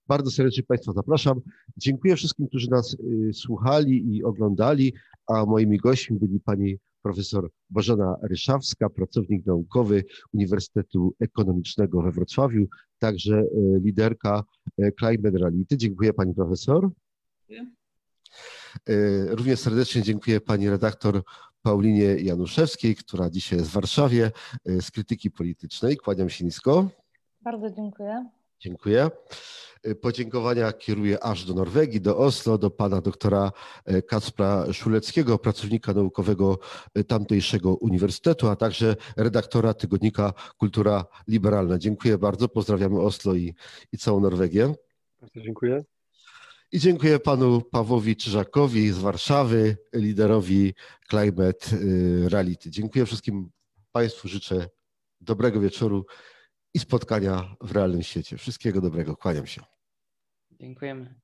[0.08, 1.42] Bardzo serdecznie Państwa zapraszam.
[1.78, 2.98] Dziękuję wszystkim, którzy nas
[3.34, 4.94] słuchali i oglądali,
[5.28, 10.04] a moimi gośćmi byli Pani profesor Bożena Ryszawska, pracownik naukowy
[10.34, 12.68] Uniwersytetu Ekonomicznego we Wrocławiu,
[13.00, 13.46] także e,
[13.80, 14.44] liderka
[14.78, 15.78] e, Climate Reality.
[15.78, 16.90] Dziękuję pani profesor.
[17.50, 17.72] Dziękuję.
[18.90, 21.24] E, również serdecznie dziękuję pani redaktor
[21.62, 24.32] Paulinie Januszewskiej, która dzisiaj jest w Warszawie
[24.66, 25.98] z krytyki politycznej.
[25.98, 26.90] Kłaniam się nisko.
[27.42, 28.30] Bardzo dziękuję.
[28.66, 29.12] Dziękuję.
[29.88, 33.52] Y, podziękowania kieruję aż do Norwegii, do Oslo, do pana doktora
[33.92, 36.60] y, Kacpra Szuleckiego, pracownika naukowego
[36.98, 41.78] y, tamtejszego uniwersytetu, a także redaktora tygodnika Kultura Liberalna.
[41.78, 43.56] Dziękuję bardzo, pozdrawiamy Oslo i,
[43.92, 44.74] i całą Norwegię.
[45.22, 45.84] Bardzo dziękuję.
[46.72, 50.74] I dziękuję panu Pawłowi Czyżakowi z Warszawy, liderowi
[51.10, 51.78] Climate
[52.30, 52.70] Reality.
[52.70, 53.50] Dziękuję wszystkim
[53.92, 54.70] państwu, życzę
[55.22, 56.06] dobrego wieczoru
[56.76, 58.38] i spotkania w realnym świecie.
[58.38, 59.62] Wszystkiego dobrego, kłaniam się.
[60.52, 61.22] Dziękujemy.